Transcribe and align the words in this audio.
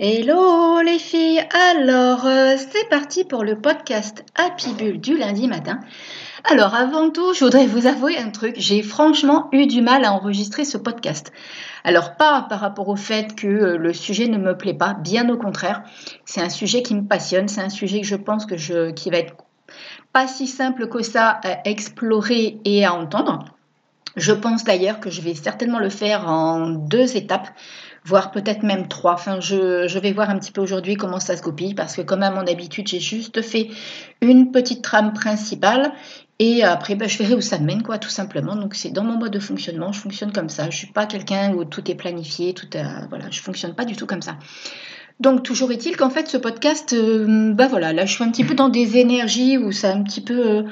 Hello 0.00 0.80
les 0.80 1.00
filles, 1.00 1.42
alors 1.72 2.24
euh, 2.24 2.54
c'est 2.56 2.88
parti 2.88 3.24
pour 3.24 3.42
le 3.42 3.60
podcast 3.60 4.24
Happy 4.36 4.72
Bull 4.74 5.00
du 5.00 5.18
lundi 5.18 5.48
matin. 5.48 5.80
Alors 6.44 6.76
avant 6.76 7.10
tout, 7.10 7.34
je 7.34 7.44
voudrais 7.44 7.66
vous 7.66 7.88
avouer 7.88 8.16
un 8.16 8.30
truc, 8.30 8.54
j'ai 8.58 8.84
franchement 8.84 9.48
eu 9.50 9.66
du 9.66 9.82
mal 9.82 10.04
à 10.04 10.12
enregistrer 10.12 10.64
ce 10.64 10.78
podcast. 10.78 11.32
Alors 11.82 12.14
pas 12.14 12.46
par 12.48 12.60
rapport 12.60 12.88
au 12.88 12.94
fait 12.94 13.34
que 13.34 13.48
euh, 13.48 13.76
le 13.76 13.92
sujet 13.92 14.28
ne 14.28 14.38
me 14.38 14.56
plaît 14.56 14.72
pas, 14.72 14.94
bien 14.94 15.28
au 15.30 15.36
contraire, 15.36 15.82
c'est 16.24 16.40
un 16.40 16.48
sujet 16.48 16.82
qui 16.82 16.94
me 16.94 17.02
passionne, 17.02 17.48
c'est 17.48 17.60
un 17.60 17.68
sujet 17.68 18.00
que 18.00 18.06
je 18.06 18.14
pense 18.14 18.46
que 18.46 18.56
je, 18.56 18.92
qui 18.92 19.10
va 19.10 19.18
être 19.18 19.34
pas 20.12 20.28
si 20.28 20.46
simple 20.46 20.88
que 20.88 21.02
ça 21.02 21.40
à 21.42 21.68
explorer 21.68 22.60
et 22.64 22.84
à 22.84 22.94
entendre. 22.94 23.46
Je 24.18 24.32
pense 24.32 24.64
d'ailleurs 24.64 25.00
que 25.00 25.10
je 25.10 25.20
vais 25.20 25.34
certainement 25.34 25.78
le 25.78 25.90
faire 25.90 26.28
en 26.28 26.68
deux 26.70 27.16
étapes 27.16 27.48
voire 28.08 28.30
peut-être 28.30 28.62
même 28.62 28.88
trois. 28.88 29.12
Enfin, 29.12 29.38
je, 29.40 29.98
vais 29.98 30.12
voir 30.12 30.30
un 30.30 30.38
petit 30.38 30.50
peu 30.50 30.62
aujourd'hui 30.62 30.96
comment 30.96 31.20
ça 31.20 31.36
se 31.36 31.42
copie, 31.42 31.74
parce 31.74 31.94
que 31.94 32.00
comme 32.00 32.22
à 32.22 32.30
mon 32.30 32.46
habitude, 32.46 32.88
j'ai 32.88 33.00
juste 33.00 33.42
fait 33.42 33.68
une 34.22 34.50
petite 34.50 34.82
trame 34.82 35.12
principale, 35.12 35.92
et 36.38 36.62
après, 36.64 36.94
ben, 36.94 37.08
je 37.08 37.18
verrai 37.18 37.34
où 37.34 37.40
ça 37.40 37.58
mène, 37.58 37.82
quoi, 37.82 37.98
tout 37.98 38.08
simplement. 38.08 38.56
Donc, 38.56 38.74
c'est 38.74 38.90
dans 38.90 39.04
mon 39.04 39.18
mode 39.18 39.32
de 39.32 39.40
fonctionnement, 39.40 39.92
je 39.92 40.00
fonctionne 40.00 40.32
comme 40.32 40.48
ça. 40.48 40.70
Je 40.70 40.76
suis 40.76 40.86
pas 40.86 41.04
quelqu'un 41.04 41.52
où 41.52 41.64
tout 41.64 41.90
est 41.90 41.96
planifié, 41.96 42.54
tout, 42.54 42.68
euh, 42.76 42.84
voilà, 43.10 43.26
je 43.30 43.40
fonctionne 43.40 43.74
pas 43.74 43.84
du 43.84 43.96
tout 43.96 44.06
comme 44.06 44.22
ça. 44.22 44.36
Donc, 45.20 45.42
toujours 45.42 45.72
est-il 45.72 45.96
qu'en 45.96 46.10
fait, 46.10 46.28
ce 46.28 46.36
podcast, 46.36 46.94
ben 46.94 47.66
voilà, 47.66 47.92
là, 47.92 48.06
je 48.06 48.14
suis 48.14 48.24
un 48.24 48.30
petit 48.30 48.44
peu 48.44 48.54
dans 48.54 48.68
des 48.68 48.96
énergies 48.96 49.58
où 49.58 49.72
ça 49.72 49.92
un 49.92 50.02
petit 50.02 50.22
peu... 50.22 50.46
Euh, 50.46 50.62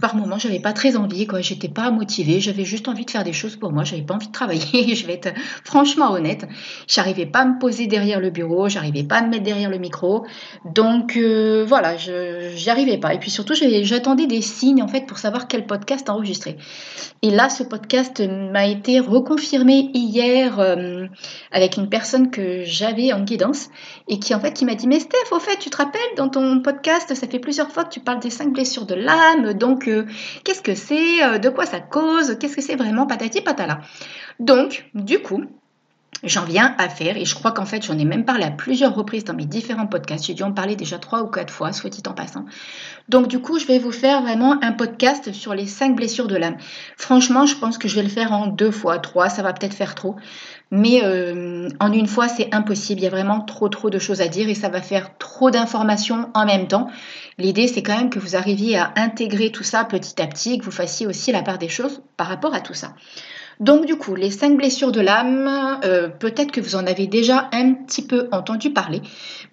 par 0.00 0.16
moment, 0.16 0.38
j'avais 0.38 0.60
pas 0.60 0.72
très 0.72 0.96
envie, 0.96 1.26
quoi. 1.26 1.40
J'étais 1.40 1.68
pas 1.68 1.90
motivée, 1.90 2.40
j'avais 2.40 2.64
juste 2.64 2.88
envie 2.88 3.04
de 3.04 3.10
faire 3.10 3.24
des 3.24 3.32
choses 3.32 3.56
pour 3.56 3.72
moi, 3.72 3.84
j'avais 3.84 4.02
pas 4.02 4.14
envie 4.14 4.28
de 4.28 4.32
travailler. 4.32 4.94
je 4.94 5.06
vais 5.06 5.14
être 5.14 5.30
franchement 5.64 6.10
honnête. 6.12 6.46
J'arrivais 6.88 7.26
pas 7.26 7.40
à 7.40 7.44
me 7.44 7.58
poser 7.58 7.86
derrière 7.86 8.20
le 8.20 8.30
bureau, 8.30 8.68
j'arrivais 8.68 9.04
pas 9.04 9.16
à 9.16 9.22
me 9.22 9.28
mettre 9.28 9.44
derrière 9.44 9.70
le 9.70 9.78
micro. 9.78 10.26
Donc 10.64 11.16
euh, 11.16 11.64
voilà, 11.66 11.96
j'y 11.96 12.70
arrivais 12.70 12.98
pas. 12.98 13.14
Et 13.14 13.18
puis 13.18 13.30
surtout, 13.30 13.54
j'attendais 13.54 14.26
des 14.26 14.42
signes 14.42 14.82
en 14.82 14.88
fait 14.88 15.06
pour 15.06 15.18
savoir 15.18 15.48
quel 15.48 15.66
podcast 15.66 16.08
enregistrer. 16.10 16.56
Et 17.22 17.30
là, 17.30 17.48
ce 17.48 17.62
podcast 17.62 18.20
m'a 18.20 18.66
été 18.66 19.00
reconfirmé 19.00 19.90
hier 19.94 20.60
euh, 20.60 21.06
avec 21.50 21.76
une 21.76 21.88
personne 21.88 22.30
que 22.30 22.62
j'avais 22.64 23.12
en 23.12 23.22
guidance 23.22 23.68
et 24.08 24.18
qui 24.18 24.34
en 24.34 24.40
fait 24.40 24.52
qui 24.52 24.64
m'a 24.64 24.74
dit 24.74 24.86
mais 24.86 25.00
Steph, 25.00 25.32
au 25.32 25.40
fait, 25.40 25.56
tu 25.58 25.70
te 25.70 25.76
rappelles 25.76 26.00
dans 26.16 26.28
ton 26.28 26.60
podcast, 26.60 27.14
ça 27.14 27.26
fait 27.26 27.38
plusieurs 27.38 27.70
fois 27.70 27.84
que 27.84 27.90
tu 27.90 28.00
parles 28.00 28.20
des 28.20 28.30
cinq 28.30 28.52
blessures 28.52 28.86
de 28.86 28.94
l'âme 28.94 29.54
donc, 29.66 29.88
euh, 29.88 30.06
qu'est-ce 30.44 30.62
que 30.62 30.74
c'est 30.74 31.24
euh, 31.24 31.38
De 31.38 31.48
quoi 31.48 31.66
ça 31.66 31.80
cause 31.80 32.36
Qu'est-ce 32.38 32.54
que 32.54 32.62
c'est 32.62 32.76
vraiment 32.76 33.06
Patati 33.06 33.40
patala. 33.40 33.80
Donc, 34.38 34.88
du 34.94 35.18
coup, 35.18 35.44
j'en 36.22 36.44
viens 36.44 36.74
à 36.78 36.88
faire, 36.88 37.16
et 37.16 37.24
je 37.24 37.34
crois 37.34 37.52
qu'en 37.52 37.66
fait 37.66 37.84
j'en 37.84 37.98
ai 37.98 38.04
même 38.04 38.24
parlé 38.24 38.44
à 38.44 38.50
plusieurs 38.50 38.94
reprises 38.94 39.24
dans 39.24 39.34
mes 39.34 39.44
différents 39.44 39.86
podcasts, 39.86 40.24
j'ai 40.24 40.34
dû 40.34 40.42
en 40.42 40.52
parler 40.52 40.74
déjà 40.74 40.98
trois 40.98 41.22
ou 41.22 41.26
quatre 41.26 41.52
fois, 41.52 41.72
soit 41.72 41.90
dit 41.90 42.02
en 42.06 42.12
passant. 42.12 42.46
Donc 43.08 43.28
du 43.28 43.38
coup 43.38 43.58
je 43.58 43.66
vais 43.66 43.78
vous 43.78 43.92
faire 43.92 44.22
vraiment 44.22 44.56
un 44.62 44.72
podcast 44.72 45.32
sur 45.32 45.54
les 45.54 45.66
cinq 45.66 45.94
blessures 45.94 46.26
de 46.26 46.36
l'âme. 46.36 46.56
Franchement 46.96 47.46
je 47.46 47.54
pense 47.56 47.76
que 47.76 47.86
je 47.86 47.96
vais 47.96 48.02
le 48.02 48.08
faire 48.08 48.32
en 48.32 48.46
deux 48.46 48.70
fois, 48.70 48.98
trois, 48.98 49.28
ça 49.28 49.42
va 49.42 49.52
peut-être 49.52 49.74
faire 49.74 49.94
trop, 49.94 50.16
mais 50.70 51.04
euh, 51.04 51.68
en 51.80 51.92
une 51.92 52.06
fois 52.06 52.28
c'est 52.28 52.52
impossible, 52.54 53.00
il 53.00 53.04
y 53.04 53.08
a 53.08 53.10
vraiment 53.10 53.40
trop 53.40 53.68
trop 53.68 53.90
de 53.90 53.98
choses 53.98 54.22
à 54.22 54.28
dire 54.28 54.48
et 54.48 54.54
ça 54.54 54.70
va 54.70 54.80
faire 54.80 55.18
trop 55.18 55.50
d'informations 55.50 56.30
en 56.34 56.46
même 56.46 56.66
temps. 56.66 56.88
L'idée 57.36 57.68
c'est 57.68 57.82
quand 57.82 57.96
même 57.96 58.10
que 58.10 58.18
vous 58.18 58.36
arriviez 58.36 58.78
à 58.78 58.92
intégrer 58.96 59.52
tout 59.52 59.64
ça 59.64 59.84
petit 59.84 60.20
à 60.20 60.26
petit, 60.26 60.58
que 60.58 60.64
vous 60.64 60.70
fassiez 60.70 61.06
aussi 61.06 61.30
la 61.30 61.42
part 61.42 61.58
des 61.58 61.68
choses 61.68 62.00
par 62.16 62.26
rapport 62.26 62.54
à 62.54 62.60
tout 62.60 62.74
ça. 62.74 62.94
Donc 63.58 63.86
du 63.86 63.96
coup, 63.96 64.14
les 64.14 64.30
cinq 64.30 64.56
blessures 64.56 64.92
de 64.92 65.00
l'âme, 65.00 65.80
euh, 65.84 66.08
peut-être 66.08 66.52
que 66.52 66.60
vous 66.60 66.76
en 66.76 66.86
avez 66.86 67.06
déjà 67.06 67.48
un 67.52 67.72
petit 67.72 68.06
peu 68.06 68.28
entendu 68.30 68.70
parler. 68.70 69.00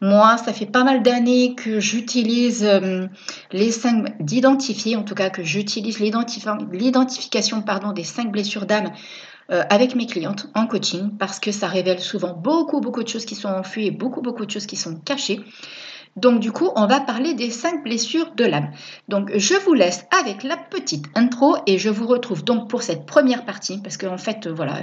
Moi, 0.02 0.38
ça 0.38 0.52
fait 0.52 0.66
pas 0.66 0.84
mal 0.84 1.04
d'années 1.04 1.56
que 1.56 1.80
j'utilise 1.80 2.66
euh, 2.66 3.08
les 3.52 3.72
cinq 3.72 4.18
d'identifier, 4.20 4.98
en 4.98 5.04
tout 5.04 5.16
cas 5.16 5.30
que 5.30 5.44
j'utilise 5.44 6.00
l'identification 6.00 7.64
des 7.96 8.03
cinq 8.03 8.31
blessures 8.31 8.66
d'âme 8.66 8.91
euh, 9.52 9.64
avec 9.69 9.96
mes 9.96 10.06
clientes 10.06 10.47
en 10.56 10.68
coaching 10.68 11.18
parce 11.18 11.40
que 11.40 11.52
ça 11.52 11.68
révèle 11.68 12.00
souvent 12.00 12.34
beaucoup 12.34 12.80
beaucoup 12.80 13.03
de 13.03 13.09
choses 13.09 13.25
qui 13.25 13.35
sont 13.35 13.50
enfuies 13.50 13.88
et 13.88 13.91
beaucoup 13.91 14.22
beaucoup 14.22 14.46
de 14.46 14.52
choses 14.52 14.66
qui 14.66 14.78
sont 14.78 14.96
cachées. 14.96 15.41
Donc 16.16 16.40
du 16.40 16.51
coup, 16.51 16.69
on 16.75 16.85
va 16.85 17.00
parler 17.00 17.34
des 17.34 17.50
cinq 17.50 17.84
blessures 17.84 18.31
de 18.35 18.46
l'âme. 18.46 18.72
Donc 19.07 19.31
je 19.35 19.56
vous 19.66 19.74
laisse 19.74 20.06
avec 20.22 20.44
la 20.44 20.57
petite 20.57 21.06
intro 21.16 21.56
et 21.66 21.78
je 21.78 21.90
vous 21.90 22.06
retrouve 22.06 22.44
donc 22.44 22.69
pour 22.69 22.84
cette 22.84 23.06
première 23.06 23.46
partie 23.46 23.79
parce 23.81 23.97
qu'en 23.97 24.18
fait, 24.18 24.47
voilà, 24.47 24.81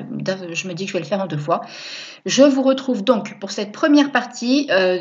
je 0.52 0.68
me 0.68 0.74
dis 0.74 0.84
que 0.84 0.88
je 0.88 0.92
vais 0.94 1.00
le 1.00 1.06
faire 1.06 1.20
en 1.20 1.26
deux 1.26 1.38
fois. 1.38 1.60
Je 2.26 2.42
vous 2.42 2.62
retrouve 2.62 3.04
donc 3.04 3.38
pour 3.38 3.52
cette 3.52 3.72
première 3.72 4.10
partie 4.10 4.68
euh, 4.70 5.00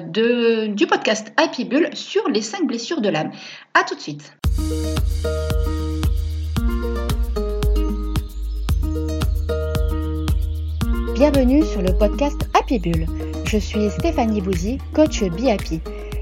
du 0.67 0.85
podcast 0.85 1.33
Happy 1.37 1.65
Bull 1.65 1.89
sur 1.93 2.27
les 2.29 2.41
cinq 2.41 2.67
blessures 2.67 3.01
de 3.01 3.09
l'âme. 3.09 3.31
A 3.73 3.83
tout 3.83 3.95
de 3.95 4.01
suite. 4.01 4.33
Bienvenue 11.15 11.65
sur 11.65 11.81
le 11.81 11.91
podcast 11.97 12.39
Happy 12.53 12.79
Bull. 12.79 13.05
Je 13.45 13.57
suis 13.57 13.89
Stéphanie 13.89 14.41
Bouzy, 14.41 14.77
coach 14.93 15.23
Be 15.23 15.47
Happy. 15.47 15.81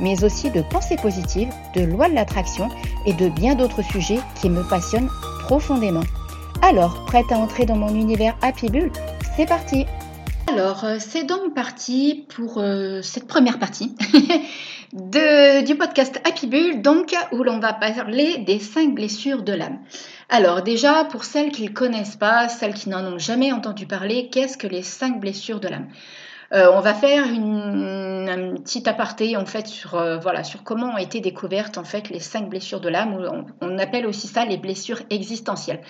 mais 0.00 0.24
aussi 0.24 0.50
de 0.50 0.62
pensée 0.62 0.96
positive, 0.96 1.48
de 1.74 1.82
loi 1.82 2.08
de 2.08 2.14
l'attraction 2.14 2.68
et 3.06 3.12
de 3.12 3.28
bien 3.28 3.54
d'autres 3.54 3.82
sujets 3.82 4.20
qui 4.40 4.50
me 4.50 4.62
passionnent 4.62 5.10
profondément. 5.40 6.04
Alors, 6.62 7.04
prête 7.06 7.30
à 7.32 7.36
entrer 7.36 7.66
dans 7.66 7.76
mon 7.76 7.94
univers 7.94 8.36
Happy 8.42 8.68
Bull 8.68 8.90
C'est 9.36 9.46
parti 9.46 9.86
alors, 10.52 10.82
euh, 10.82 10.96
c'est 10.98 11.22
donc 11.22 11.54
parti 11.54 12.26
pour 12.34 12.58
euh, 12.58 13.02
cette 13.02 13.28
première 13.28 13.60
partie 13.60 13.94
du 14.92 15.76
podcast 15.76 16.20
Happy 16.24 16.48
Bull, 16.48 16.82
donc 16.82 17.14
où 17.30 17.44
l'on 17.44 17.60
va 17.60 17.72
parler 17.72 18.38
des 18.38 18.58
cinq 18.58 18.92
blessures 18.92 19.44
de 19.44 19.52
l'âme. 19.52 19.78
Alors 20.28 20.62
déjà, 20.62 21.04
pour 21.04 21.22
celles 21.22 21.52
qui 21.52 21.64
ne 21.64 21.68
connaissent 21.68 22.16
pas, 22.16 22.48
celles 22.48 22.74
qui 22.74 22.88
n'en 22.88 23.04
ont 23.04 23.18
jamais 23.18 23.52
entendu 23.52 23.86
parler, 23.86 24.28
qu'est-ce 24.32 24.58
que 24.58 24.66
les 24.66 24.82
cinq 24.82 25.20
blessures 25.20 25.60
de 25.60 25.68
l'âme? 25.68 25.86
Euh, 26.52 26.68
on 26.72 26.80
va 26.80 26.94
faire 26.94 27.26
une, 27.26 28.28
un 28.28 28.54
petit 28.56 28.88
aparté 28.88 29.36
en 29.36 29.46
fait 29.46 29.68
sur 29.68 29.94
euh, 29.94 30.18
voilà 30.18 30.42
sur 30.42 30.64
comment 30.64 30.94
ont 30.94 30.98
été 30.98 31.20
découvertes 31.20 31.78
en 31.78 31.84
fait 31.84 32.08
les 32.08 32.18
cinq 32.18 32.48
blessures 32.48 32.80
de 32.80 32.88
l'âme. 32.88 33.14
On, 33.60 33.66
on, 33.66 33.78
appelle 33.78 34.04
aussi 34.06 34.26
ça 34.26 34.44
les 34.44 34.56
blessures 34.56 35.00
existentielles. 35.10 35.80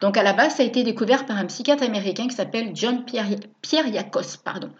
Donc 0.00 0.16
à 0.16 0.22
la 0.22 0.32
base, 0.32 0.54
ça 0.54 0.62
a 0.62 0.66
été 0.66 0.84
découvert 0.84 1.26
par 1.26 1.36
un 1.36 1.44
psychiatre 1.44 1.82
américain 1.82 2.28
qui 2.28 2.34
s'appelle 2.34 2.70
John 2.74 3.04
Pierre, 3.04 3.26
Pierre 3.60 3.88
Yacos, 3.88 4.38
pardon. 4.42 4.70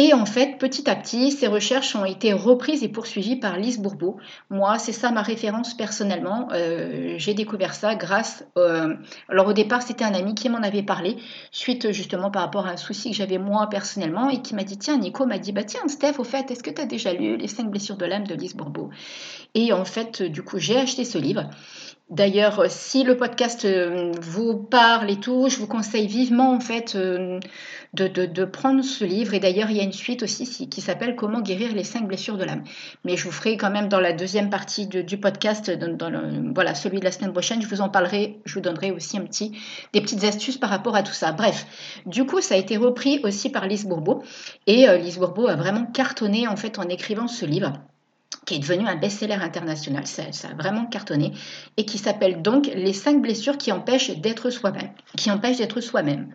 Et 0.00 0.14
en 0.14 0.26
fait, 0.26 0.58
petit 0.58 0.88
à 0.88 0.94
petit, 0.94 1.32
ces 1.32 1.48
recherches 1.48 1.96
ont 1.96 2.04
été 2.04 2.32
reprises 2.32 2.84
et 2.84 2.88
poursuivies 2.88 3.34
par 3.34 3.56
Lise 3.56 3.80
Bourbeau. 3.80 4.16
Moi, 4.48 4.78
c'est 4.78 4.92
ça 4.92 5.10
ma 5.10 5.22
référence 5.22 5.76
personnellement. 5.76 6.46
Euh, 6.52 7.16
j'ai 7.18 7.34
découvert 7.34 7.74
ça 7.74 7.96
grâce... 7.96 8.46
Euh, 8.56 8.94
alors 9.28 9.48
au 9.48 9.52
départ, 9.52 9.82
c'était 9.82 10.04
un 10.04 10.14
ami 10.14 10.36
qui 10.36 10.48
m'en 10.50 10.62
avait 10.62 10.84
parlé, 10.84 11.16
suite 11.50 11.90
justement 11.90 12.30
par 12.30 12.42
rapport 12.42 12.68
à 12.68 12.70
un 12.70 12.76
souci 12.76 13.10
que 13.10 13.16
j'avais 13.16 13.38
moi 13.38 13.66
personnellement, 13.68 14.30
et 14.30 14.40
qui 14.40 14.54
m'a 14.54 14.62
dit, 14.62 14.78
tiens, 14.78 14.98
Nico 14.98 15.26
m'a 15.26 15.38
dit, 15.38 15.50
bah 15.50 15.64
tiens, 15.64 15.88
Steph, 15.88 16.20
au 16.20 16.24
fait, 16.24 16.48
est-ce 16.52 16.62
que 16.62 16.70
tu 16.70 16.80
as 16.80 16.86
déjà 16.86 17.12
lu 17.12 17.36
Les 17.36 17.48
cinq 17.48 17.68
blessures 17.68 17.96
de 17.96 18.06
l'âme 18.06 18.24
de 18.24 18.36
Lise 18.36 18.54
Bourbeau? 18.54 18.90
Et 19.56 19.72
en 19.72 19.84
fait, 19.84 20.22
du 20.22 20.44
coup, 20.44 20.60
j'ai 20.60 20.76
acheté 20.76 21.04
ce 21.04 21.18
livre. 21.18 21.50
D'ailleurs, 22.10 22.70
si 22.70 23.04
le 23.04 23.18
podcast 23.18 23.66
euh, 23.66 24.12
vous 24.22 24.56
parle 24.56 25.10
et 25.10 25.20
tout, 25.20 25.50
je 25.50 25.58
vous 25.58 25.66
conseille 25.66 26.06
vivement 26.06 26.54
en 26.54 26.60
fait 26.60 26.94
euh, 26.94 27.38
de, 27.92 28.44
prendre 28.46 28.82
ce 28.82 29.04
livre. 29.04 29.34
Et 29.34 29.40
d'ailleurs, 29.40 29.70
il 29.70 29.76
y 29.76 29.80
a 29.80 29.82
une 29.82 29.92
suite 29.92 30.22
aussi 30.22 30.70
qui 30.70 30.80
s'appelle 30.80 31.16
Comment 31.16 31.42
guérir 31.42 31.74
les 31.74 31.84
cinq 31.84 32.08
blessures 32.08 32.38
de 32.38 32.44
l'âme. 32.44 32.64
Mais 33.04 33.18
je 33.18 33.24
vous 33.24 33.30
ferai 33.30 33.58
quand 33.58 33.70
même 33.70 33.88
dans 33.88 34.00
la 34.00 34.14
deuxième 34.14 34.48
partie 34.48 34.86
du 34.86 35.18
podcast, 35.18 35.70
voilà 36.54 36.74
celui 36.74 36.98
de 36.98 37.04
la 37.04 37.12
semaine 37.12 37.32
prochaine, 37.32 37.60
je 37.60 37.68
vous 37.68 37.82
en 37.82 37.90
parlerai. 37.90 38.40
Je 38.46 38.54
vous 38.54 38.60
donnerai 38.60 38.90
aussi 38.90 39.18
un 39.18 39.24
petit, 39.26 39.58
des 39.92 40.00
petites 40.00 40.24
astuces 40.24 40.56
par 40.56 40.70
rapport 40.70 40.96
à 40.96 41.02
tout 41.02 41.12
ça. 41.12 41.32
Bref, 41.32 41.66
du 42.06 42.24
coup, 42.24 42.40
ça 42.40 42.54
a 42.54 42.58
été 42.58 42.78
repris 42.78 43.20
aussi 43.22 43.50
par 43.50 43.66
Lise 43.66 43.84
Bourbeau 43.84 44.22
et 44.66 44.88
euh, 44.88 44.96
Lise 44.96 45.18
Bourbeau 45.18 45.46
a 45.46 45.56
vraiment 45.56 45.84
cartonné 45.84 46.48
en 46.48 46.56
fait 46.56 46.78
en 46.78 46.88
écrivant 46.88 47.28
ce 47.28 47.44
livre 47.44 47.74
qui 48.46 48.54
est 48.54 48.58
devenu 48.58 48.86
un 48.86 48.96
best-seller 48.96 49.34
international, 49.34 50.06
ça, 50.06 50.22
a 50.22 50.54
vraiment 50.54 50.86
cartonné, 50.86 51.32
et 51.76 51.84
qui 51.84 51.98
s'appelle 51.98 52.42
donc 52.42 52.66
Les 52.74 52.92
cinq 52.92 53.20
blessures 53.20 53.58
qui 53.58 53.72
empêchent 53.72 54.10
d'être 54.10 54.50
soi-même. 54.50 56.32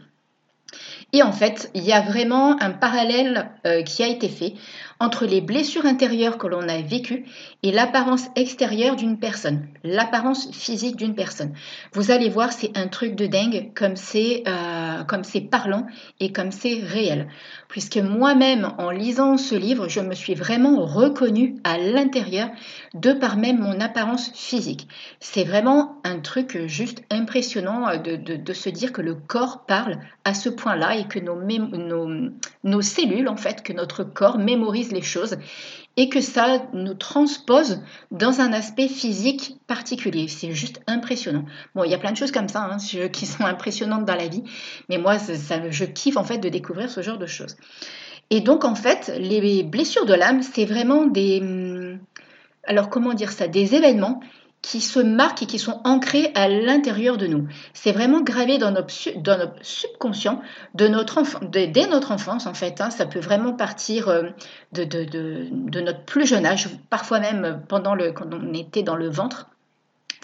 Et 1.11 1.21
en 1.21 1.31
fait, 1.31 1.69
il 1.75 1.83
y 1.83 1.93
a 1.93 2.01
vraiment 2.01 2.59
un 2.61 2.71
parallèle 2.71 3.51
euh, 3.67 3.83
qui 3.83 4.01
a 4.03 4.07
été 4.07 4.27
fait 4.27 4.55
entre 4.99 5.25
les 5.25 5.41
blessures 5.41 5.85
intérieures 5.85 6.37
que 6.37 6.47
l'on 6.47 6.67
a 6.67 6.81
vécues 6.81 7.25
et 7.63 7.71
l'apparence 7.71 8.27
extérieure 8.35 8.95
d'une 8.95 9.17
personne, 9.17 9.67
l'apparence 9.83 10.51
physique 10.51 10.95
d'une 10.95 11.15
personne. 11.15 11.53
Vous 11.93 12.11
allez 12.11 12.29
voir, 12.29 12.51
c'est 12.51 12.77
un 12.77 12.87
truc 12.87 13.15
de 13.15 13.25
dingue, 13.25 13.71
comme 13.75 13.95
c'est 13.95 14.43
euh, 14.47 15.03
comme 15.03 15.23
c'est 15.23 15.41
parlant 15.41 15.85
et 16.19 16.31
comme 16.31 16.51
c'est 16.51 16.79
réel. 16.83 17.27
Puisque 17.69 17.97
moi-même, 17.97 18.71
en 18.77 18.91
lisant 18.91 19.37
ce 19.37 19.55
livre, 19.55 19.87
je 19.87 19.99
me 19.99 20.13
suis 20.13 20.35
vraiment 20.35 20.85
reconnue 20.85 21.55
à 21.63 21.77
l'intérieur 21.77 22.49
de 22.93 23.13
par 23.13 23.37
même 23.37 23.59
mon 23.59 23.79
apparence 23.79 24.31
physique. 24.33 24.87
C'est 25.19 25.43
vraiment 25.43 25.97
un 26.03 26.19
truc 26.19 26.67
juste 26.67 27.03
impressionnant 27.09 27.97
de, 27.97 28.15
de, 28.15 28.53
se 28.53 28.69
dire 28.69 28.91
que 28.91 29.01
le 29.01 29.15
corps 29.15 29.65
parle 29.65 29.97
à 30.23 30.33
ce 30.33 30.49
point-là 30.49 30.95
et 30.97 31.07
que 31.07 31.19
nos, 31.19 31.41
nos, 31.41 32.29
nos 32.63 32.81
cellules, 32.81 33.27
en 33.27 33.37
fait, 33.37 33.63
que 33.63 33.73
notre 33.73 34.03
corps 34.03 34.37
mémorise 34.37 34.82
les 34.91 35.01
choses 35.01 35.37
et 35.95 36.09
que 36.09 36.21
ça 36.21 36.67
nous 36.73 36.95
transpose 36.95 37.81
dans 38.11 38.41
un 38.41 38.51
aspect 38.51 38.87
physique 38.87 39.57
particulier. 39.67 40.27
C'est 40.27 40.51
juste 40.51 40.81
impressionnant. 40.87 41.45
Bon, 41.75 41.83
il 41.83 41.91
y 41.91 41.93
a 41.93 41.99
plein 41.99 42.11
de 42.11 42.17
choses 42.17 42.31
comme 42.31 42.49
ça 42.49 42.63
hein, 42.63 42.77
qui 43.11 43.25
sont 43.25 43.45
impressionnantes 43.45 44.05
dans 44.05 44.15
la 44.15 44.27
vie, 44.27 44.43
mais 44.89 44.97
moi, 44.97 45.19
ça, 45.19 45.69
je 45.69 45.85
kiffe 45.85 46.17
en 46.17 46.23
fait 46.23 46.39
de 46.39 46.49
découvrir 46.49 46.89
ce 46.89 47.01
genre 47.01 47.19
de 47.19 47.27
choses. 47.27 47.55
Et 48.29 48.41
donc, 48.41 48.65
en 48.65 48.75
fait, 48.75 49.13
les 49.19 49.63
blessures 49.63 50.05
de 50.05 50.13
l'âme, 50.13 50.41
c'est 50.41 50.65
vraiment 50.65 51.05
des... 51.05 51.39
Hum, 51.41 51.99
alors, 52.65 52.89
comment 52.89 53.13
dire 53.13 53.31
ça 53.31 53.47
Des 53.47 53.75
événements 53.75 54.21
qui 54.63 54.79
se 54.81 54.99
marquent 54.99 55.43
et 55.43 55.45
qui 55.45 55.59
sont 55.59 55.81
ancrés 55.83 56.31
à 56.33 56.47
l'intérieur 56.47 57.17
de 57.17 57.27
nous. 57.27 57.47
C'est 57.73 57.91
vraiment 57.91 58.21
gravé 58.21 58.57
dans 58.57 58.71
notre, 58.71 58.91
subconscient 59.61 60.41
de 60.73 60.87
notre 60.87 61.21
dès 61.45 61.87
notre 61.87 62.11
enfance 62.11 62.47
en 62.47 62.55
fait. 62.55 62.81
Hein. 62.81 62.89
ça 62.89 63.05
peut 63.05 63.19
vraiment 63.19 63.53
partir 63.53 64.07
euh, 64.07 64.23
de, 64.71 65.81
notre 65.81 66.03
plus 66.05 66.25
jeune 66.25 66.45
âge, 66.45 66.69
parfois 66.89 67.19
même 67.19 67.61
pendant 67.67 67.95
quand 68.15 68.33
on 68.33 68.53
était 68.53 68.83
dans 68.83 68.95
le 68.95 69.09
ventre. 69.09 69.47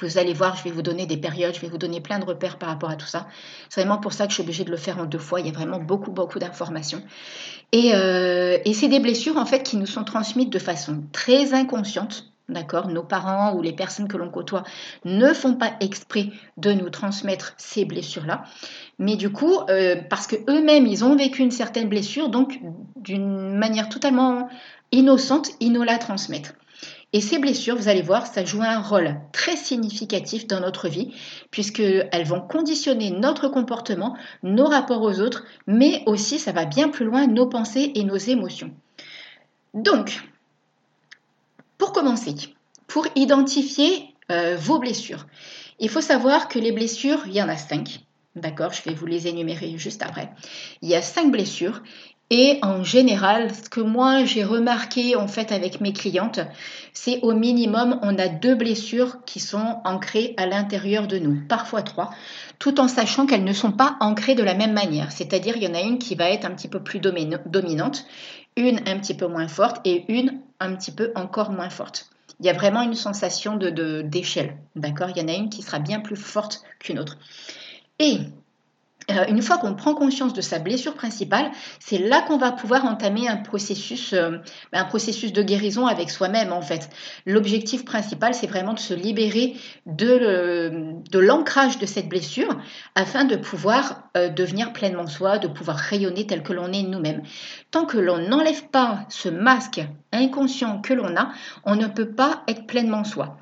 Vous 0.02 0.18
allez 0.18 0.34
voir, 0.34 0.56
je 0.56 0.64
vais 0.64 0.72
vous 0.72 0.82
donner 0.82 1.06
des 1.06 1.18
périodes, 1.18 1.54
je 1.54 1.60
vais 1.60 1.68
vous 1.68 1.78
donner 1.78 2.00
plein 2.00 2.20
de 2.20 2.26
repères 2.26 2.58
par 2.58 2.70
rapport 2.70 2.90
à 2.90 2.96
tout 2.96 3.06
ça. 3.06 3.28
C'est 3.68 3.82
vraiment 3.82 3.98
pour 3.98 4.14
ça 4.14 4.24
que 4.24 4.30
je 4.30 4.36
suis 4.36 4.44
obligée 4.44 4.64
de 4.64 4.72
le 4.72 4.78
faire 4.78 4.98
en 4.98 5.04
deux 5.04 5.20
fois. 5.20 5.42
Il 5.42 5.48
y 5.48 5.50
a 5.50 5.52
vraiment 5.52 5.80
beaucoup, 5.80 6.12
beaucoup 6.12 6.40
d'informations. 6.40 7.04
Et, 7.74 7.92
euh, 7.94 8.58
et 8.64 8.74
c'est 8.74 8.88
des 8.88 9.02
blessures 9.02 9.36
en 9.36 9.46
fait 9.46 9.64
qui 9.64 9.76
nous 9.76 9.86
sont 9.86 10.06
transmises 10.06 10.50
de 10.50 10.60
façon 10.60 11.04
très 11.12 11.54
inconsciente 11.54 12.29
D'accord 12.50 12.88
Nos 12.88 13.04
parents 13.04 13.54
ou 13.54 13.62
les 13.62 13.74
personnes 13.74 14.08
que 14.08 14.18
l'on 14.18 14.30
côtoie 14.30 14.64
ne 15.06 15.34
font 15.34 15.54
pas 15.54 15.74
exprès 15.80 16.32
de 16.58 16.74
nous 16.74 16.90
transmettre 16.90 17.54
ces 17.58 17.86
blessures-là. 17.86 18.44
Mais 18.98 19.16
du 19.16 19.32
coup, 19.32 19.60
euh, 19.70 19.96
parce 20.10 20.26
qu'eux-mêmes, 20.26 20.88
ils 20.88 21.06
ont 21.06 21.16
vécu 21.16 21.44
une 21.44 21.52
certaine 21.52 21.88
blessure, 21.88 22.30
donc 22.30 22.60
d'une 22.96 23.56
manière 23.56 23.88
totalement 23.88 24.50
innocente, 24.92 25.52
ils 25.60 25.72
nous 25.72 25.84
la 25.84 26.00
transmettent. 26.00 26.56
Et 27.14 27.22
ces 27.22 27.40
blessures, 27.40 27.76
vous 27.76 27.88
allez 27.88 28.02
voir, 28.02 28.28
ça 28.28 28.46
joue 28.46 28.62
un 28.62 28.80
rôle 28.80 29.16
très 29.32 29.56
significatif 29.56 30.48
dans 30.48 30.60
notre 30.60 30.90
vie, 30.90 31.14
puisqu'elles 31.52 32.26
vont 32.26 32.42
conditionner 32.42 33.12
notre 33.12 33.48
comportement, 33.48 34.16
nos 34.44 34.66
rapports 34.66 35.02
aux 35.02 35.20
autres, 35.20 35.44
mais 35.66 36.04
aussi, 36.06 36.40
ça 36.40 36.52
va 36.52 36.66
bien 36.66 36.90
plus 36.90 37.06
loin, 37.06 37.26
nos 37.28 37.48
pensées 37.48 37.92
et 37.96 38.04
nos 38.04 38.18
émotions. 38.18 38.72
Donc, 39.74 40.22
pour 41.80 41.92
commencer, 41.92 42.36
pour 42.86 43.08
identifier 43.16 44.14
euh, 44.30 44.56
vos 44.56 44.78
blessures, 44.78 45.26
il 45.80 45.90
faut 45.90 46.02
savoir 46.02 46.48
que 46.48 46.60
les 46.60 46.72
blessures, 46.72 47.24
il 47.26 47.34
y 47.34 47.42
en 47.42 47.50
a 47.50 47.58
cinq. 47.58 48.02
D'accord, 48.36 48.72
je 48.74 48.84
vais 48.84 48.94
vous 48.94 49.08
les 49.08 49.28
énumérer 49.28 49.76
juste 49.78 50.04
après. 50.04 50.30
Il 50.84 50.90
y 50.90 50.96
a 50.96 51.02
cinq 51.02 51.32
blessures 51.32 51.82
et 52.30 52.60
en 52.62 52.84
général, 52.84 53.54
ce 53.56 53.70
que 53.70 53.82
moi 53.82 54.24
j'ai 54.24 54.44
remarqué 54.44 55.16
en 55.16 55.28
fait 55.28 55.52
avec 55.52 55.82
mes 55.82 55.94
clientes, 55.94 56.40
c'est 56.94 57.20
au 57.22 57.34
minimum 57.34 58.00
on 58.04 58.18
a 58.20 58.28
deux 58.28 58.56
blessures 58.56 59.24
qui 59.26 59.40
sont 59.40 59.82
ancrées 59.84 60.36
à 60.38 60.46
l'intérieur 60.46 61.08
de 61.08 61.18
nous, 61.18 61.42
parfois 61.48 61.82
trois, 61.82 62.12
tout 62.60 62.80
en 62.80 62.88
sachant 62.88 63.26
qu'elles 63.26 63.44
ne 63.44 63.54
sont 63.54 63.72
pas 63.72 63.98
ancrées 64.00 64.36
de 64.36 64.44
la 64.44 64.54
même 64.54 64.74
manière. 64.74 65.12
C'est-à-dire 65.12 65.58
il 65.58 65.64
y 65.64 65.68
en 65.68 65.74
a 65.74 65.82
une 65.82 65.98
qui 65.98 66.16
va 66.16 66.30
être 66.30 66.46
un 66.46 66.52
petit 66.52 66.68
peu 66.68 66.82
plus 66.82 67.00
dominante, 67.00 68.06
une 68.56 68.80
un 68.88 69.00
petit 69.00 69.16
peu 69.16 69.28
moins 69.28 69.48
forte 69.48 69.82
et 69.86 70.06
une 70.08 70.40
un 70.60 70.76
petit 70.76 70.92
peu 70.92 71.12
encore 71.16 71.52
moins 71.52 71.70
forte. 71.70 72.10
Il 72.40 72.46
y 72.46 72.50
a 72.50 72.54
vraiment 72.54 72.84
une 72.84 72.96
sensation 72.96 73.58
de 73.58 74.02
d'échelle, 74.02 74.56
d'accord? 74.76 75.10
Il 75.10 75.18
y 75.18 75.26
en 75.26 75.28
a 75.28 75.36
une 75.36 75.50
qui 75.50 75.62
sera 75.62 75.80
bien 75.80 76.00
plus 76.00 76.16
forte 76.16 76.62
qu'une 76.80 77.00
autre. 77.00 77.18
Et 78.00 78.20
une 79.28 79.42
fois 79.42 79.58
qu'on 79.58 79.74
prend 79.74 79.94
conscience 79.94 80.34
de 80.34 80.42
sa 80.42 80.60
blessure 80.60 80.94
principale, 80.94 81.52
c'est 81.80 81.98
là 81.98 82.22
qu'on 82.22 82.38
va 82.38 82.52
pouvoir 82.52 82.86
entamer 82.86 83.28
un 83.28 83.38
processus, 83.38 84.14
euh, 84.14 84.38
de 84.72 85.42
guérison 85.42 85.88
avec 85.88 86.10
soi-même 86.10 86.54
en 86.54 86.62
fait. 86.62 86.90
L'objectif 87.26 87.86
principal, 87.86 88.34
c'est 88.34 88.48
vraiment 88.48 88.74
de 88.74 88.80
se 88.80 88.94
libérer 88.94 89.56
de, 89.86 90.94
de 91.10 91.20
l'ancrage 91.20 91.80
de 91.80 91.86
cette 91.86 92.10
blessure 92.10 92.58
afin 92.96 93.26
de 93.26 93.36
pouvoir 93.36 94.10
euh, 94.18 94.30
devenir 94.30 94.74
pleinement 94.74 95.08
soi, 95.08 95.38
de 95.38 95.48
pouvoir 95.48 95.78
rayonner 95.78 96.26
tel 96.28 96.44
que 96.44 96.54
l'on 96.54 96.72
est 96.72 96.84
nous-mêmes. 96.84 97.24
Tant 97.72 97.86
que 97.86 97.98
l'on 97.98 98.18
n'enlève 98.18 98.68
pas 98.70 99.06
ce 99.10 99.30
masque 99.30 99.82
inconscient 100.12 100.82
que 100.82 100.94
l'on 100.94 101.16
a, 101.16 101.30
on 101.66 101.76
ne 101.76 101.88
peut 101.88 102.10
pas 102.10 102.44
être 102.48 102.66
pleinement 102.66 103.04
soi. 103.04 103.38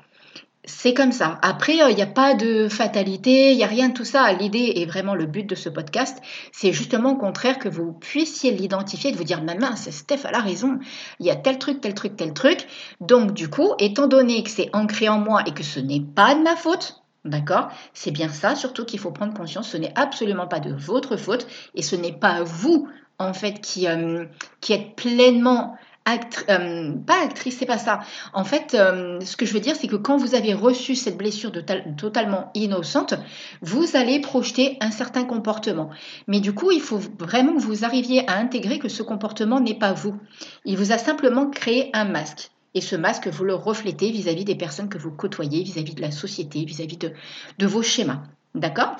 C'est 0.68 0.92
comme 0.92 1.12
ça. 1.12 1.38
Après, 1.40 1.76
il 1.76 1.96
n'y 1.96 2.02
a 2.02 2.06
pas 2.06 2.34
de 2.34 2.68
fatalité, 2.68 3.52
il 3.52 3.56
n'y 3.56 3.64
a 3.64 3.68
rien 3.68 3.88
de 3.88 3.94
tout 3.94 4.04
ça. 4.04 4.30
L'idée 4.34 4.74
est 4.76 4.84
vraiment 4.84 5.14
le 5.14 5.24
but 5.24 5.44
de 5.48 5.54
ce 5.54 5.70
podcast. 5.70 6.20
C'est 6.52 6.72
justement 6.72 7.12
au 7.12 7.16
contraire 7.16 7.58
que 7.58 7.70
vous 7.70 7.94
puissiez 7.94 8.50
l'identifier, 8.50 9.10
de 9.10 9.16
vous 9.16 9.24
dire, 9.24 9.42
ma 9.42 9.76
c'est 9.76 9.92
Steph, 9.92 10.26
elle 10.28 10.34
a 10.34 10.40
raison. 10.40 10.78
Il 11.20 11.26
y 11.26 11.30
a 11.30 11.36
tel 11.36 11.58
truc, 11.58 11.80
tel 11.80 11.94
truc, 11.94 12.16
tel 12.16 12.34
truc. 12.34 12.66
Donc, 13.00 13.32
du 13.32 13.48
coup, 13.48 13.72
étant 13.78 14.08
donné 14.08 14.42
que 14.42 14.50
c'est 14.50 14.68
ancré 14.74 15.08
en 15.08 15.18
moi 15.18 15.42
et 15.46 15.52
que 15.52 15.62
ce 15.62 15.80
n'est 15.80 16.02
pas 16.02 16.34
de 16.34 16.42
ma 16.42 16.54
faute, 16.54 17.02
D'accord 17.24 17.70
C'est 17.94 18.12
bien 18.12 18.28
ça, 18.28 18.54
surtout 18.54 18.84
qu'il 18.84 19.00
faut 19.00 19.10
prendre 19.10 19.34
conscience, 19.34 19.70
ce 19.70 19.76
n'est 19.76 19.92
absolument 19.96 20.46
pas 20.46 20.60
de 20.60 20.72
votre 20.72 21.16
faute 21.16 21.46
et 21.74 21.82
ce 21.82 21.96
n'est 21.96 22.12
pas 22.12 22.42
vous, 22.42 22.88
en 23.18 23.32
fait, 23.32 23.60
qui, 23.60 23.88
euh, 23.88 24.26
qui 24.60 24.72
êtes 24.74 24.94
pleinement 24.94 25.76
euh, 26.48 26.92
pas 27.06 27.22
actrice, 27.22 27.58
c'est 27.58 27.66
pas 27.66 27.78
ça. 27.78 28.00
En 28.32 28.44
fait, 28.44 28.74
euh, 28.74 29.20
ce 29.20 29.36
que 29.36 29.46
je 29.46 29.52
veux 29.52 29.60
dire, 29.60 29.76
c'est 29.76 29.88
que 29.88 29.96
quand 29.96 30.16
vous 30.16 30.34
avez 30.34 30.54
reçu 30.54 30.94
cette 30.94 31.16
blessure 31.16 31.52
totalement 31.96 32.50
innocente, 32.54 33.14
vous 33.62 33.96
allez 33.96 34.20
projeter 34.20 34.76
un 34.80 34.90
certain 34.90 35.24
comportement. 35.24 35.90
Mais 36.26 36.40
du 36.40 36.54
coup, 36.54 36.70
il 36.70 36.80
faut 36.80 37.00
vraiment 37.18 37.54
que 37.54 37.62
vous 37.62 37.84
arriviez 37.84 38.28
à 38.28 38.38
intégrer 38.38 38.78
que 38.78 38.88
ce 38.88 39.02
comportement 39.02 39.60
n'est 39.60 39.78
pas 39.78 39.92
vous. 39.92 40.16
Il 40.64 40.76
vous 40.76 40.92
a 40.92 40.98
simplement 40.98 41.50
créé 41.50 41.90
un 41.94 42.04
masque. 42.04 42.50
Et 42.74 42.80
ce 42.80 42.96
masque, 42.96 43.28
vous 43.28 43.44
le 43.44 43.54
reflétez 43.54 44.10
vis-à-vis 44.10 44.44
des 44.44 44.54
personnes 44.54 44.88
que 44.88 44.98
vous 44.98 45.10
côtoyez, 45.10 45.62
vis-à-vis 45.62 45.94
de 45.94 46.02
la 46.02 46.10
société, 46.10 46.64
vis-à-vis 46.64 46.98
de, 46.98 47.12
de 47.58 47.66
vos 47.66 47.82
schémas. 47.82 48.22
D'accord? 48.54 48.96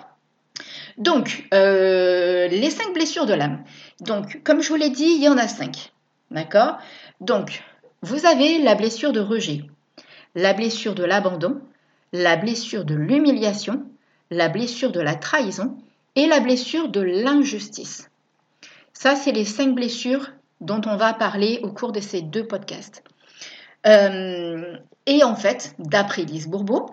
Donc, 0.97 1.47
euh, 1.54 2.49
les 2.49 2.71
cinq 2.71 2.92
blessures 2.92 3.26
de 3.26 3.35
l'âme. 3.35 3.62
Donc, 4.00 4.40
comme 4.42 4.62
je 4.62 4.68
vous 4.68 4.75
l'ai 4.75 4.90
dit, 4.90 5.14
il 5.16 5.23
y 5.23 5.28
en 5.28 5.38
a 5.38 5.47
cinq. 5.47 5.92
D'accord? 6.30 6.78
Donc, 7.20 7.62
vous 8.02 8.26
avez 8.26 8.58
la 8.58 8.75
blessure 8.75 9.12
de 9.12 9.20
rejet, 9.20 9.62
la 10.35 10.52
blessure 10.52 10.94
de 10.94 11.04
l'abandon, 11.04 11.61
la 12.12 12.37
blessure 12.37 12.85
de 12.85 12.94
l'humiliation, 12.94 13.85
la 14.30 14.49
blessure 14.49 14.92
de 14.92 15.00
la 15.00 15.14
trahison 15.14 15.76
et 16.14 16.26
la 16.26 16.40
blessure 16.40 16.88
de 16.88 17.00
l'injustice. 17.00 18.11
Ça, 18.92 19.14
c'est 19.16 19.32
les 19.32 19.44
cinq 19.44 19.75
blessures 19.75 20.30
dont 20.61 20.80
on 20.87 20.97
va 20.97 21.12
parler 21.12 21.61
au 21.62 21.70
cours 21.70 21.92
de 21.92 22.00
ces 22.00 22.20
deux 22.20 22.47
podcasts. 22.47 23.02
Euh, 23.87 24.76
et 25.06 25.23
en 25.23 25.37
fait, 25.37 25.75
d'après 25.78 26.25
Lise 26.25 26.49
Bourbeau, 26.49 26.90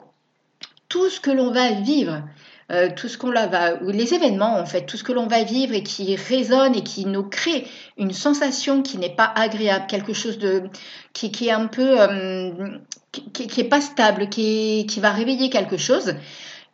tout 0.87 1.09
ce 1.09 1.19
que 1.19 1.31
l'on 1.31 1.51
va 1.51 1.71
vivre 1.71 2.21
euh, 2.71 2.89
tout 2.95 3.07
ce 3.07 3.19
qu'on 3.19 3.31
va, 3.31 3.75
les 3.81 4.15
événements 4.15 4.57
en 4.57 4.65
fait, 4.65 4.87
tout 4.87 4.97
ce 4.97 5.03
que 5.03 5.11
l'on 5.11 5.27
va 5.27 5.43
vivre 5.43 5.75
et 5.75 5.83
qui 5.83 6.15
résonne 6.15 6.73
et 6.73 6.81
qui 6.81 7.05
nous 7.05 7.21
crée 7.21 7.67
une 7.95 8.11
sensation 8.11 8.81
qui 8.81 8.97
n'est 8.97 9.15
pas 9.15 9.31
agréable, 9.35 9.85
quelque 9.87 10.13
chose 10.13 10.39
de 10.39 10.63
qui, 11.13 11.27
est 11.47 11.51
un 11.51 11.67
peu, 11.67 12.01
euh, 12.01 12.51
qui, 13.11 13.47
qui, 13.47 13.61
est 13.61 13.69
pas 13.69 13.81
stable, 13.81 14.29
qui, 14.29 14.87
va 14.99 15.11
réveiller 15.11 15.51
quelque 15.51 15.77
chose. 15.77 16.15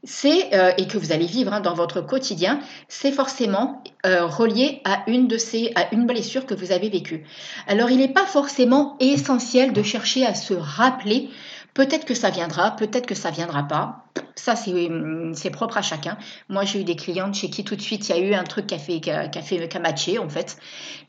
C'est 0.03 0.55
euh, 0.55 0.71
et 0.77 0.87
que 0.87 0.97
vous 0.97 1.11
allez 1.11 1.25
vivre 1.25 1.51
hein, 1.51 1.59
dans 1.59 1.73
votre 1.73 1.99
quotidien, 1.99 2.61
c'est 2.87 3.11
forcément 3.11 3.83
relié 4.03 4.81
à 4.85 5.03
une 5.07 5.27
de 5.27 5.37
ces, 5.37 5.73
à 5.75 5.93
une 5.93 6.07
blessure 6.07 6.45
que 6.45 6.55
vous 6.55 6.71
avez 6.71 6.89
vécue. 6.89 7.25
Alors, 7.67 7.91
il 7.91 7.97
n'est 7.97 8.07
pas 8.07 8.25
forcément 8.25 8.95
essentiel 9.01 9.73
de 9.73 9.83
chercher 9.83 10.25
à 10.25 10.35
se 10.35 10.53
rappeler. 10.53 11.29
Peut-être 11.73 12.05
que 12.05 12.15
ça 12.15 12.29
viendra, 12.29 12.71
peut-être 12.77 13.05
que 13.05 13.15
ça 13.15 13.29
viendra 13.29 13.67
pas 13.67 14.05
ça, 14.35 14.55
c'est 14.55 15.49
propre 15.51 15.77
à 15.77 15.81
chacun. 15.81 16.17
Moi, 16.49 16.65
j'ai 16.65 16.81
eu 16.81 16.83
des 16.83 16.95
clientes 16.95 17.35
chez 17.35 17.49
qui 17.49 17.63
tout 17.63 17.75
de 17.75 17.81
suite, 17.81 18.09
il 18.09 18.15
y 18.15 18.19
a 18.19 18.21
eu 18.21 18.33
un 18.33 18.43
truc 18.43 18.67
qui 18.67 18.75
a 18.75 18.79
fait, 18.79 18.99
qui 18.99 19.11
a, 19.11 19.29
fait, 19.29 19.67
qui 19.67 19.77
a 19.77 19.79
matché, 19.79 20.17
en 20.17 20.29
fait. 20.29 20.57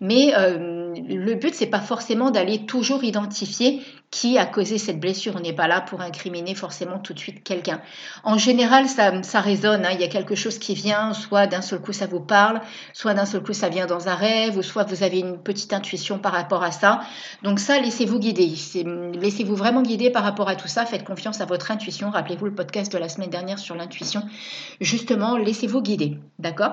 Mais 0.01 0.35
euh, 0.37 0.95
le 0.95 1.35
but, 1.35 1.55
c'est 1.55 1.67
pas 1.67 1.81
forcément 1.81 2.31
d'aller 2.31 2.67
toujours 2.67 3.05
identifier 3.05 3.83
qui 4.13 4.37
a 4.37 4.45
causé 4.45 4.77
cette 4.77 5.01
blessure. 5.01 5.33
On 5.37 5.41
n'est 5.41 5.55
pas 5.55 5.67
là 5.67 5.81
pour 5.81 6.03
incriminer 6.03 6.55
forcément 6.55 6.99
tout 6.99 7.15
de 7.15 7.19
suite 7.19 7.43
quelqu'un. 7.43 7.81
En 8.25 8.37
général, 8.37 8.87
ça, 8.87 9.23
ça 9.23 9.41
résonne. 9.41 9.87
Hein. 9.87 9.93
Il 9.95 10.01
y 10.01 10.05
a 10.05 10.09
quelque 10.09 10.35
chose 10.35 10.59
qui 10.59 10.75
vient, 10.75 11.15
soit 11.15 11.47
d'un 11.47 11.63
seul 11.63 11.81
coup 11.81 11.95
ça 11.95 12.07
vous 12.07 12.21
parle, 12.21 12.61
soit 12.93 13.15
d'un 13.15 13.25
seul 13.25 13.43
coup 13.43 13.55
ça 13.55 13.71
vient 13.71 13.87
dans 13.87 14.09
un 14.09 14.15
rêve, 14.15 14.59
ou 14.59 14.63
soit 14.63 14.85
vous 14.85 15.03
avez 15.03 15.21
une 15.21 15.39
petite 15.39 15.73
intuition 15.73 16.19
par 16.19 16.33
rapport 16.33 16.63
à 16.63 16.73
ça. 16.73 17.01
Donc 17.43 17.59
ça, 17.59 17.81
laissez-vous 17.81 18.19
guider. 18.19 18.53
Laissez-vous 19.15 19.57
vraiment 19.57 19.81
guider 19.81 20.11
par 20.11 20.25
rapport 20.25 20.51
à 20.51 20.57
tout 20.57 20.69
ça. 20.69 20.85
Faites 20.85 21.05
confiance 21.05 21.41
à 21.41 21.47
votre 21.47 21.71
intuition. 21.71 22.11
Rappelez-vous 22.11 22.45
le 22.45 22.55
podcast 22.55 22.92
de 22.93 22.99
la 22.99 23.09
semaine 23.09 23.31
dernière 23.31 23.59
sur 23.59 23.75
l'intuition. 23.75 24.23
Justement, 24.81 25.37
laissez-vous 25.37 25.83
guider. 25.83 26.19
D'accord? 26.39 26.73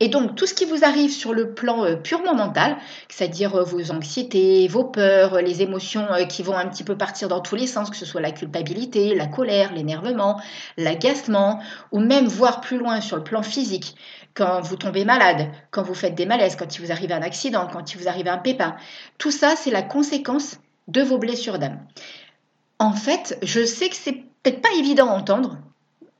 Et 0.00 0.08
donc, 0.08 0.36
tout 0.36 0.46
ce 0.46 0.54
qui 0.54 0.64
vous 0.64 0.84
arrive 0.84 1.10
sur 1.10 1.32
le 1.32 1.54
plan 1.54 1.84
euh, 1.84 1.96
purement 1.96 2.34
mental, 2.34 2.76
c'est-à-dire 3.08 3.54
euh, 3.56 3.64
vos 3.64 3.90
anxiétés, 3.90 4.68
vos 4.68 4.84
peurs, 4.84 5.40
les 5.40 5.62
émotions 5.62 6.06
euh, 6.12 6.24
qui 6.24 6.42
vont 6.42 6.56
un 6.56 6.66
petit 6.68 6.84
peu 6.84 6.96
partir 6.96 7.28
dans 7.28 7.40
tous 7.40 7.56
les 7.56 7.66
sens, 7.66 7.90
que 7.90 7.96
ce 7.96 8.06
soit 8.06 8.20
la 8.20 8.30
culpabilité, 8.30 9.14
la 9.14 9.26
colère, 9.26 9.72
l'énervement, 9.72 10.40
l'agacement, 10.76 11.60
ou 11.92 12.00
même 12.00 12.26
voir 12.26 12.60
plus 12.60 12.78
loin 12.78 13.00
sur 13.00 13.16
le 13.16 13.24
plan 13.24 13.42
physique, 13.42 13.96
quand 14.34 14.60
vous 14.60 14.76
tombez 14.76 15.04
malade, 15.04 15.48
quand 15.70 15.82
vous 15.82 15.94
faites 15.94 16.14
des 16.14 16.26
malaises, 16.26 16.56
quand 16.56 16.76
il 16.76 16.84
vous 16.84 16.92
arrive 16.92 17.12
un 17.12 17.22
accident, 17.22 17.68
quand 17.72 17.92
il 17.92 17.98
vous 17.98 18.08
arrive 18.08 18.28
un 18.28 18.38
pépin, 18.38 18.76
tout 19.18 19.30
ça, 19.30 19.54
c'est 19.56 19.70
la 19.70 19.82
conséquence 19.82 20.58
de 20.88 21.02
vos 21.02 21.18
blessures 21.18 21.58
d'âme. 21.58 21.80
En 22.78 22.92
fait, 22.92 23.38
je 23.42 23.64
sais 23.64 23.88
que 23.88 23.96
c'est 23.96 24.12
peut-être 24.42 24.60
pas 24.60 24.72
évident 24.78 25.08
à 25.08 25.12
entendre, 25.12 25.58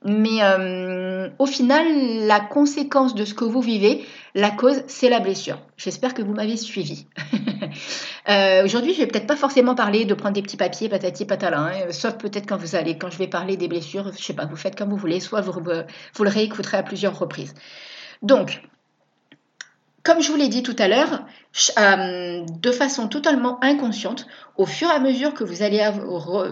mais 0.03 0.43
euh, 0.43 1.29
au 1.39 1.45
final, 1.47 1.85
la 2.27 2.39
conséquence 2.39 3.15
de 3.15 3.25
ce 3.25 3.33
que 3.33 3.43
vous 3.43 3.61
vivez, 3.61 4.05
la 4.35 4.51
cause, 4.51 4.83
c'est 4.87 5.09
la 5.09 5.19
blessure. 5.19 5.59
J'espère 5.77 6.13
que 6.13 6.21
vous 6.21 6.33
m'avez 6.33 6.57
suivi. 6.57 7.07
euh, 8.29 8.63
Aujourd'hui, 8.63 8.93
je 8.93 8.99
vais 8.99 9.07
peut-être 9.07 9.25
pas 9.25 9.35
forcément 9.35 9.73
parler 9.73 10.05
de 10.05 10.13
prendre 10.13 10.35
des 10.35 10.43
petits 10.43 10.57
papiers, 10.57 10.89
patati 10.89 11.25
patala, 11.25 11.59
hein, 11.59 11.91
sauf 11.91 12.17
peut-être 12.17 12.47
quand 12.47 12.57
vous 12.57 12.75
allez, 12.75 12.97
quand 12.97 13.09
je 13.09 13.17
vais 13.17 13.27
parler 13.27 13.57
des 13.57 13.67
blessures, 13.67 14.11
je 14.15 14.23
sais 14.23 14.33
pas, 14.33 14.45
vous 14.45 14.55
faites 14.55 14.77
comme 14.77 14.89
vous 14.89 14.97
voulez, 14.97 15.19
soit 15.19 15.41
vous, 15.41 15.53
vous 15.53 16.23
le 16.23 16.29
réécouterez 16.29 16.77
à 16.77 16.83
plusieurs 16.83 17.17
reprises. 17.17 17.55
Donc, 18.21 18.61
comme 20.03 20.21
je 20.21 20.31
vous 20.31 20.37
l'ai 20.37 20.49
dit 20.49 20.61
tout 20.61 20.75
à 20.77 20.87
l'heure, 20.87 21.25
euh, 21.77 22.45
de 22.45 22.71
façon 22.71 23.07
totalement 23.07 23.63
inconsciente, 23.63 24.27
au 24.57 24.65
fur 24.65 24.89
et 24.89 24.93
à 24.93 24.99
mesure 24.99 25.33
que 25.33 25.43
vous 25.43 25.61
allez 25.61 25.89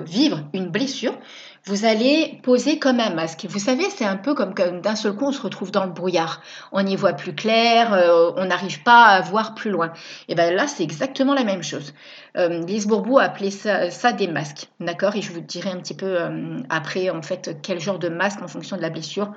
vivre 0.06 0.42
une 0.54 0.70
blessure, 0.70 1.18
vous 1.66 1.86
allez 1.86 2.42
poser 2.44 2.78
comme 2.78 3.00
un 3.00 3.12
masque. 3.12 3.46
Vous 3.50 3.60
savez, 3.60 3.90
c'est 3.90 4.04
un 4.04 4.18
peu 4.18 4.36
comme, 4.36 4.54
d'un 4.54 4.96
seul 4.96 5.14
coup 5.14 5.26
on 5.26 5.32
se 5.32 5.42
retrouve 5.42 5.72
dans 5.72 5.86
le 5.86 5.92
brouillard. 5.92 6.42
On 6.74 6.86
y 6.86 6.96
voit 6.98 7.14
plus 7.14 7.34
clair, 7.34 7.94
euh, 7.94 8.32
on 8.36 8.46
n'arrive 8.46 8.84
pas 8.84 9.06
à 9.06 9.22
voir 9.22 9.56
plus 9.56 9.72
loin. 9.72 9.94
Et 10.28 10.36
bien 10.36 10.52
là, 10.52 10.68
c'est 10.68 10.84
exactement 10.84 11.34
la 11.34 11.46
même 11.46 11.64
chose. 11.64 11.94
Euh, 12.36 12.66
Lise 12.66 12.86
Bourbou 12.86 13.18
a 13.18 13.24
appelé 13.24 13.50
ça, 13.50 14.12
des 14.12 14.28
masques, 14.28 14.68
d'accord? 14.82 15.16
Et 15.16 15.22
je 15.22 15.32
vous 15.32 15.40
dirai 15.40 15.70
un 15.70 15.78
petit 15.78 15.94
peu 15.94 16.22
euh, 16.22 16.60
après, 16.70 17.10
en 17.10 17.22
fait, 17.22 17.58
quel 17.62 17.80
genre 17.80 18.00
de 18.00 18.10
masque, 18.10 18.42
en 18.42 18.50
fonction 18.50 18.76
de 18.76 18.82
la 18.82 18.90
blessure, 18.90 19.32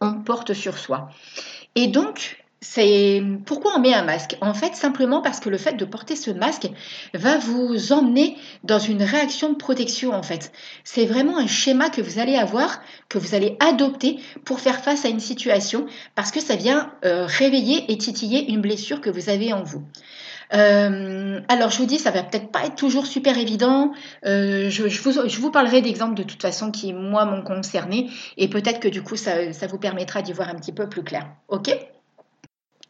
on 0.00 0.14
porte 0.14 0.54
sur 0.54 0.78
soi. 0.78 1.10
Et 1.74 1.88
donc, 1.88 2.42
c'est 2.68 3.22
pourquoi 3.46 3.74
on 3.76 3.80
met 3.80 3.94
un 3.94 4.02
masque? 4.02 4.36
En 4.40 4.52
fait, 4.52 4.74
simplement 4.74 5.22
parce 5.22 5.40
que 5.40 5.48
le 5.48 5.56
fait 5.56 5.74
de 5.74 5.84
porter 5.84 6.16
ce 6.16 6.30
masque 6.30 6.68
va 7.14 7.38
vous 7.38 7.92
emmener 7.92 8.36
dans 8.64 8.80
une 8.80 9.02
réaction 9.02 9.50
de 9.50 9.54
protection 9.54 10.12
en 10.12 10.22
fait. 10.22 10.52
C'est 10.82 11.06
vraiment 11.06 11.38
un 11.38 11.46
schéma 11.46 11.90
que 11.90 12.02
vous 12.02 12.18
allez 12.18 12.36
avoir, 12.36 12.80
que 13.08 13.18
vous 13.18 13.34
allez 13.34 13.56
adopter 13.60 14.18
pour 14.44 14.60
faire 14.60 14.82
face 14.82 15.04
à 15.04 15.08
une 15.08 15.20
situation 15.20 15.86
parce 16.16 16.32
que 16.32 16.40
ça 16.40 16.56
vient 16.56 16.90
euh, 17.04 17.24
réveiller 17.26 17.90
et 17.90 17.96
titiller 17.98 18.50
une 18.50 18.60
blessure 18.60 19.00
que 19.00 19.10
vous 19.10 19.30
avez 19.30 19.52
en 19.52 19.62
vous. 19.62 19.82
Euh, 20.52 21.40
alors 21.48 21.70
je 21.70 21.78
vous 21.78 21.86
dis, 21.86 21.98
ça 21.98 22.10
va 22.10 22.24
peut-être 22.24 22.50
pas 22.50 22.66
être 22.66 22.76
toujours 22.76 23.06
super 23.06 23.38
évident. 23.38 23.92
Euh, 24.26 24.70
je, 24.70 25.40
vous, 25.40 25.50
parlerai 25.50 25.82
d'exemples 25.82 26.14
de 26.14 26.24
toute 26.24 26.42
façon 26.42 26.70
qui 26.72 26.92
moi 26.92 27.24
m'ont 27.24 27.42
concerné 27.42 28.10
et 28.36 28.48
peut-être 28.48 28.80
que 28.80 28.88
du 28.88 29.02
coup 29.02 29.16
ça, 29.16 29.52
ça 29.52 29.66
vous 29.66 29.78
permettra 29.78 30.20
d'y 30.20 30.32
voir 30.32 30.48
un 30.48 30.56
petit 30.56 30.72
peu 30.72 30.88
plus 30.88 31.04
clair. 31.04 31.28
Ok? 31.48 31.70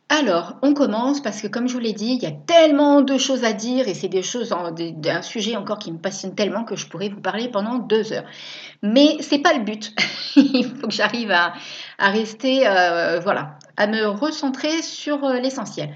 Alors, 0.09 0.55
on 0.63 0.73
commence 0.73 1.21
parce 1.21 1.43
que 1.43 1.49
comme 1.49 1.67
je 1.67 1.73
vous 1.73 1.81
l'ai 1.81 1.93
dit, 1.93 2.13
il 2.13 2.23
y 2.23 2.27
a 2.27 2.31
tellement 2.31 3.01
de 3.01 3.19
choses 3.19 3.43
à 3.43 3.53
dire 3.53 3.89
et 3.89 3.95
c'est 3.95 4.07
des 4.07 4.23
choses, 4.23 4.53
un 4.53 5.23
sujet 5.23 5.57
encore 5.57 5.81
qui 5.81 5.91
me 5.91 5.99
passionne 5.99 6.37
tellement 6.37 6.63
que 6.63 6.77
je 6.77 6.87
pourrais 6.87 7.09
vous 7.09 7.21
parler 7.21 7.49
pendant 7.49 7.79
deux 7.79 8.13
heures. 8.13 8.25
Mais 8.83 9.17
c'est 9.19 9.41
pas 9.41 9.53
le 9.53 9.65
but. 9.65 9.93
il 10.37 10.65
faut 10.65 10.87
que 10.87 10.93
j'arrive 10.93 11.33
à, 11.33 11.55
rester, 11.99 12.69
euh, 12.69 13.19
voilà, 13.19 13.59
à 13.77 13.89
me 13.89 14.07
recentrer 14.07 14.81
sur 14.83 15.25
euh, 15.25 15.41
l'essentiel. 15.41 15.91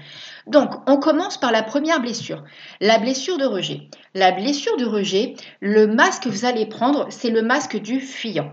Donc, 0.45 0.71
on 0.89 0.97
commence 0.97 1.37
par 1.37 1.53
la 1.53 1.63
première 1.63 2.01
blessure, 2.01 2.43
la 2.81 2.99
blessure 2.99 3.37
de 3.37 3.45
rejet. 3.45 3.87
La 4.13 4.33
blessure 4.33 4.75
de 4.75 4.85
rejet, 4.85 5.35
le 5.61 5.87
masque 5.87 6.23
que 6.23 6.29
vous 6.29 6.43
allez 6.43 6.65
prendre, 6.65 7.07
c'est 7.09 7.29
le 7.29 7.43
masque 7.43 7.77
du 7.77 8.01
fuyant. 8.01 8.51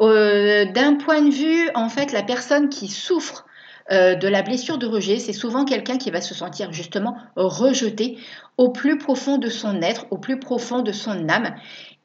Euh, 0.00 0.64
d'un 0.72 0.94
point 0.94 1.20
de 1.20 1.30
vue, 1.30 1.70
en 1.74 1.90
fait, 1.90 2.12
la 2.12 2.22
personne 2.22 2.70
qui 2.70 2.88
souffre 2.88 3.45
de 3.90 4.28
la 4.28 4.42
blessure 4.42 4.78
de 4.78 4.86
rejet, 4.86 5.18
c'est 5.18 5.32
souvent 5.32 5.64
quelqu'un 5.64 5.96
qui 5.96 6.10
va 6.10 6.20
se 6.20 6.34
sentir 6.34 6.72
justement 6.72 7.16
rejeté 7.36 8.18
au 8.56 8.70
plus 8.70 8.98
profond 8.98 9.38
de 9.38 9.48
son 9.48 9.80
être, 9.82 10.06
au 10.10 10.18
plus 10.18 10.40
profond 10.40 10.82
de 10.82 10.92
son 10.92 11.28
âme, 11.28 11.54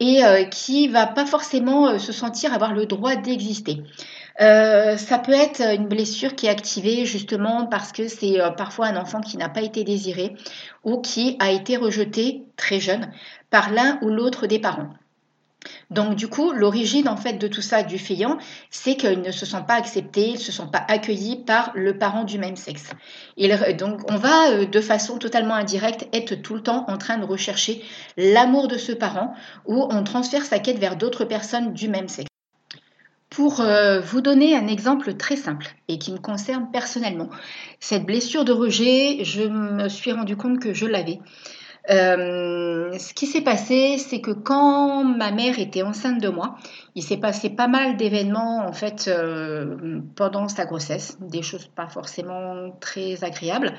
et 0.02 0.26
euh, 0.26 0.44
qui 0.44 0.88
va 0.88 1.06
pas 1.06 1.26
forcément 1.26 1.88
euh, 1.88 1.98
se 2.00 2.12
sentir 2.12 2.54
avoir 2.54 2.74
le 2.74 2.88
droit 2.88 3.16
d'exister. 3.16 3.84
ça 4.40 5.20
peut 5.20 5.34
être 5.34 5.62
une 5.62 5.88
blessure 5.88 6.36
qui 6.36 6.48
est 6.48 6.50
activée 6.50 7.06
justement 7.06 7.68
parce 7.68 7.92
que 7.92 8.08
c'est 8.08 8.40
parfois 8.58 8.88
un 8.88 8.98
enfant 8.98 9.22
qui 9.22 9.38
n'a 9.38 9.50
pas 9.50 9.62
été 9.62 9.84
désiré 9.84 10.36
ou 10.84 11.00
qui 11.00 11.38
a 11.40 11.52
été 11.52 11.78
rejeté 11.78 12.44
très 12.58 12.80
jeune 12.80 13.12
par 13.52 13.72
l'un 13.72 14.00
ou 14.02 14.10
l'autre 14.10 14.48
des 14.48 14.58
parents. 14.58 14.90
Donc 15.92 16.16
du 16.16 16.30
coup, 16.30 16.52
l'origine 16.54 17.10
en 17.10 17.18
fait 17.18 17.34
de 17.34 17.48
tout 17.48 17.62
ça 17.62 17.84
du 17.84 18.00
fayant, 18.00 18.38
c'est 18.70 18.96
qu'ils 18.96 19.22
ne 19.22 19.32
se 19.32 19.46
sentent 19.46 19.68
pas 19.68 19.76
acceptés, 19.76 20.30
ils 20.30 20.34
ne 20.34 20.40
se 20.40 20.52
sentent 20.52 20.72
pas 20.72 20.86
accueillis 20.88 21.44
par 21.44 21.72
le 21.76 21.98
parent 21.98 22.24
du 22.24 22.40
même 22.40 22.56
sexe. 22.56 22.90
donc 23.78 24.10
on 24.10 24.16
va 24.16 24.52
euh, 24.52 24.66
de 24.66 24.82
façon 24.82 25.18
totalement 25.18 25.54
indirecte 25.54 26.08
être 26.14 26.36
tout 26.36 26.56
le 26.56 26.64
temps 26.64 26.86
en 26.88 26.98
train 26.98 27.18
de 27.18 27.26
rechercher 27.26 27.84
l'amour 28.16 28.70
de 28.70 28.78
ce 28.78 28.94
parent 28.94 29.34
ou 29.66 29.86
on 29.90 30.04
transfère 30.04 30.46
sa 30.46 30.60
quête 30.60 30.80
vers 30.80 30.96
d'autres 30.96 31.26
personnes 31.26 31.74
du 31.74 31.90
même 31.90 32.08
sexe. 32.08 32.30
Pour 33.30 33.60
euh, 33.60 34.00
vous 34.00 34.22
donner 34.22 34.56
un 34.56 34.68
exemple 34.68 35.14
très 35.16 35.36
simple 35.36 35.68
et 35.88 35.98
qui 35.98 36.12
me 36.14 36.20
concerne 36.20 36.70
personnellement, 36.72 37.30
cette 37.80 38.06
blessure 38.06 38.46
de 38.46 38.52
rejet, 38.54 39.24
je 39.24 39.44
me 39.44 39.90
suis 39.90 40.12
rendu 40.14 40.38
compte 40.38 40.60
que 40.60 40.74
je 40.74 40.86
l'avais. 40.86 41.20
Euh, 41.90 42.98
ce 43.00 43.14
qui 43.14 43.26
s'est 43.26 43.42
passé, 43.42 43.98
c'est 43.98 44.22
que 44.22 44.32
quand 44.32 45.04
ma 45.04 45.32
mère 45.32 45.60
était 45.60 45.82
enceinte 45.82 46.22
de 46.22 46.30
moi, 46.30 46.56
il 46.96 47.04
s'est 47.04 47.18
passé 47.18 47.50
pas 47.50 47.68
mal 47.68 47.98
d'événements 47.98 48.66
en 48.68 48.72
fait 48.72 49.08
euh, 49.08 50.00
pendant 50.16 50.48
sa 50.48 50.66
grossesse, 50.66 51.18
des 51.20 51.42
choses 51.42 51.68
pas 51.68 51.88
forcément 51.88 52.72
très 52.80 53.24
agréables. 53.24 53.74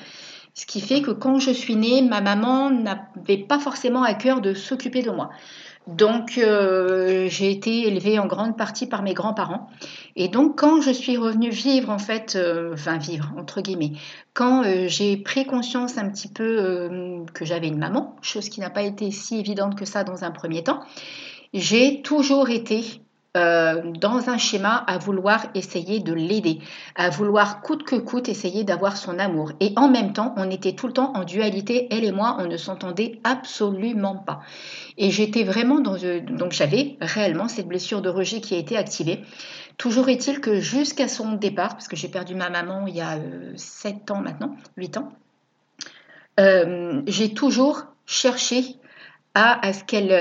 Ce 0.55 0.67
qui 0.67 0.81
fait 0.81 1.01
que 1.01 1.13
quand 1.13 1.39
je 1.39 1.51
suis 1.51 1.77
née, 1.77 2.03
ma 2.03 2.21
maman 2.21 2.71
n'avait 2.71 3.39
pas 3.39 3.59
forcément 3.59 4.03
à 4.03 4.15
cœur 4.15 4.41
de 4.41 4.53
s'occuper 4.53 5.03
de 5.03 5.11
moi. 5.11 5.31
Donc, 5.89 6.39
euh, 6.39 7.29
j'ai 7.29 7.51
été 7.51 7.89
élevée 7.89 8.19
en 8.19 8.27
grande 8.27 8.57
partie 8.57 8.87
par 8.87 9.03
mes 9.03 9.15
grands-parents. 9.15 9.69
Et 10.15 10.29
donc, 10.29 10.59
quand 10.59 10.81
je 10.81 10.93
suis 10.93 11.17
revenue 11.17 11.51
vivre, 11.51 11.91
en 11.91 11.99
fait, 11.99 12.37
euh, 12.37 12.75
enfin 12.75 12.99
vivre, 12.99 13.33
entre 13.37 13.61
guillemets, 13.61 13.93
quand 14.33 14.65
euh, 14.65 14.87
j'ai 14.87 15.17
pris 15.17 15.45
conscience 15.45 15.99
un 15.99 16.09
petit 16.09 16.29
peu 16.29 17.23
que 17.35 17.45
j'avais 17.45 17.69
une 17.69 17.79
maman, 17.79 18.17
chose 18.23 18.49
qui 18.49 18.61
n'a 18.61 18.71
pas 18.71 18.83
été 18.83 19.11
si 19.11 19.39
évidente 19.39 19.77
que 19.77 19.85
ça 19.85 20.05
dans 20.05 20.23
un 20.23 20.31
premier 20.31 20.63
temps, 20.63 20.81
j'ai 21.53 22.01
toujours 22.03 22.49
été 22.49 23.02
euh, 23.35 23.93
dans 23.99 24.29
un 24.29 24.37
schéma 24.37 24.85
à 24.87 24.99
vouloir 24.99 25.47
essayer 25.55 26.01
de 26.01 26.13
l'aider, 26.13 26.59
à 26.97 27.09
vouloir 27.09 27.63
coûte 27.63 27.83
que 27.83 27.97
coûte 27.97 28.29
essayer 28.29 28.63
d'avoir 28.63 28.99
son 28.99 29.19
amour. 29.19 29.53
Et 29.61 29.73
en 29.77 29.89
même 29.89 30.13
temps, 30.13 30.35
on 30.37 30.51
était 30.51 30.75
tout 30.75 30.87
le 30.87 30.93
temps 30.93 31.15
en 31.15 31.25
dualité, 31.25 31.89
elle 31.91 32.05
et 32.05 32.13
moi, 32.13 32.37
on 32.41 32.47
ne 32.47 32.59
s'entendait 32.59 33.21
absolument 33.25 34.17
pas. 34.17 34.43
Et 34.99 35.11
j'étais 35.11 35.45
vraiment 35.45 35.81
dans... 35.81 35.97
Donc 36.31 36.53
j'avais 36.53 36.99
réellement 37.01 37.49
cette 37.49 37.69
blessure 37.69 38.03
de 38.03 38.11
rejet 38.11 38.43
qui 38.43 38.55
a 38.55 38.59
été 38.59 38.77
activée. 38.77 39.25
Toujours 39.79 40.11
est-il 40.11 40.43
que 40.43 40.61
jusqu'à 40.61 41.09
son 41.09 41.33
départ, 41.33 41.71
parce 41.71 41.89
que 41.89 41.97
j'ai 41.97 42.09
perdu 42.09 42.35
ma 42.35 42.51
maman 42.51 42.87
il 42.87 42.97
y 42.97 43.01
a 43.01 43.19
7 43.57 44.11
euh, 44.11 44.13
ans 44.13 44.21
maintenant, 44.21 44.57
8 44.77 44.99
ans, 44.99 45.11
euh, 46.39 47.01
j'ai 47.07 47.33
toujours 47.33 47.85
cherché 48.05 48.77
à, 49.35 49.67
à 49.67 49.73
ce 49.73 49.85
qu'elle 49.85 50.13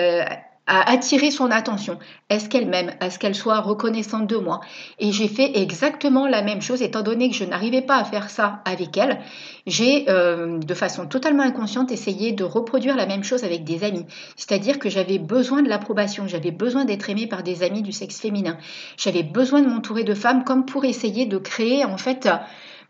à 0.71 0.89
attirer 0.89 1.31
son 1.31 1.51
attention. 1.51 1.99
Est-ce 2.29 2.47
qu'elle 2.47 2.65
m'aime 2.65 2.93
Est-ce 3.01 3.19
qu'elle 3.19 3.35
soit 3.35 3.59
reconnaissante 3.59 4.25
de 4.25 4.37
moi? 4.37 4.61
Et 4.99 5.11
j'ai 5.11 5.27
fait 5.27 5.59
exactement 5.59 6.27
la 6.27 6.41
même 6.41 6.61
chose, 6.61 6.81
étant 6.81 7.01
donné 7.01 7.29
que 7.29 7.35
je 7.35 7.43
n'arrivais 7.43 7.81
pas 7.81 7.97
à 7.97 8.05
faire 8.05 8.29
ça 8.29 8.61
avec 8.63 8.95
elle. 8.95 9.19
J'ai, 9.67 10.09
euh, 10.09 10.59
de 10.59 10.73
façon 10.73 11.07
totalement 11.07 11.43
inconsciente, 11.43 11.91
essayé 11.91 12.31
de 12.31 12.45
reproduire 12.45 12.95
la 12.95 13.05
même 13.05 13.25
chose 13.25 13.43
avec 13.43 13.65
des 13.65 13.83
amis. 13.83 14.05
C'est-à-dire 14.37 14.79
que 14.79 14.89
j'avais 14.89 15.19
besoin 15.19 15.61
de 15.61 15.67
l'approbation, 15.67 16.25
j'avais 16.25 16.51
besoin 16.51 16.85
d'être 16.85 17.09
aimée 17.09 17.27
par 17.27 17.43
des 17.43 17.63
amis 17.63 17.81
du 17.81 17.91
sexe 17.91 18.21
féminin. 18.21 18.57
J'avais 18.95 19.23
besoin 19.23 19.61
de 19.61 19.67
m'entourer 19.67 20.05
de 20.05 20.13
femmes 20.13 20.45
comme 20.45 20.65
pour 20.65 20.85
essayer 20.85 21.25
de 21.25 21.37
créer, 21.37 21.83
en 21.83 21.97
fait, 21.97 22.29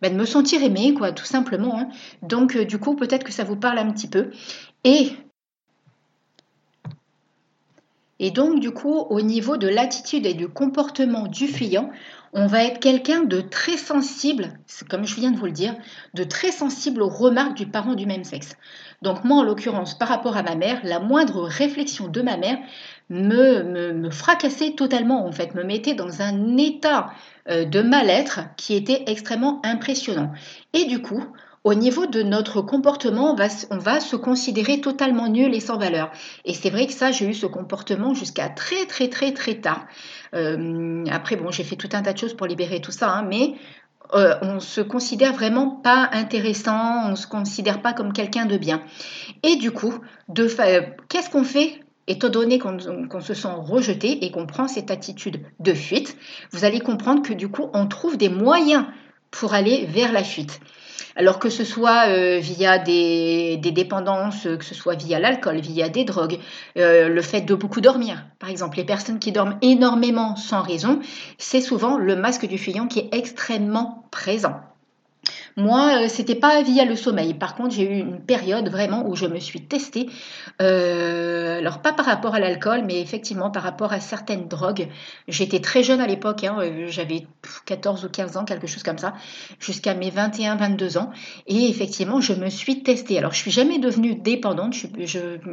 bah, 0.03 0.09
de 0.09 0.15
me 0.15 0.25
sentir 0.25 0.61
aimée, 0.61 0.93
quoi, 0.93 1.13
tout 1.13 1.25
simplement. 1.25 1.79
Hein. 1.79 1.89
Donc, 2.21 2.55
euh, 2.55 2.63
du 2.63 2.77
coup, 2.77 2.95
peut-être 2.95 3.23
que 3.23 3.33
ça 3.33 3.43
vous 3.43 3.55
parle 3.55 3.79
un 3.79 3.91
petit 3.91 4.07
peu. 4.07 4.29
Et 4.83 5.13
et 8.23 8.29
donc, 8.29 8.59
du 8.59 8.69
coup, 8.69 8.99
au 9.09 9.19
niveau 9.19 9.57
de 9.57 9.67
l'attitude 9.67 10.27
et 10.27 10.35
du 10.35 10.47
comportement 10.47 11.25
du 11.25 11.47
fuyant, 11.47 11.89
on 12.33 12.45
va 12.45 12.63
être 12.63 12.79
quelqu'un 12.79 13.23
de 13.23 13.41
très 13.41 13.77
sensible, 13.77 14.53
comme 14.91 15.07
je 15.07 15.15
viens 15.15 15.31
de 15.31 15.37
vous 15.37 15.47
le 15.47 15.51
dire, 15.51 15.73
de 16.13 16.23
très 16.23 16.51
sensible 16.51 17.01
aux 17.01 17.09
remarques 17.09 17.57
du 17.57 17.65
parent 17.65 17.95
du 17.95 18.05
même 18.05 18.23
sexe. 18.23 18.55
Donc 19.01 19.23
moi, 19.23 19.39
en 19.39 19.43
l'occurrence, 19.43 19.97
par 19.97 20.07
rapport 20.07 20.37
à 20.37 20.43
ma 20.43 20.53
mère, 20.53 20.79
la 20.83 20.99
moindre 20.99 21.41
réflexion 21.41 22.09
de 22.09 22.21
ma 22.21 22.37
mère 22.37 22.59
me, 23.09 23.63
me, 23.93 24.11
fracassait 24.11 24.73
totalement, 24.73 25.25
en 25.25 25.31
fait, 25.31 25.55
me 25.55 25.63
mettait 25.63 25.95
dans 25.95 26.21
un 26.21 26.57
état 26.57 27.09
euh, 27.49 27.65
de 27.65 27.81
mal-être 27.81 28.41
qui 28.55 28.75
était 28.75 29.03
extrêmement 29.07 29.61
impressionnant. 29.65 30.31
Et 30.73 30.85
du 30.85 31.01
coup, 31.01 31.25
au 31.63 31.75
niveau 31.75 32.07
de 32.07 32.23
notre 32.23 32.61
comportement, 32.61 33.35
on 33.69 33.77
va, 33.77 33.99
se 33.99 34.15
considérer 34.15 34.81
totalement 34.81 35.27
nul 35.27 35.53
et 35.53 35.59
sans 35.59 35.77
valeur. 35.77 36.11
Et 36.43 36.53
c'est 36.53 36.71
vrai 36.71 36.87
que 36.87 36.93
ça, 36.93 37.11
j'ai 37.11 37.25
eu 37.27 37.33
ce 37.33 37.45
comportement 37.45 38.13
jusqu'à 38.13 38.49
très 38.49 38.85
très 38.85 39.09
très 39.09 39.33
très 39.33 39.55
tard. 39.55 39.85
Euh, 40.33 41.05
après, 41.11 41.35
bon, 41.35 41.51
j'ai 41.51 41.63
fait 41.63 41.75
tout 41.75 41.89
un 41.93 42.01
tas 42.01 42.13
de 42.13 42.17
choses 42.17 42.33
pour 42.33 42.47
libérer 42.47 42.81
tout 42.81 42.91
ça, 42.91 43.11
hein, 43.11 43.25
mais 43.27 43.55
euh, 44.13 44.33
on 44.41 44.59
se 44.59 44.81
considère 44.81 45.33
vraiment 45.33 45.69
pas 45.69 46.09
intéressant, 46.13 47.09
on 47.09 47.15
se 47.15 47.27
considère 47.27 47.81
pas 47.81 47.93
comme 47.93 48.11
quelqu'un 48.11 48.45
de 48.45 48.57
bien. 48.57 48.81
Et 49.43 49.55
du 49.55 49.71
coup, 49.71 49.93
qu'est-ce 51.09 51.29
qu'on 51.29 51.43
fait 51.43 51.79
Étant 52.07 52.29
donné 52.29 52.57
qu'on 52.57 53.21
se 53.21 53.33
sent 53.35 53.47
rejeté 53.55 54.25
et 54.25 54.31
qu'on 54.31 54.47
prend 54.47 54.67
cette 54.67 54.89
attitude 54.89 55.45
de 55.59 55.73
fuite, 55.73 56.17
vous 56.51 56.65
allez 56.65 56.79
comprendre 56.79 57.21
que 57.21 57.31
du 57.31 57.47
coup, 57.47 57.69
on 57.73 57.85
trouve 57.85 58.17
des 58.17 58.27
moyens 58.27 58.85
pour 59.29 59.53
aller 59.53 59.85
vers 59.85 60.11
la 60.11 60.23
fuite. 60.23 60.59
Alors 61.15 61.39
que 61.39 61.49
ce 61.49 61.63
soit 61.63 62.07
euh, 62.07 62.39
via 62.39 62.77
des, 62.77 63.57
dépendances, 63.57 64.43
que 64.43 64.65
ce 64.65 64.75
soit 64.75 64.95
via 64.95 65.19
l'alcool, 65.19 65.59
via 65.59 65.89
des 65.89 66.03
drogues, 66.03 66.39
euh, 66.77 67.09
le 67.09 67.21
fait 67.21 67.41
de 67.41 67.55
beaucoup 67.55 67.81
dormir. 67.81 68.25
Par 68.39 68.49
exemple, 68.49 68.77
les 68.77 68.85
personnes 68.85 69.19
qui 69.19 69.31
dorment 69.31 69.57
énormément 69.61 70.35
sans 70.35 70.61
raison, 70.61 70.99
c'est 71.37 71.61
souvent 71.61 71.97
le 71.97 72.15
masque 72.15 72.47
du 72.47 72.57
fuyant 72.57 72.87
qui 72.87 72.99
est 72.99 73.09
extrêmement 73.11 74.07
présent. 74.11 74.61
Moi, 75.57 76.03
euh, 76.03 76.07
c'était 76.07 76.35
pas 76.35 76.61
via 76.61 76.85
le 76.85 76.95
sommeil. 76.95 77.33
Par 77.33 77.55
contre, 77.55 77.75
j'ai 77.75 77.83
eu 77.83 77.99
une 77.99 78.19
période 78.21 78.69
vraiment 78.69 79.07
où 79.07 79.15
je 79.15 79.25
me 79.25 79.39
suis 79.39 79.61
testée. 79.61 80.09
Euh, 80.61 81.59
alors, 81.59 81.81
pas 81.81 81.93
par 81.93 82.05
rapport 82.05 82.35
à 82.35 82.39
l'alcool, 82.39 82.83
mais 82.85 83.01
effectivement 83.01 83.51
par 83.51 83.63
rapport 83.63 83.93
à 83.93 83.99
certaines 83.99 84.47
drogues. 84.47 84.87
J'étais 85.27 85.59
très 85.59 85.83
jeune 85.83 85.99
à 85.99 86.07
l'époque, 86.07 86.43
hein, 86.43 86.57
euh, 86.59 86.85
j'avais 86.87 87.27
14 87.65 88.05
ou 88.05 88.09
15 88.09 88.37
ans, 88.37 88.45
quelque 88.45 88.67
chose 88.67 88.83
comme 88.83 88.97
ça, 88.97 89.13
jusqu'à 89.59 89.93
mes 89.93 90.09
21, 90.09 90.55
22 90.55 90.97
ans. 90.97 91.11
Et 91.47 91.69
effectivement, 91.69 92.21
je 92.21 92.33
me 92.33 92.49
suis 92.49 92.83
testée. 92.83 93.17
Alors, 93.17 93.33
je 93.33 93.37
suis 93.37 93.51
jamais 93.51 93.79
devenue 93.79 94.15
dépendante, 94.15 94.75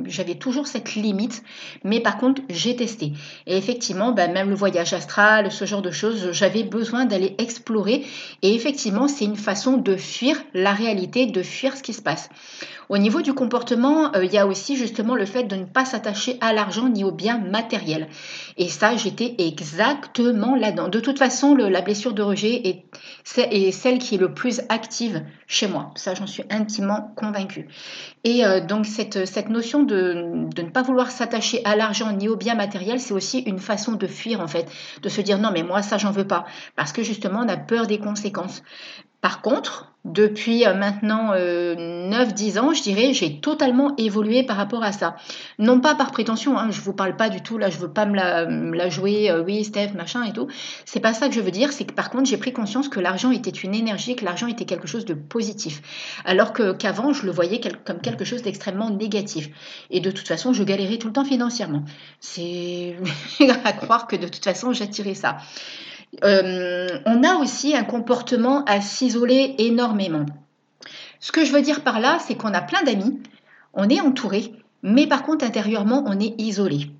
j'avais 0.06 0.34
toujours 0.34 0.66
cette 0.66 0.94
limite, 0.94 1.42
mais 1.84 2.00
par 2.00 2.18
contre, 2.18 2.42
j'ai 2.48 2.76
testé. 2.76 3.12
Et 3.46 3.56
effectivement, 3.56 4.12
bah, 4.12 4.28
même 4.28 4.50
le 4.50 4.54
voyage 4.54 4.92
astral, 4.92 5.50
ce 5.50 5.64
genre 5.64 5.82
de 5.82 5.90
choses, 5.90 6.32
j'avais 6.32 6.62
besoin 6.62 7.04
d'aller 7.04 7.34
explorer. 7.38 8.04
Et 8.42 8.54
effectivement, 8.54 9.08
c'est 9.08 9.24
une 9.24 9.36
façon 9.36 9.76
de 9.76 9.87
de 9.88 9.96
fuir 9.96 10.36
la 10.52 10.72
réalité, 10.72 11.26
de 11.26 11.42
fuir 11.42 11.76
ce 11.76 11.82
qui 11.82 11.94
se 11.94 12.02
passe. 12.02 12.28
Au 12.90 12.98
niveau 12.98 13.20
du 13.20 13.34
comportement, 13.34 14.14
euh, 14.14 14.24
il 14.24 14.32
y 14.32 14.38
a 14.38 14.46
aussi 14.46 14.76
justement 14.76 15.14
le 15.14 15.26
fait 15.26 15.44
de 15.44 15.56
ne 15.56 15.64
pas 15.64 15.84
s'attacher 15.84 16.38
à 16.40 16.52
l'argent 16.52 16.88
ni 16.88 17.04
aux 17.04 17.12
biens 17.12 17.38
matériels. 17.38 18.08
Et 18.56 18.68
ça, 18.68 18.96
j'étais 18.96 19.34
exactement 19.38 20.54
là-dedans. 20.54 20.88
De 20.88 21.00
toute 21.00 21.18
façon, 21.18 21.54
la 21.54 21.80
blessure 21.82 22.14
de 22.14 22.22
rejet 22.22 22.62
est, 22.64 23.72
celle 23.72 23.98
qui 23.98 24.14
est 24.14 24.18
le 24.18 24.32
plus 24.32 24.62
active 24.68 25.22
chez 25.46 25.68
moi. 25.68 25.92
Ça, 25.96 26.14
j'en 26.14 26.26
suis 26.26 26.44
intimement 26.50 27.12
convaincue. 27.14 27.68
Et 28.24 28.44
euh, 28.44 28.60
donc, 28.60 28.86
cette, 28.86 29.26
cette 29.26 29.50
notion 29.50 29.82
de, 29.82 30.48
de 30.54 30.62
ne 30.62 30.70
pas 30.70 30.82
vouloir 30.82 31.10
s'attacher 31.10 31.62
à 31.64 31.76
l'argent 31.76 32.12
ni 32.12 32.28
aux 32.28 32.36
biens 32.36 32.54
matériels, 32.54 33.00
c'est 33.00 33.14
aussi 33.14 33.40
une 33.40 33.58
façon 33.58 33.92
de 33.92 34.06
fuir, 34.06 34.40
en 34.40 34.48
fait. 34.48 34.66
De 35.02 35.08
se 35.08 35.20
dire, 35.20 35.38
non, 35.38 35.50
mais 35.52 35.62
moi, 35.62 35.82
ça, 35.82 35.98
j'en 35.98 36.10
veux 36.10 36.26
pas. 36.26 36.46
Parce 36.74 36.92
que 36.92 37.02
justement, 37.02 37.40
on 37.44 37.48
a 37.48 37.56
peur 37.56 37.86
des 37.86 37.98
conséquences. 37.98 38.62
Par 39.20 39.42
contre, 39.42 39.88
depuis 40.04 40.64
euh, 40.66 40.74
maintenant 40.74 41.34
9-10 41.34 41.36
euh, 41.36 42.60
ans, 42.60 42.72
je 42.72 42.82
dirais, 42.82 43.12
j'ai 43.12 43.40
totalement 43.40 43.94
évolué 43.96 44.42
par 44.42 44.56
rapport 44.56 44.82
à 44.82 44.92
ça. 44.92 45.16
Non 45.58 45.80
pas 45.80 45.94
par 45.94 46.12
prétention, 46.12 46.56
hein, 46.56 46.70
je 46.70 46.78
ne 46.78 46.84
vous 46.84 46.92
parle 46.92 47.16
pas 47.16 47.28
du 47.28 47.42
tout, 47.42 47.58
là 47.58 47.68
je 47.68 47.78
veux 47.78 47.90
pas 47.90 48.06
me 48.06 48.14
la, 48.14 48.88
jouer, 48.88 49.30
euh, 49.30 49.42
oui 49.42 49.64
Steph, 49.64 49.92
machin 49.94 50.24
et 50.24 50.32
tout. 50.32 50.46
C'est 50.84 51.00
pas 51.00 51.12
ça 51.14 51.28
que 51.28 51.34
je 51.34 51.40
veux 51.40 51.50
dire, 51.50 51.72
c'est 51.72 51.84
que 51.84 51.92
par 51.92 52.10
contre 52.10 52.30
j'ai 52.30 52.36
pris 52.36 52.52
conscience 52.52 52.88
que 52.88 53.00
l'argent 53.00 53.30
était 53.30 53.50
une 53.50 53.74
énergie, 53.74 54.16
que 54.16 54.24
l'argent 54.24 54.46
était 54.46 54.64
quelque 54.64 54.86
chose 54.86 55.04
de 55.04 55.14
positif. 55.14 55.82
Alors 56.24 56.52
qu'avant 56.52 57.12
je 57.12 57.26
le 57.26 57.32
voyais 57.32 57.60
comme 57.84 58.00
quelque 58.00 58.24
chose 58.24 58.42
d'extrêmement 58.42 58.90
négatif. 58.90 59.48
Et 59.90 60.00
de 60.00 60.10
toute 60.10 60.28
façon 60.28 60.52
je 60.52 60.62
galérais 60.62 60.98
tout 60.98 61.08
le 61.08 61.12
temps 61.12 61.24
financièrement. 61.24 61.82
C'est 62.20 62.96
à 63.64 63.72
croire 63.72 64.06
que 64.06 64.16
de 64.16 64.28
toute 64.28 64.44
façon 64.44 64.72
j'attirais 64.72 65.14
ça. 65.14 65.38
Euh, 66.24 66.98
on 67.06 67.22
a 67.22 67.36
aussi 67.36 67.76
un 67.76 67.84
comportement 67.84 68.64
à 68.64 68.80
s'isoler 68.80 69.54
énormément. 69.58 70.26
Ce 71.20 71.32
que 71.32 71.44
je 71.44 71.52
veux 71.52 71.62
dire 71.62 71.82
par 71.82 72.00
là, 72.00 72.18
c'est 72.20 72.36
qu'on 72.36 72.54
a 72.54 72.60
plein 72.60 72.82
d'amis, 72.82 73.20
on 73.74 73.88
est 73.88 74.00
entouré, 74.00 74.52
mais 74.82 75.06
par 75.06 75.22
contre 75.22 75.44
intérieurement, 75.44 76.04
on 76.06 76.18
est 76.18 76.40
isolé. 76.40 76.90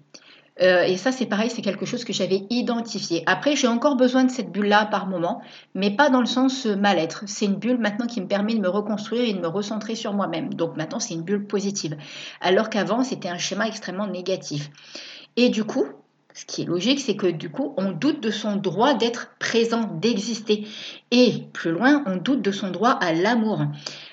Euh, 0.61 0.83
et 0.83 0.97
ça, 0.97 1.12
c'est 1.12 1.27
pareil, 1.27 1.51
c'est 1.51 1.62
quelque 1.62 1.87
chose 1.87 2.05
que 2.05 2.12
j'avais 2.12 2.42
identifié. 2.51 3.23
Après, 3.27 3.55
j'ai 3.55 3.68
encore 3.68 3.97
besoin 3.97 4.25
de 4.25 4.31
cette 4.31 4.51
bulle-là 4.51 4.87
par 4.87 5.07
moment, 5.07 5.40
mais 5.75 5.90
pas 5.90 6.11
dans 6.11 6.21
le 6.21 6.27
sens 6.27 6.66
euh, 6.66 6.75
mal-être. 6.75 7.23
C'est 7.27 7.44
une 7.44 7.55
bulle 7.55 7.79
maintenant 7.79 8.07
qui 8.07 8.21
me 8.21 8.27
permet 8.27 8.55
de 8.55 8.61
me 8.61 8.68
reconstruire 8.68 9.23
et 9.23 9.33
de 9.33 9.38
me 9.38 9.47
recentrer 9.47 9.94
sur 9.94 10.12
moi-même. 10.14 10.53
Donc 10.55 10.77
maintenant, 10.77 10.99
c'est 10.99 11.14
une 11.14 11.23
bulle 11.23 11.47
positive. 11.47 11.97
Alors 12.40 12.71
qu'avant, 12.71 13.05
c'était 13.05 13.29
un 13.29 13.38
schéma 13.38 13.68
extrêmement 13.68 14.09
négatif. 14.09 14.71
Et 15.37 15.49
du 15.49 15.62
coup, 15.62 15.87
ce 16.38 16.44
qui 16.44 16.62
est 16.62 16.66
logique, 16.66 17.01
c'est 17.01 17.16
que 17.16 17.27
du 17.27 17.51
coup, 17.51 17.74
on 17.77 17.90
doute 17.90 18.20
de 18.20 18.31
son 18.31 18.55
droit 18.55 18.94
d'être 18.94 19.33
présent, 19.40 19.90
d'exister. 20.01 20.68
Et 21.11 21.42
plus 21.53 21.72
loin, 21.72 22.05
on 22.07 22.14
doute 22.14 22.42
de 22.42 22.53
son 22.53 22.70
droit 22.70 22.90
à 22.90 23.12
l'amour. 23.12 23.64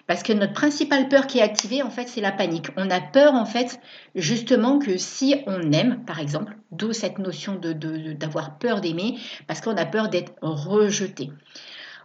Parce 0.08 0.24
que 0.24 0.34
notre 0.34 0.54
principale 0.54 1.08
peur 1.08 1.28
qui 1.28 1.38
est 1.38 1.44
activée, 1.44 1.84
en 1.84 1.92
fait, 1.92 2.08
c'est 2.08 2.22
la 2.22 2.32
panique. 2.32 2.70
On 2.78 2.90
a 2.90 3.00
peur, 3.00 3.36
en 3.36 3.46
fait, 3.46 3.80
justement, 4.16 4.80
que 4.80 4.98
si 4.98 5.36
on 5.46 5.72
aime, 5.72 6.04
par 6.08 6.20
exemple, 6.20 6.56
d'où 6.72 6.94
cette 6.94 7.20
notion 7.20 7.62
d'avoir 7.62 8.58
peur 8.58 8.82
d'aimer, 8.82 9.20
parce 9.46 9.62
qu'on 9.62 9.78
a 9.78 9.86
peur 9.86 10.10
d'être 10.10 10.34
rejeté. 10.42 11.30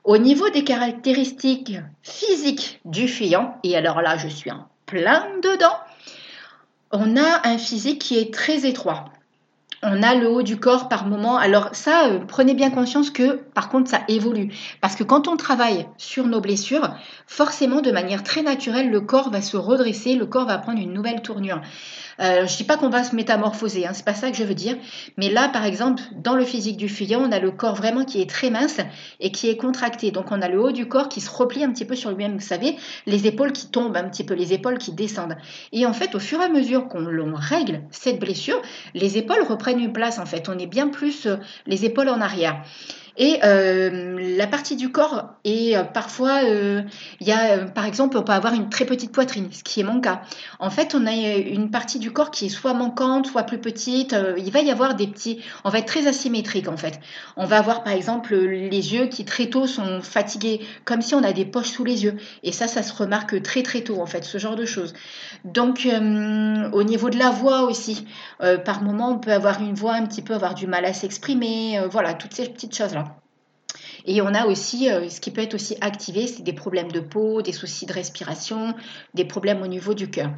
Au 0.04 0.18
niveau 0.18 0.50
des 0.50 0.64
caractéristiques 0.64 1.78
physiques 2.02 2.82
du 2.84 3.08
fuyant, 3.08 3.56
et 3.64 3.74
alors 3.74 4.02
là, 4.02 4.18
je 4.18 4.28
suis 4.28 4.50
en 4.50 4.68
plein 4.84 5.26
dedans, 5.42 5.78
on 6.90 7.16
a 7.16 7.48
un 7.48 7.56
physique 7.56 8.02
qui 8.02 8.18
est 8.18 8.34
très 8.34 8.66
étroit 8.66 9.06
on 9.82 10.02
a 10.02 10.14
le 10.14 10.28
haut 10.28 10.42
du 10.42 10.58
corps 10.58 10.88
par 10.88 11.06
moment. 11.06 11.36
Alors 11.36 11.70
ça, 11.72 12.08
euh, 12.08 12.18
prenez 12.26 12.54
bien 12.54 12.70
conscience 12.70 13.10
que 13.10 13.36
par 13.54 13.68
contre, 13.68 13.90
ça 13.90 14.00
évolue. 14.08 14.52
Parce 14.80 14.96
que 14.96 15.04
quand 15.04 15.28
on 15.28 15.36
travaille 15.36 15.86
sur 15.96 16.26
nos 16.26 16.40
blessures, 16.40 16.94
forcément, 17.26 17.80
de 17.80 17.90
manière 17.90 18.22
très 18.22 18.42
naturelle, 18.42 18.90
le 18.90 19.00
corps 19.00 19.30
va 19.30 19.40
se 19.40 19.56
redresser, 19.56 20.14
le 20.14 20.26
corps 20.26 20.46
va 20.46 20.58
prendre 20.58 20.80
une 20.80 20.92
nouvelle 20.92 21.22
tournure. 21.22 21.60
Euh, 22.20 22.46
je 22.46 22.56
dis 22.56 22.64
pas 22.64 22.76
qu'on 22.76 22.90
va 22.90 23.04
se 23.04 23.14
métamorphoser, 23.14 23.86
hein, 23.86 23.92
c'est 23.94 24.04
pas 24.04 24.14
ça 24.14 24.30
que 24.30 24.36
je 24.36 24.44
veux 24.44 24.54
dire. 24.54 24.76
Mais 25.16 25.30
là, 25.30 25.48
par 25.48 25.64
exemple, 25.64 26.02
dans 26.16 26.34
le 26.34 26.44
physique 26.44 26.76
du 26.76 26.88
fuyant, 26.88 27.22
on 27.22 27.32
a 27.32 27.38
le 27.38 27.50
corps 27.50 27.74
vraiment 27.74 28.04
qui 28.04 28.20
est 28.20 28.28
très 28.28 28.50
mince 28.50 28.78
et 29.20 29.30
qui 29.32 29.48
est 29.48 29.56
contracté. 29.56 30.10
Donc 30.10 30.30
on 30.30 30.42
a 30.42 30.48
le 30.48 30.60
haut 30.60 30.72
du 30.72 30.86
corps 30.86 31.08
qui 31.08 31.20
se 31.20 31.30
replie 31.30 31.64
un 31.64 31.70
petit 31.70 31.84
peu 31.84 31.96
sur 31.96 32.10
lui-même. 32.10 32.34
Vous 32.34 32.46
savez, 32.46 32.76
les 33.06 33.26
épaules 33.26 33.52
qui 33.52 33.68
tombent 33.68 33.96
un 33.96 34.08
petit 34.08 34.24
peu, 34.24 34.34
les 34.34 34.52
épaules 34.52 34.78
qui 34.78 34.92
descendent. 34.92 35.36
Et 35.72 35.86
en 35.86 35.92
fait, 35.92 36.14
au 36.14 36.18
fur 36.18 36.40
et 36.40 36.44
à 36.44 36.48
mesure 36.48 36.88
qu'on 36.88 37.34
règle 37.34 37.80
cette 37.90 38.20
blessure, 38.20 38.60
les 38.94 39.18
épaules 39.18 39.42
reprennent 39.48 39.80
une 39.80 39.92
place. 39.92 40.18
En 40.18 40.26
fait, 40.26 40.48
on 40.48 40.58
est 40.58 40.66
bien 40.66 40.88
plus 40.88 41.26
euh, 41.26 41.36
les 41.66 41.84
épaules 41.84 42.08
en 42.08 42.20
arrière. 42.20 42.62
Et 43.22 43.38
euh, 43.44 44.36
la 44.36 44.46
partie 44.46 44.76
du 44.76 44.90
corps, 44.90 45.34
et 45.44 45.76
euh, 45.76 45.84
parfois, 45.84 46.40
il 46.42 47.26
y 47.26 47.32
a, 47.32 47.58
par 47.66 47.84
exemple, 47.84 48.16
on 48.16 48.22
peut 48.22 48.32
avoir 48.32 48.54
une 48.54 48.70
très 48.70 48.86
petite 48.86 49.12
poitrine, 49.12 49.48
ce 49.52 49.62
qui 49.62 49.80
est 49.80 49.84
mon 49.84 50.00
cas. 50.00 50.22
En 50.58 50.70
fait, 50.70 50.94
on 50.94 51.06
a 51.06 51.12
une 51.12 51.70
partie 51.70 51.98
du 51.98 52.10
corps 52.10 52.30
qui 52.30 52.46
est 52.46 52.48
soit 52.48 52.74
manquante, 52.74 53.26
soit 53.26 53.42
plus 53.42 53.58
petite. 53.58 54.16
il 54.38 54.50
va 54.50 54.60
y 54.60 54.70
avoir 54.70 54.94
des 54.94 55.06
petits, 55.06 55.40
on 55.64 55.68
va 55.68 55.78
être 55.80 55.86
très 55.86 56.06
asymétrique 56.06 56.68
en 56.68 56.76
fait. 56.76 56.98
On 57.36 57.44
va 57.44 57.58
avoir 57.58 57.84
par 57.84 57.92
exemple 57.92 58.34
les 58.34 58.94
yeux 58.94 59.06
qui 59.06 59.24
très 59.26 59.46
tôt 59.46 59.66
sont 59.66 60.00
fatigués, 60.00 60.60
comme 60.84 61.02
si 61.02 61.14
on 61.14 61.22
a 61.22 61.32
des 61.32 61.44
poches 61.44 61.70
sous 61.70 61.84
les 61.84 62.04
yeux. 62.04 62.16
Et 62.42 62.52
ça, 62.52 62.68
ça 62.68 62.82
se 62.82 62.94
remarque 62.94 63.42
très 63.42 63.62
très 63.62 63.82
tôt 63.82 64.00
en 64.00 64.06
fait, 64.06 64.24
ce 64.24 64.38
genre 64.38 64.56
de 64.56 64.64
choses. 64.64 64.94
Donc, 65.44 65.86
au 65.86 66.82
niveau 66.82 67.10
de 67.10 67.18
la 67.18 67.30
voix 67.30 67.64
aussi, 67.64 68.06
par 68.64 68.82
moment, 68.82 69.10
on 69.10 69.18
peut 69.18 69.32
avoir 69.32 69.60
une 69.60 69.74
voix 69.74 69.94
un 69.94 70.06
petit 70.06 70.22
peu, 70.22 70.34
avoir 70.34 70.54
du 70.54 70.66
mal 70.66 70.84
à 70.84 70.94
s'exprimer, 70.94 71.78
euh, 71.78 71.88
voilà, 71.88 72.14
toutes 72.14 72.34
ces 72.34 72.48
petites 72.48 72.76
choses-là. 72.76 73.09
Et 74.06 74.22
on 74.22 74.34
a 74.34 74.46
aussi, 74.46 74.90
euh, 74.90 75.08
ce 75.08 75.20
qui 75.20 75.30
peut 75.30 75.42
être 75.42 75.54
aussi 75.54 75.76
activé, 75.80 76.26
c'est 76.26 76.42
des 76.42 76.52
problèmes 76.52 76.92
de 76.92 77.00
peau, 77.00 77.42
des 77.42 77.52
soucis 77.52 77.86
de 77.86 77.92
respiration, 77.92 78.74
des 79.14 79.24
problèmes 79.24 79.62
au 79.62 79.66
niveau 79.66 79.94
du 79.94 80.10
cœur. 80.10 80.30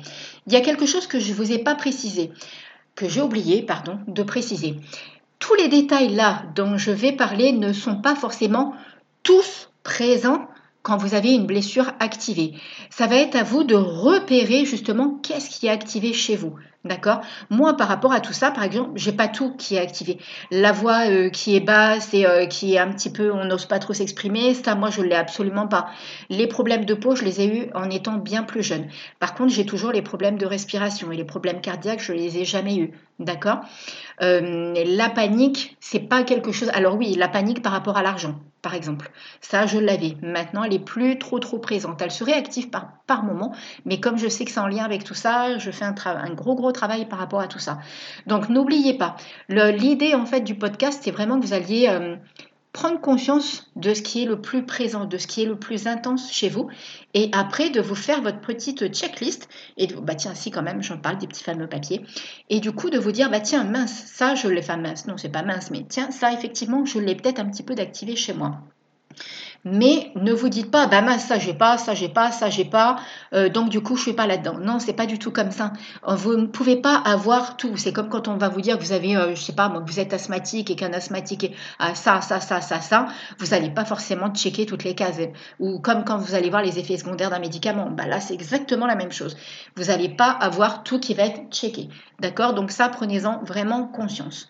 Il 0.46 0.53
y 0.53 0.57
a 0.57 0.61
quelque 0.61 0.87
chose 0.87 1.07
que 1.07 1.18
je 1.18 1.31
ne 1.31 1.35
vous 1.35 1.53
ai 1.53 1.59
pas 1.59 1.75
précisé, 1.75 2.31
que 2.94 3.09
j'ai 3.09 3.22
oublié, 3.22 3.62
pardon, 3.62 3.98
de 4.07 4.22
préciser. 4.22 4.77
Tous 5.38 5.55
les 5.55 5.68
détails 5.68 6.14
là 6.14 6.44
dont 6.55 6.77
je 6.77 6.90
vais 6.90 7.12
parler 7.12 7.53
ne 7.53 7.72
sont 7.72 7.96
pas 7.96 8.14
forcément 8.14 8.75
tous 9.22 9.70
présents 9.83 10.46
quand 10.83 10.97
vous 10.97 11.14
avez 11.14 11.33
une 11.33 11.47
blessure 11.47 11.92
activée. 12.01 12.55
Ça 12.90 13.07
va 13.07 13.16
être 13.16 13.37
à 13.37 13.42
vous 13.42 13.64
de 13.64 13.75
repérer 13.75 14.64
justement 14.64 15.18
qu'est-ce 15.23 15.51
qui 15.51 15.66
est 15.66 15.71
activé 15.71 16.12
chez 16.12 16.37
vous. 16.37 16.55
D'accord? 16.85 17.21
Moi, 17.49 17.77
par 17.77 17.87
rapport 17.87 18.12
à 18.12 18.18
tout 18.18 18.33
ça, 18.33 18.51
par 18.51 18.64
exemple, 18.64 18.90
j'ai 18.97 19.12
pas 19.12 19.29
tout 19.29 19.55
qui 19.57 19.77
est 19.77 19.79
activé. 19.79 20.18
La 20.51 20.73
voix 20.73 21.09
euh, 21.09 21.31
qui 21.31 21.55
est 21.55 21.61
basse 21.61 22.12
et 22.12 22.27
euh, 22.27 22.47
qui 22.47 22.75
est 22.75 22.79
un 22.79 22.90
petit 22.90 23.11
peu, 23.11 23.31
on 23.31 23.45
n'ose 23.45 23.66
pas 23.66 23.79
trop 23.79 23.92
s'exprimer, 23.92 24.53
ça, 24.55 24.75
moi, 24.75 24.90
je 24.90 25.01
l'ai 25.01 25.14
absolument 25.14 25.68
pas. 25.68 25.87
Les 26.29 26.49
problèmes 26.49 26.85
de 26.85 26.95
peau, 26.95 27.14
je 27.14 27.25
les 27.25 27.40
ai 27.40 27.47
eus 27.47 27.71
en 27.75 27.88
étant 27.88 28.16
bien 28.16 28.42
plus 28.42 28.64
jeune. 28.64 28.88
Par 29.21 29.35
contre, 29.37 29.53
j'ai 29.53 29.64
toujours 29.64 29.92
les 29.92 30.03
problèmes 30.03 30.38
de 30.38 30.47
respiration 30.47 31.12
et 31.12 31.16
les 31.16 31.25
problèmes 31.25 31.61
cardiaques, 31.61 32.03
je 32.03 32.12
les 32.14 32.38
ai 32.38 32.45
jamais 32.45 32.77
eus. 32.77 32.90
D'accord? 33.21 33.61
Euh, 34.21 34.75
La 34.85 35.09
panique, 35.09 35.77
c'est 35.79 36.01
pas 36.01 36.25
quelque 36.25 36.51
chose. 36.51 36.71
Alors 36.75 36.97
oui, 36.97 37.14
la 37.14 37.29
panique 37.29 37.62
par 37.62 37.71
rapport 37.71 37.97
à 37.97 38.03
l'argent, 38.03 38.35
par 38.62 38.75
exemple. 38.75 39.11
Ça, 39.40 39.66
je 39.66 39.79
l'avais. 39.79 40.16
Maintenant, 40.22 40.62
elle 40.62 40.72
est 40.72 40.79
plus 40.79 41.18
trop 41.18 41.40
trop 41.40 41.59
présente. 41.59 42.01
Elle 42.01 42.12
serait 42.12 42.33
active 42.33 42.70
par, 42.70 42.92
par 43.07 43.25
moment, 43.25 43.55
mais 43.85 44.01
comme 44.01 44.16
je 44.16 44.29
sais 44.29 44.44
que 44.44 44.53
c'est 44.53 44.61
en 44.61 44.68
lien 44.68 44.85
avec 44.85 45.05
tout 45.05 45.14
ça, 45.14 45.59
je 45.59 45.70
fais 45.70 45.85
un, 45.85 45.94
un 46.07 46.33
gros 46.33 46.55
gros 46.55 46.72
travail 46.72 47.07
par 47.07 47.18
rapport 47.18 47.40
à 47.40 47.48
tout 47.48 47.59
ça. 47.59 47.79
Donc 48.27 48.48
n'oubliez 48.48 48.94
pas, 48.94 49.16
l'idée 49.48 50.14
en 50.14 50.25
fait 50.25 50.40
du 50.40 50.55
podcast, 50.55 51.01
c'est 51.03 51.11
vraiment 51.11 51.40
que 51.40 51.44
vous 51.44 51.53
alliez 51.53 51.88
euh, 51.88 52.16
prendre 52.73 53.01
conscience 53.01 53.71
de 53.77 53.93
ce 53.93 54.01
qui 54.01 54.23
est 54.23 54.27
le 54.27 54.41
plus 54.41 54.65
présent, 54.65 55.05
de 55.05 55.19
ce 55.19 55.27
qui 55.27 55.43
est 55.43 55.47
le 55.47 55.59
plus 55.59 55.87
intense 55.87 56.33
chez 56.33 56.49
vous, 56.49 56.69
et 57.13 57.29
après 57.33 57.71
de 57.71 57.81
vous 57.81 57.95
faire 57.95 58.23
votre 58.23 58.41
petite 58.41 58.89
checklist, 58.95 59.49
et 59.77 59.87
de, 59.87 59.97
bah 59.97 60.15
tiens, 60.15 60.35
si 60.35 60.51
quand 60.51 60.63
même, 60.63 60.83
j'en 60.83 60.99
parle 60.99 61.19
des 61.19 61.27
petits 61.27 61.45
fameux 61.45 61.69
papiers, 61.69 62.05
et 62.49 62.61
du 62.61 62.73
coup 62.73 62.89
de 62.89 62.99
vous 62.99 63.13
dire, 63.13 63.31
bah 63.31 63.41
tiens, 63.41 63.65
mince, 63.65 64.05
ça 64.07 64.35
je 64.35 64.49
l'ai, 64.49 64.61
enfin 64.61 64.79
mince, 64.79 65.07
non, 65.07 65.17
c'est 65.19 65.29
pas 65.29 65.43
mince, 65.43 65.71
mais 65.71 65.85
tiens, 65.89 66.11
ça 66.11 66.33
effectivement, 66.33 66.85
je 66.85 66.99
l'ai 66.99 67.15
peut-être 67.15 67.41
un 67.41 67.51
petit 67.51 67.63
peu 67.63 67.75
d'activer 67.75 68.17
chez 68.17 68.33
moi. 68.33 68.61
Mais 69.64 70.11
ne 70.16 70.33
vous 70.33 70.48
dites 70.48 70.72
pas, 70.72 70.88
bah 70.88 71.03
mince, 71.03 71.27
ça 71.27 71.38
j'ai 71.38 71.55
pas, 71.55 71.79
ça 71.79 71.94
j'ai 71.94 72.09
pas, 72.09 72.33
ça 72.33 72.51
j'ai 72.51 72.64
pas, 72.64 72.96
euh, 73.33 73.48
donc 73.48 73.68
du 73.68 73.81
coup 73.81 73.96
je 73.96 74.03
suis 74.03 74.12
pas 74.12 74.27
là-dedans. 74.27 74.59
Non, 74.59 74.81
c'est 74.81 74.92
pas 74.92 75.07
du 75.07 75.20
tout 75.20 75.31
comme 75.31 75.53
ça. 75.53 75.72
Vous 76.07 76.35
ne 76.35 76.46
pouvez 76.46 76.77
pas 76.77 76.96
avoir 76.96 77.57
tout. 77.57 77.77
C'est 77.77 77.92
comme 77.92 78.09
quand 78.09 78.27
on 78.27 78.37
va 78.37 78.48
vous 78.48 78.61
dire 78.61 78.77
que 78.77 78.83
vous 78.83 78.90
avez, 78.90 79.16
euh, 79.16 79.37
je 79.37 79.40
sais 79.40 79.53
pas, 79.53 79.68
que 79.68 79.88
vous 79.88 80.01
êtes 80.01 80.12
asthmatique 80.12 80.70
et 80.70 80.75
qu'un 80.75 80.92
asthmatique 80.92 81.44
est 81.44 81.55
à 81.79 81.94
ça, 81.94 82.20
ça, 82.20 82.40
ça, 82.40 82.61
ça, 82.61 82.81
ça. 82.81 83.07
Vous 83.38 83.46
n'allez 83.46 83.70
pas 83.70 83.85
forcément 83.85 84.31
checker 84.31 84.66
toutes 84.66 84.83
les 84.83 84.96
cases. 84.96 85.20
Ou 85.61 85.79
comme 85.79 86.05
quand 86.05 86.18
vous 86.18 86.35
allez 86.35 86.51
voir 86.51 86.62
les 86.62 86.81
effets 86.81 86.96
secondaires 86.96 87.31
d'un 87.31 87.38
médicament. 87.38 87.88
Bah 87.90 88.07
là, 88.07 88.18
c'est 88.20 88.35
exactement 88.35 88.87
la 88.87 88.96
même 88.96 89.12
chose. 89.12 89.37
Vous 89.77 89.85
n'allez 89.85 90.09
pas 90.09 90.31
avoir 90.31 90.83
tout 90.83 90.98
qui 90.98 91.14
va 91.14 91.25
être 91.25 91.51
checké. 91.51 91.88
D'accord? 92.23 92.55
Donc 92.55 92.71
ça, 92.71 92.89
prenez-en 92.89 93.43
vraiment 93.43 93.87
conscience. 93.87 94.49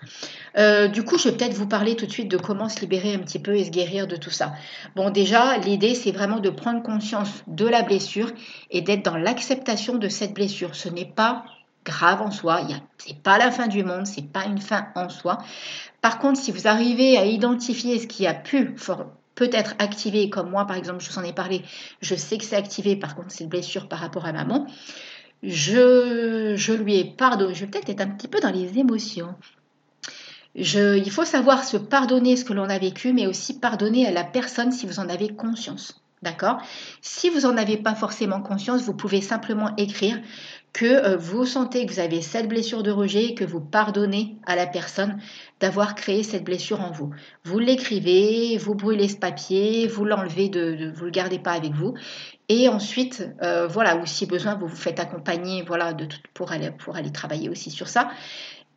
du 0.92 1.02
coup, 1.02 1.18
je 1.18 1.30
vais 1.30 1.36
peut-être 1.36 1.54
vous 1.54 1.66
parler 1.66 1.96
tout 1.96 2.06
de 2.06 2.12
suite 2.12 2.30
de 2.30 2.36
comment 2.36 2.68
se 2.68 2.78
libérer 2.80 3.14
un 3.14 3.18
petit 3.18 3.38
peu 3.38 3.56
et 3.56 3.64
se 3.64 3.70
guérir 3.70 4.06
de 4.06 4.16
tout 4.16 4.30
ça. 4.30 4.52
Bon, 4.94 5.10
déjà, 5.10 5.56
l'idée, 5.56 5.94
c'est 5.94 6.12
vraiment 6.12 6.38
de 6.38 6.50
prendre 6.50 6.82
conscience 6.82 7.42
de 7.46 7.66
la 7.66 7.82
blessure 7.82 8.30
et 8.70 8.82
d'être 8.82 9.04
dans 9.04 9.16
l'acceptation 9.16 9.96
de 9.96 10.08
cette 10.08 10.34
blessure. 10.34 10.74
Ce 10.74 10.90
n'est 10.90 11.06
pas 11.06 11.44
grave 11.84 12.22
en 12.22 12.30
soi, 12.30 12.60
ce 12.98 13.08
n'est 13.08 13.18
pas 13.18 13.38
la 13.38 13.50
fin 13.50 13.66
du 13.66 13.82
monde, 13.82 14.06
ce 14.06 14.20
n'est 14.20 14.26
pas 14.26 14.44
une 14.44 14.60
fin 14.60 14.86
en 14.94 15.08
soi. 15.08 15.38
Par 16.00 16.18
contre, 16.18 16.38
si 16.38 16.52
vous 16.52 16.68
arrivez 16.68 17.16
à 17.18 17.24
identifier 17.24 17.98
ce 17.98 18.06
qui 18.06 18.26
a 18.26 18.34
pu 18.34 18.76
peut-être 19.34 19.74
activer, 19.78 20.30
comme 20.30 20.50
moi 20.50 20.66
par 20.66 20.76
exemple, 20.76 21.02
je 21.02 21.10
vous 21.10 21.18
en 21.18 21.24
ai 21.24 21.32
parlé, 21.32 21.62
je 22.00 22.14
sais 22.14 22.38
que 22.38 22.44
c'est 22.44 22.54
activé 22.54 22.94
par 22.96 23.16
contre 23.16 23.32
cette 23.32 23.48
blessure 23.48 23.88
par 23.88 23.98
rapport 23.98 24.26
à 24.26 24.32
maman, 24.32 24.66
je, 25.42 26.72
lui 26.72 26.96
ai 26.96 27.04
pardonné, 27.04 27.54
je 27.54 27.60
vais 27.60 27.70
peut-être 27.70 27.90
être 27.90 28.00
un 28.00 28.08
petit 28.08 28.28
peu 28.28 28.40
dans 28.40 28.52
les 28.52 28.78
émotions 28.78 29.34
il 30.54 31.10
faut 31.10 31.24
savoir 31.24 31.64
se 31.64 31.76
pardonner 31.76 32.36
ce 32.36 32.44
que 32.44 32.52
l'on 32.52 32.68
a 32.68 32.78
vécu, 32.78 33.12
mais 33.12 33.26
aussi 33.26 33.58
pardonner 33.58 34.06
à 34.06 34.10
la 34.10 34.24
personne 34.24 34.72
si 34.72 34.86
vous 34.86 35.00
en 35.00 35.08
avez 35.08 35.28
conscience. 35.28 36.02
D'accord? 36.22 36.58
Si 37.00 37.30
vous 37.30 37.40
n'en 37.40 37.56
avez 37.56 37.76
pas 37.76 37.96
forcément 37.96 38.40
conscience, 38.42 38.82
vous 38.82 38.94
pouvez 38.94 39.20
simplement 39.20 39.74
écrire 39.76 40.20
que 40.72 40.86
euh, 40.86 41.16
vous 41.16 41.44
sentez 41.46 41.84
que 41.84 41.92
vous 41.92 41.98
avez 41.98 42.22
cette 42.22 42.48
blessure 42.48 42.84
de 42.84 42.92
rejet 42.92 43.24
et 43.24 43.34
que 43.34 43.44
vous 43.44 43.60
pardonnez 43.60 44.36
à 44.46 44.54
la 44.54 44.66
personne 44.68 45.20
d'avoir 45.58 45.96
créé 45.96 46.22
cette 46.22 46.44
blessure 46.44 46.80
en 46.80 46.92
vous. 46.92 47.10
Vous 47.44 47.58
l'écrivez, 47.58 48.56
vous 48.56 48.76
brûlez 48.76 49.08
ce 49.08 49.16
papier, 49.16 49.88
vous 49.88 50.04
l'enlevez, 50.04 50.48
de, 50.48 50.92
vous 50.94 51.06
le 51.06 51.10
gardez 51.10 51.40
pas 51.40 51.52
avec 51.52 51.72
vous. 51.72 51.94
Et 52.54 52.68
ensuite, 52.68 53.26
euh, 53.40 53.66
voilà, 53.66 53.96
ou 53.96 54.04
si 54.04 54.26
besoin, 54.26 54.56
vous 54.56 54.66
vous 54.66 54.76
faites 54.76 55.00
accompagner, 55.00 55.62
voilà, 55.62 55.94
de, 55.94 56.06
pour, 56.34 56.52
aller, 56.52 56.70
pour 56.70 56.96
aller 56.96 57.10
travailler 57.10 57.48
aussi 57.48 57.70
sur 57.70 57.88
ça. 57.88 58.10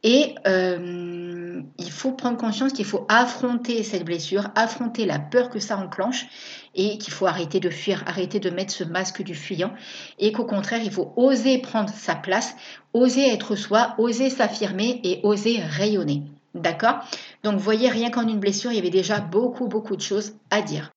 Et 0.01 0.33
euh, 0.47 1.61
il 1.77 1.91
faut 1.91 2.13
prendre 2.13 2.37
conscience 2.37 2.71
qu'il 2.71 2.85
faut 2.85 3.05
affronter 3.09 3.83
cette 3.83 4.05
blessure, 4.05 4.47
affronter 4.55 5.05
la 5.05 5.19
peur 5.19 5.49
que 5.49 5.59
ça 5.59 5.75
enclenche 5.75 6.25
et 6.73 6.97
qu'il 6.97 7.11
faut 7.11 7.25
arrêter 7.25 7.59
de 7.59 7.69
fuir, 7.69 8.01
arrêter 8.07 8.39
de 8.39 8.49
mettre 8.49 8.71
ce 8.71 8.85
masque 8.85 9.23
du 9.23 9.35
fuyant 9.35 9.73
et 10.19 10.31
qu'au 10.31 10.45
contraire, 10.45 10.81
il 10.81 10.91
faut 10.91 11.11
oser 11.17 11.57
prendre 11.57 11.89
sa 11.89 12.15
place, 12.15 12.55
oser 12.93 13.27
être 13.27 13.57
soi, 13.57 13.93
oser 13.97 14.29
s'affirmer 14.29 15.01
et 15.03 15.19
oser 15.23 15.59
rayonner. 15.59 16.23
D'accord? 16.53 16.99
Donc, 17.43 17.55
vous 17.55 17.59
voyez, 17.59 17.89
rien 17.89 18.09
qu'en 18.09 18.25
une 18.25 18.39
blessure, 18.39 18.71
il 18.71 18.75
y 18.75 18.79
avait 18.79 18.89
déjà 18.89 19.19
beaucoup, 19.19 19.67
beaucoup 19.67 19.97
de 19.97 20.01
choses 20.01 20.35
à 20.49 20.61
dire. 20.61 20.94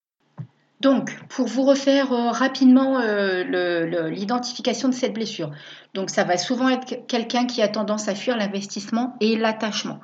Donc, 0.79 1.13
pour 1.27 1.45
vous 1.47 1.63
refaire 1.63 2.13
euh, 2.13 2.31
rapidement 2.31 3.01
euh, 3.01 4.07
l'identification 4.09 4.87
de 4.87 4.93
cette 4.93 5.13
blessure, 5.13 5.51
donc 5.93 6.09
ça 6.09 6.23
va 6.23 6.37
souvent 6.37 6.69
être 6.69 7.05
quelqu'un 7.05 7.45
qui 7.45 7.61
a 7.61 7.67
tendance 7.67 8.07
à 8.07 8.15
fuir 8.15 8.37
l'investissement 8.37 9.17
et 9.19 9.35
l'attachement, 9.35 9.99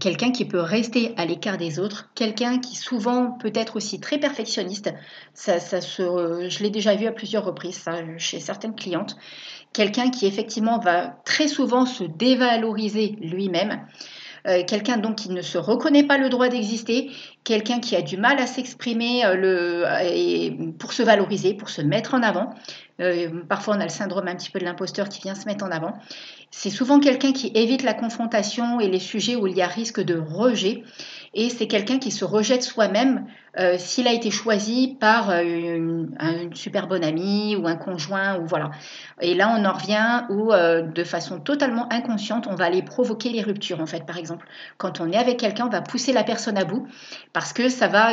quelqu'un 0.00 0.30
qui 0.30 0.44
peut 0.44 0.60
rester 0.60 1.14
à 1.16 1.24
l'écart 1.24 1.56
des 1.56 1.78
autres, 1.78 2.10
quelqu'un 2.14 2.58
qui 2.58 2.76
souvent 2.76 3.30
peut 3.30 3.52
être 3.54 3.76
aussi 3.76 4.00
très 4.00 4.18
perfectionniste. 4.18 4.92
Ça, 5.32 5.58
je 5.58 6.62
l'ai 6.62 6.70
déjà 6.70 6.94
vu 6.94 7.06
à 7.06 7.12
plusieurs 7.12 7.46
reprises 7.46 7.82
chez 8.18 8.40
certaines 8.40 8.74
clientes. 8.74 9.16
Quelqu'un 9.72 10.10
qui 10.10 10.26
effectivement 10.26 10.78
va 10.78 11.16
très 11.24 11.48
souvent 11.48 11.86
se 11.86 12.04
dévaloriser 12.04 13.16
lui-même. 13.20 13.86
Euh, 14.46 14.62
quelqu'un 14.66 14.96
donc 14.96 15.16
qui 15.16 15.30
ne 15.30 15.42
se 15.42 15.58
reconnaît 15.58 16.04
pas 16.04 16.16
le 16.16 16.28
droit 16.28 16.48
d'exister, 16.48 17.10
quelqu'un 17.48 17.80
qui 17.80 17.96
a 17.96 18.02
du 18.02 18.18
mal 18.18 18.38
à 18.38 18.46
s'exprimer 18.46 19.24
euh, 19.24 20.50
pour 20.78 20.92
se 20.92 21.02
valoriser, 21.02 21.54
pour 21.54 21.70
se 21.70 21.80
mettre 21.80 22.12
en 22.12 22.22
avant. 22.22 22.50
Euh, 23.00 23.30
parfois, 23.48 23.74
on 23.74 23.80
a 23.80 23.84
le 23.84 23.88
syndrome 23.88 24.28
un 24.28 24.34
petit 24.34 24.50
peu 24.50 24.58
de 24.58 24.66
l'imposteur 24.66 25.08
qui 25.08 25.22
vient 25.22 25.34
se 25.34 25.46
mettre 25.46 25.64
en 25.64 25.70
avant. 25.70 25.94
C'est 26.50 26.68
souvent 26.68 27.00
quelqu'un 27.00 27.32
qui 27.32 27.50
évite 27.54 27.84
la 27.84 27.94
confrontation 27.94 28.80
et 28.80 28.88
les 28.88 28.98
sujets 28.98 29.34
où 29.34 29.46
il 29.46 29.56
y 29.56 29.62
a 29.62 29.66
risque 29.66 30.00
de 30.00 30.18
rejet. 30.18 30.82
Et 31.34 31.50
c'est 31.50 31.66
quelqu'un 31.66 31.98
qui 31.98 32.10
se 32.10 32.24
rejette 32.24 32.62
soi-même 32.62 33.26
euh, 33.58 33.76
s'il 33.76 34.06
a 34.06 34.12
été 34.12 34.30
choisi 34.30 34.96
par 35.00 35.30
euh, 35.30 35.42
une, 35.42 36.14
super 36.54 36.86
bonne 36.86 37.02
amie 37.02 37.56
ou 37.56 37.66
un 37.66 37.74
conjoint 37.74 38.38
ou 38.38 38.46
voilà. 38.46 38.70
Et 39.20 39.34
là, 39.34 39.52
on 39.58 39.64
en 39.64 39.72
revient 39.72 40.24
où, 40.30 40.52
euh, 40.52 40.82
de 40.82 41.02
façon 41.02 41.40
totalement 41.40 41.92
inconsciente, 41.92 42.46
on 42.48 42.54
va 42.54 42.66
aller 42.66 42.82
provoquer 42.82 43.30
les 43.30 43.42
ruptures. 43.42 43.80
En 43.80 43.86
fait, 43.86 44.06
par 44.06 44.16
exemple, 44.16 44.46
quand 44.76 45.00
on 45.00 45.10
est 45.10 45.16
avec 45.16 45.38
quelqu'un, 45.38 45.66
on 45.66 45.70
va 45.70 45.80
pousser 45.80 46.12
la 46.12 46.22
personne 46.22 46.56
à 46.56 46.64
bout 46.64 46.86
parce 47.32 47.52
que 47.52 47.68
ça 47.68 47.88
va, 47.88 48.12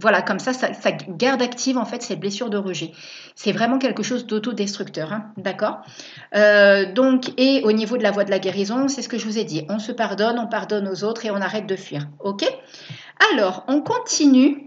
voilà, 0.00 0.22
comme 0.22 0.38
ça, 0.38 0.52
ça, 0.52 0.92
garde 1.08 1.42
active 1.42 1.78
en 1.78 1.84
fait 1.84 2.02
cette 2.02 2.20
blessure 2.20 2.50
de 2.50 2.56
rejet. 2.56 2.92
C'est 3.36 3.52
vraiment 3.52 3.78
quelque 3.78 4.02
chose 4.02 4.26
d'autodestructeur, 4.26 5.12
hein, 5.12 5.26
d'accord? 5.36 5.82
Donc, 6.94 7.32
et 7.38 7.62
au 7.64 7.72
niveau 7.72 7.96
de 7.96 8.02
la 8.02 8.10
voie 8.10 8.24
de 8.24 8.30
la 8.30 8.38
guérison, 8.38 8.88
c'est 8.88 9.02
ce 9.02 9.08
que 9.08 9.18
je 9.18 9.24
vous 9.24 9.38
ai 9.38 9.44
dit. 9.44 9.64
On 9.68 9.78
se 9.78 9.92
pardonne, 9.92 10.38
on 10.38 10.46
pardonne 10.46 10.88
aux 10.88 11.04
autres 11.04 11.26
et 11.26 11.30
on 11.30 11.36
arrête 11.36 11.66
de 11.66 11.76
fuir. 11.76 12.01
Ok? 12.20 12.44
Alors, 13.32 13.64
on 13.68 13.82
continue 13.82 14.66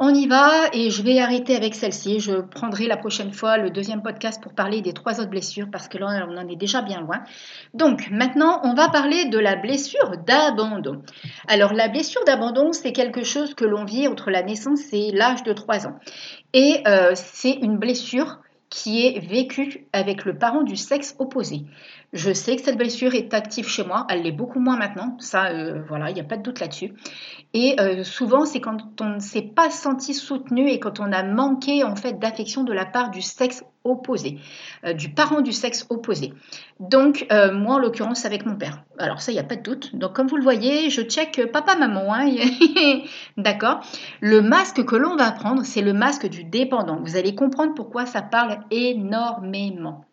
On 0.00 0.14
y 0.14 0.26
va 0.26 0.68
et 0.72 0.90
je 0.90 1.02
vais 1.02 1.18
arrêter 1.18 1.56
avec 1.56 1.74
celle-ci. 1.74 2.20
Je 2.20 2.40
prendrai 2.40 2.86
la 2.86 2.96
prochaine 2.96 3.32
fois 3.32 3.58
le 3.58 3.70
deuxième 3.70 4.02
podcast 4.02 4.40
pour 4.42 4.52
parler 4.52 4.80
des 4.80 4.92
trois 4.92 5.20
autres 5.20 5.30
blessures 5.30 5.68
parce 5.72 5.88
que 5.88 5.98
là, 5.98 6.26
on 6.28 6.36
en 6.36 6.48
est 6.48 6.56
déjà 6.56 6.82
bien 6.82 7.00
loin. 7.00 7.22
Donc, 7.74 8.08
maintenant, 8.10 8.60
on 8.62 8.74
va 8.74 8.88
parler 8.88 9.24
de 9.24 9.38
la 9.38 9.56
blessure 9.56 10.16
d'abandon. 10.26 11.02
Alors, 11.48 11.72
la 11.72 11.88
blessure 11.88 12.24
d'abandon, 12.24 12.72
c'est 12.72 12.92
quelque 12.92 13.24
chose 13.24 13.54
que 13.54 13.64
l'on 13.64 13.84
vit 13.84 14.06
entre 14.06 14.30
la 14.30 14.42
naissance 14.42 14.92
et 14.92 15.10
l'âge 15.10 15.42
de 15.42 15.52
3 15.52 15.86
ans. 15.88 15.98
Et 16.52 16.82
euh, 16.86 17.12
c'est 17.14 17.52
une 17.52 17.78
blessure 17.78 18.38
qui 18.70 19.06
est 19.06 19.18
vécue 19.18 19.86
avec 19.92 20.24
le 20.24 20.36
parent 20.38 20.62
du 20.62 20.76
sexe 20.76 21.16
opposé. 21.18 21.64
Je 22.14 22.32
sais 22.32 22.56
que 22.56 22.62
cette 22.62 22.78
blessure 22.78 23.14
est 23.14 23.34
active 23.34 23.68
chez 23.68 23.84
moi, 23.84 24.06
elle 24.08 24.22
l'est 24.22 24.32
beaucoup 24.32 24.60
moins 24.60 24.78
maintenant, 24.78 25.16
ça, 25.20 25.48
euh, 25.48 25.82
voilà, 25.88 26.08
il 26.08 26.14
n'y 26.14 26.20
a 26.20 26.24
pas 26.24 26.38
de 26.38 26.42
doute 26.42 26.58
là-dessus. 26.58 26.94
Et 27.52 27.78
euh, 27.80 28.02
souvent, 28.02 28.46
c'est 28.46 28.60
quand 28.60 28.78
on 29.02 29.16
ne 29.16 29.20
s'est 29.20 29.42
pas 29.42 29.68
senti 29.68 30.14
soutenu 30.14 30.70
et 30.70 30.80
quand 30.80 31.00
on 31.00 31.12
a 31.12 31.22
manqué 31.22 31.84
en 31.84 31.96
fait 31.96 32.18
d'affection 32.18 32.64
de 32.64 32.72
la 32.72 32.86
part 32.86 33.10
du 33.10 33.20
sexe 33.20 33.62
opposé, 33.84 34.38
euh, 34.86 34.94
du 34.94 35.10
parent 35.10 35.42
du 35.42 35.52
sexe 35.52 35.86
opposé. 35.90 36.32
Donc, 36.80 37.26
moi, 37.30 37.74
en 37.74 37.78
l'occurrence, 37.78 38.24
avec 38.24 38.46
mon 38.46 38.56
père. 38.56 38.84
Alors 38.98 39.20
ça, 39.20 39.30
il 39.32 39.34
n'y 39.34 39.40
a 39.40 39.44
pas 39.44 39.56
de 39.56 39.62
doute. 39.62 39.94
Donc, 39.94 40.14
comme 40.14 40.28
vous 40.28 40.36
le 40.36 40.42
voyez, 40.42 40.88
je 40.88 41.02
check 41.02 41.50
papa-maman. 41.52 42.14
Hein, 42.14 42.30
D'accord 43.36 43.80
Le 44.20 44.40
masque 44.40 44.82
que 44.84 44.96
l'on 44.96 45.16
va 45.16 45.30
prendre, 45.32 45.62
c'est 45.62 45.82
le 45.82 45.92
masque 45.92 46.26
du 46.26 46.44
dépendant. 46.44 47.00
Vous 47.02 47.16
allez 47.16 47.34
comprendre 47.34 47.74
pourquoi 47.74 48.06
ça 48.06 48.22
parle 48.22 48.60
énormément. 48.70 50.07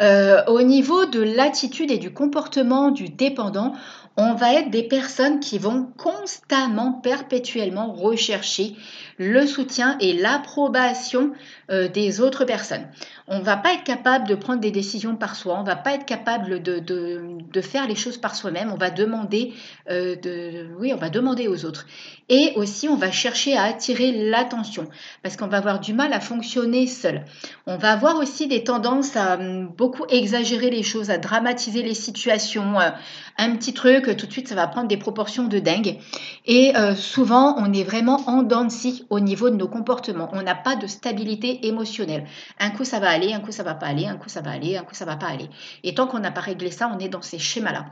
Euh, 0.00 0.44
au 0.46 0.62
niveau 0.62 1.06
de 1.06 1.20
l'attitude 1.20 1.90
et 1.90 1.98
du 1.98 2.12
comportement 2.12 2.90
du 2.90 3.08
dépendant, 3.08 3.72
on 4.16 4.34
va 4.34 4.54
être 4.54 4.70
des 4.70 4.82
personnes 4.82 5.40
qui 5.40 5.58
vont 5.58 5.88
constamment, 5.96 6.92
perpétuellement 6.92 7.92
rechercher 7.92 8.74
le 9.18 9.46
soutien 9.46 9.96
et 10.00 10.12
l'approbation 10.12 11.32
euh, 11.70 11.88
des 11.88 12.20
autres 12.20 12.44
personnes. 12.44 12.86
On 13.26 13.40
ne 13.40 13.44
va 13.44 13.56
pas 13.56 13.74
être 13.74 13.84
capable 13.84 14.26
de 14.26 14.34
prendre 14.34 14.60
des 14.60 14.70
décisions 14.70 15.16
par 15.16 15.36
soi, 15.36 15.56
on 15.58 15.62
ne 15.62 15.66
va 15.66 15.76
pas 15.76 15.92
être 15.92 16.06
capable 16.06 16.62
de, 16.62 16.78
de, 16.78 17.60
faire 17.60 17.86
les 17.88 17.96
choses 17.96 18.16
par 18.16 18.36
soi-même, 18.36 18.70
on 18.72 18.76
va 18.76 18.90
demander 18.90 19.52
euh, 19.90 20.14
de, 20.16 20.68
oui, 20.78 20.94
on 20.94 20.96
va 20.96 21.10
demander 21.10 21.48
aux 21.48 21.64
autres. 21.64 21.86
Et 22.30 22.52
aussi, 22.54 22.88
on 22.88 22.94
va 22.94 23.10
chercher 23.10 23.56
à 23.56 23.64
attirer 23.64 24.30
l'attention 24.30 24.88
parce 25.22 25.36
qu'on 25.36 25.48
va 25.48 25.58
avoir 25.58 25.80
du 25.80 25.92
mal 25.92 26.12
à 26.12 26.20
fonctionner 26.20 26.86
seul. 26.86 27.24
On 27.66 27.76
va 27.76 27.92
avoir 27.92 28.16
aussi 28.16 28.46
des 28.46 28.64
tendances 28.64 29.16
à 29.16 29.34
hum, 29.34 29.68
beaucoup 29.76 30.04
exagérer 30.08 30.70
les 30.70 30.84
choses, 30.84 31.10
à 31.10 31.18
dramatiser 31.18 31.82
les 31.82 31.94
situations. 31.94 32.78
Euh, 32.80 32.90
un 33.36 33.56
petit 33.56 33.74
truc, 33.74 34.16
tout 34.16 34.26
de 34.26 34.32
suite, 34.32 34.48
ça 34.48 34.54
va 34.54 34.66
prendre 34.68 34.88
des 34.88 34.96
proportions 34.96 35.44
de 35.44 35.58
dingue. 35.58 35.98
Et 36.46 36.72
souvent, 36.96 37.54
on 37.58 37.72
est 37.72 37.84
vraiment 37.84 38.20
en 38.26 38.42
dents 38.42 38.64
de 38.64 38.70
scie 38.70 39.06
au 39.10 39.20
niveau 39.20 39.50
de 39.50 39.56
nos 39.56 39.68
comportements. 39.68 40.28
On 40.32 40.42
n'a 40.42 40.54
pas 40.54 40.76
de 40.76 40.86
stabilité 40.86 41.66
émotionnelle. 41.66 42.26
Un 42.58 42.70
coup 42.70 42.84
ça 42.84 43.00
va 43.00 43.10
aller, 43.10 43.32
un 43.32 43.40
coup 43.40 43.52
ça 43.52 43.62
va 43.62 43.74
pas 43.74 43.86
aller, 43.86 44.06
un 44.06 44.16
coup 44.16 44.28
ça 44.28 44.40
va 44.40 44.50
aller, 44.50 44.76
un 44.76 44.82
coup 44.82 44.94
ça 44.94 45.04
va 45.04 45.16
pas 45.16 45.28
aller. 45.28 45.48
Et 45.82 45.94
tant 45.94 46.06
qu'on 46.06 46.18
n'a 46.18 46.30
pas 46.30 46.40
réglé 46.40 46.70
ça, 46.70 46.90
on 46.94 46.98
est 46.98 47.08
dans 47.08 47.22
ces 47.22 47.38
schémas-là. 47.38 47.86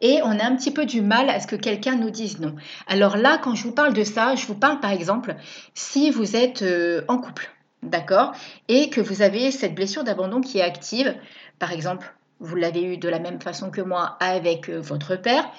Et 0.00 0.20
on 0.22 0.38
a 0.38 0.44
un 0.44 0.56
petit 0.56 0.70
peu 0.70 0.86
du 0.86 1.02
mal 1.02 1.28
à 1.30 1.40
ce 1.40 1.46
que 1.46 1.56
quelqu'un 1.56 1.96
nous 1.96 2.10
dise 2.10 2.40
non. 2.40 2.54
Alors 2.86 3.16
là, 3.16 3.38
quand 3.38 3.54
je 3.54 3.64
vous 3.64 3.72
parle 3.72 3.92
de 3.92 4.04
ça, 4.04 4.34
je 4.36 4.46
vous 4.46 4.54
parle 4.54 4.80
par 4.80 4.92
exemple 4.92 5.34
si 5.74 6.10
vous 6.10 6.36
êtes 6.36 6.62
euh, 6.62 7.02
en 7.08 7.18
couple, 7.18 7.50
d'accord, 7.82 8.32
et 8.68 8.90
que 8.90 9.00
vous 9.00 9.22
avez 9.22 9.50
cette 9.50 9.74
blessure 9.74 10.04
d'abandon 10.04 10.40
qui 10.40 10.58
est 10.58 10.62
active, 10.62 11.14
par 11.58 11.72
exemple, 11.72 12.14
vous 12.40 12.54
l'avez 12.54 12.82
eu 12.84 12.98
de 12.98 13.08
la 13.08 13.18
même 13.18 13.40
façon 13.40 13.70
que 13.70 13.80
moi 13.80 14.16
avec 14.20 14.70
euh, 14.70 14.80
votre 14.80 15.16
père, 15.16 15.50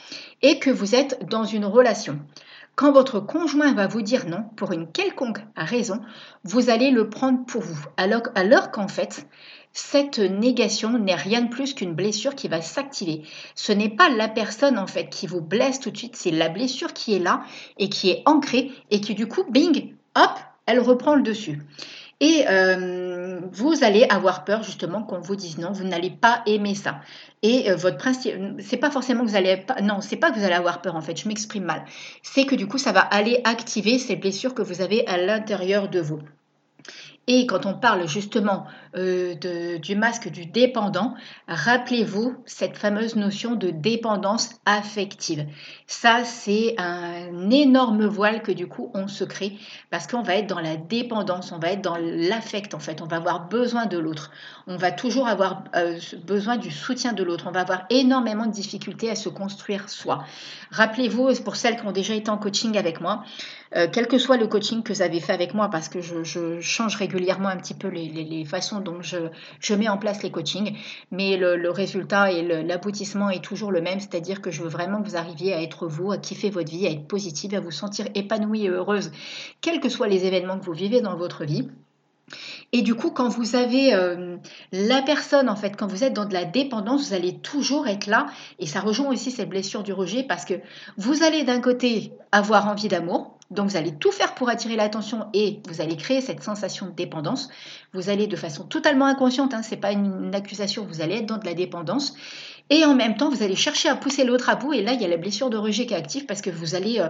et 0.41 0.59
que 0.59 0.69
vous 0.69 0.95
êtes 0.95 1.27
dans 1.27 1.43
une 1.43 1.65
relation. 1.65 2.19
Quand 2.79 2.93
votre 2.93 3.19
conjoint 3.19 3.73
va 3.73 3.87
vous 3.87 4.01
dire 4.01 4.25
non 4.25 4.45
pour 4.55 4.71
une 4.71 4.89
quelconque 4.89 5.41
raison, 5.57 5.99
vous 6.45 6.69
allez 6.69 6.91
le 6.91 7.09
prendre 7.09 7.45
pour 7.45 7.61
vous. 7.61 7.77
Alors, 7.97 8.71
qu'en 8.71 8.87
fait, 8.87 9.27
cette 9.73 10.19
négation 10.19 10.97
n'est 10.97 11.13
rien 11.13 11.41
de 11.41 11.49
plus 11.49 11.73
qu'une 11.73 11.93
blessure 11.93 12.35
qui 12.35 12.47
va 12.47 12.61
s'activer. 12.61 13.23
Ce 13.53 13.73
n'est 13.73 13.89
pas 13.89 14.07
la 14.07 14.29
personne 14.29 14.77
en 14.77 14.87
fait 14.87 15.09
qui 15.09 15.27
vous 15.27 15.41
blesse 15.41 15.81
tout 15.81 15.91
de 15.91 15.97
suite, 15.97 16.15
c'est 16.15 16.31
la 16.31 16.47
blessure 16.47 16.93
qui 16.93 17.13
est 17.13 17.19
là 17.19 17.41
et 17.79 17.89
qui 17.89 18.11
est 18.11 18.23
ancrée 18.25 18.71
et 18.91 19.01
qui 19.01 19.13
du 19.13 19.27
coup, 19.27 19.43
bing, 19.51 19.95
hop, 20.15 20.39
elle 20.65 20.79
reprend 20.79 21.15
le 21.15 21.23
dessus. 21.23 21.59
Et 22.21 22.45
euh, 22.49 23.39
vous 23.51 23.83
allez 23.83 24.05
avoir 24.09 24.43
peur 24.43 24.63
justement 24.63 25.03
qu'on 25.03 25.19
vous 25.19 25.37
dise 25.37 25.57
non, 25.57 25.71
vous 25.71 25.85
n'allez 25.85 26.09
pas 26.09 26.41
aimer 26.45 26.75
ça. 26.75 26.99
Et 27.43 27.71
euh, 27.71 27.75
votre 27.75 27.97
principe, 27.97 28.35
c'est 28.59 28.77
pas 28.77 28.91
forcément 28.91 29.23
que 29.23 29.29
vous 29.29 29.37
allez 29.37 29.55
pas, 29.57 29.81
non, 29.81 30.01
c'est 30.01 30.17
pas 30.17 30.31
que 30.31 30.37
vous 30.37 30.43
allez 30.43 30.55
avoir 30.55 30.81
peur 30.81 30.95
en 30.95 31.01
fait, 31.01 31.15
je 31.17 31.27
m'exprime 31.27 31.63
mal. 31.63 31.85
C'est 32.21 32.45
que 32.45 32.55
du 32.55 32.67
coup, 32.67 32.77
ça 32.77 32.91
va 32.91 33.01
aller 33.01 33.39
activer 33.45 33.99
ces 33.99 34.17
blessures 34.17 34.53
que 34.53 34.61
vous 34.61 34.81
avez 34.81 35.07
à 35.07 35.17
l'intérieur 35.17 35.87
de 35.87 36.01
vous. 36.01 36.19
Et 37.31 37.45
quand 37.45 37.67
on 37.67 37.75
parle 37.75 38.07
justement 38.07 38.65
euh, 38.97 39.35
du 39.77 39.95
masque 39.95 40.29
du 40.29 40.47
dépendant, 40.47 41.13
rappelez-vous 41.47 42.35
cette 42.47 42.75
fameuse 42.75 43.15
notion 43.15 43.53
de 43.53 43.69
dépendance 43.69 44.49
affective. 44.65 45.45
Ça, 45.85 46.23
c'est 46.23 46.73
un 46.79 47.51
énorme 47.51 48.07
voile 48.07 48.41
que 48.41 48.51
du 48.51 48.67
coup 48.67 48.89
on 48.95 49.07
se 49.07 49.23
crée 49.23 49.59
parce 49.91 50.07
qu'on 50.07 50.23
va 50.23 50.37
être 50.37 50.47
dans 50.47 50.59
la 50.59 50.75
dépendance, 50.75 51.51
on 51.51 51.59
va 51.59 51.73
être 51.73 51.83
dans 51.83 51.97
l'affect 51.99 52.73
en 52.73 52.79
fait, 52.79 52.99
on 53.03 53.05
va 53.05 53.17
avoir 53.17 53.47
besoin 53.47 53.85
de 53.85 53.99
l'autre, 53.99 54.31
on 54.65 54.77
va 54.77 54.91
toujours 54.91 55.27
avoir 55.27 55.65
euh, 55.75 55.99
besoin 56.25 56.57
du 56.57 56.71
soutien 56.71 57.13
de 57.13 57.21
l'autre, 57.21 57.45
on 57.47 57.51
va 57.51 57.61
avoir 57.61 57.85
énormément 57.91 58.47
de 58.47 58.51
difficultés 58.51 59.11
à 59.11 59.15
se 59.15 59.29
construire 59.29 59.87
soi. 59.87 60.23
Rappelez-vous, 60.71 61.31
pour 61.43 61.57
celles 61.57 61.79
qui 61.79 61.85
ont 61.85 61.91
déjà 61.91 62.15
été 62.15 62.31
en 62.31 62.39
coaching 62.39 62.75
avec 62.75 63.01
moi, 63.01 63.23
euh, 63.75 63.87
quel 63.91 64.07
que 64.07 64.17
soit 64.17 64.37
le 64.37 64.47
coaching 64.47 64.83
que 64.83 64.93
vous 64.93 65.01
avez 65.01 65.19
fait 65.19 65.33
avec 65.33 65.53
moi, 65.53 65.69
parce 65.69 65.89
que 65.89 66.01
je, 66.01 66.59
change 66.61 66.95
régulièrement 66.95 67.49
un 67.49 67.57
petit 67.57 67.73
peu 67.73 67.87
les, 67.87 68.45
façons 68.45 68.79
dont 68.79 69.01
je, 69.01 69.73
mets 69.73 69.89
en 69.89 69.97
place 69.97 70.23
les 70.23 70.31
coachings, 70.31 70.75
mais 71.11 71.37
le, 71.37 71.69
résultat 71.69 72.31
et 72.31 72.41
l'aboutissement 72.63 73.29
est 73.29 73.43
toujours 73.43 73.71
le 73.71 73.81
même, 73.81 73.99
c'est-à-dire 73.99 74.41
que 74.41 74.51
je 74.51 74.63
veux 74.63 74.69
vraiment 74.69 75.01
que 75.01 75.09
vous 75.09 75.17
arriviez 75.17 75.53
à 75.53 75.61
être 75.61 75.87
vous, 75.87 76.11
à 76.11 76.17
kiffer 76.17 76.49
votre 76.49 76.71
vie, 76.71 76.87
à 76.87 76.91
être 76.91 77.07
positive, 77.07 77.53
à 77.53 77.59
vous 77.59 77.71
sentir 77.71 78.07
épanouie 78.15 78.65
et 78.65 78.69
heureuse, 78.69 79.11
quels 79.61 79.79
que 79.79 79.89
soient 79.89 80.07
les 80.07 80.25
événements 80.25 80.59
que 80.59 80.65
vous 80.65 80.73
vivez 80.73 81.01
dans 81.01 81.15
votre 81.15 81.45
vie. 81.45 81.67
Et 82.71 82.81
du 82.81 82.95
coup, 82.95 83.11
quand 83.11 83.29
vous 83.29 83.55
avez 83.55 83.93
euh, 83.93 84.37
la 84.71 85.01
personne, 85.01 85.49
en 85.49 85.55
fait, 85.55 85.75
quand 85.75 85.87
vous 85.87 86.03
êtes 86.03 86.13
dans 86.13 86.25
de 86.25 86.33
la 86.33 86.45
dépendance, 86.45 87.07
vous 87.07 87.13
allez 87.13 87.37
toujours 87.37 87.87
être 87.87 88.07
là. 88.07 88.27
Et 88.59 88.67
ça 88.67 88.79
rejoint 88.79 89.09
aussi 89.09 89.31
cette 89.31 89.49
blessure 89.49 89.83
du 89.83 89.93
rejet 89.93 90.23
parce 90.23 90.45
que 90.45 90.55
vous 90.97 91.23
allez 91.23 91.43
d'un 91.43 91.61
côté 91.61 92.11
avoir 92.31 92.67
envie 92.67 92.87
d'amour, 92.87 93.38
donc 93.51 93.69
vous 93.69 93.77
allez 93.77 93.95
tout 93.95 94.11
faire 94.11 94.35
pour 94.35 94.49
attirer 94.49 94.75
l'attention 94.75 95.27
et 95.33 95.59
vous 95.67 95.81
allez 95.81 95.97
créer 95.97 96.21
cette 96.21 96.43
sensation 96.43 96.85
de 96.85 96.91
dépendance. 96.91 97.49
Vous 97.93 98.09
allez 98.09 98.27
de 98.27 98.35
façon 98.35 98.63
totalement 98.63 99.05
inconsciente, 99.05 99.55
hein, 99.55 99.63
ce 99.63 99.71
n'est 99.71 99.81
pas 99.81 99.91
une, 99.91 100.35
accusation, 100.35 100.85
vous 100.85 101.01
allez 101.01 101.15
être 101.15 101.25
dans 101.25 101.37
de 101.37 101.45
la 101.45 101.55
dépendance. 101.55 102.13
Et 102.69 102.85
en 102.85 102.93
même 102.93 103.17
temps, 103.17 103.29
vous 103.29 103.41
allez 103.41 103.55
chercher 103.55 103.89
à 103.89 103.95
pousser 103.95 104.23
l'autre 104.23 104.49
à 104.49 104.55
bout. 104.55 104.73
Et 104.73 104.83
là, 104.83 104.93
il 104.93 105.01
y 105.01 105.05
a 105.05 105.07
la 105.07 105.17
blessure 105.17 105.49
de 105.49 105.57
rejet 105.57 105.87
qui 105.87 105.95
est 105.95 105.97
active 105.97 106.27
parce 106.27 106.41
que 106.41 106.51
vous 106.51 106.75
allez, 106.75 106.99
euh, 106.99 107.07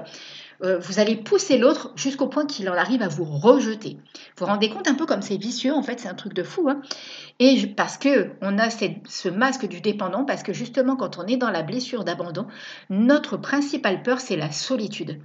euh, 0.64 0.80
vous 0.80 1.02
allez 1.02 1.18
pousser 1.18 1.58
l'autre 1.58 1.92
jusqu'au 1.98 2.28
point 2.28 2.46
qu'il 2.46 2.70
en 2.70 2.76
arrive 2.76 3.02
à 3.02 3.10
vous 3.10 3.26
rejeter. 3.26 3.98
Vous 4.38 4.46
vous 4.46 4.46
rendez 4.46 4.70
compte 4.70 4.88
un 4.88 4.94
peu 4.94 5.06
comme 5.06 5.22
c'est 5.22 5.36
vicieux, 5.36 5.74
en 5.74 5.84
fait, 5.84 6.00
c'est 6.00 6.08
un 6.08 6.14
truc 6.14 6.34
de 6.34 6.44
fou. 6.44 6.70
Hein. 6.70 6.80
et 7.40 7.68
parce 7.68 7.98
que 7.98 8.30
on 8.42 8.58
a 8.58 8.70
ce 8.70 9.28
masque 9.28 9.68
du 9.68 9.82
dépendant, 9.82 10.24
parce 10.24 10.44
que 10.44 10.54
justement, 10.54 10.96
quand 10.96 11.18
on 11.20 11.28
est 11.28 11.36
dans 11.36 11.52
la 11.52 11.64
blessure 11.64 12.06
d'abandon, 12.06 12.48
notre 12.90 13.36
principale 13.36 14.02
peur, 14.02 14.22
c'est 14.22 14.38
la 14.38 14.54
solitude 14.54 15.20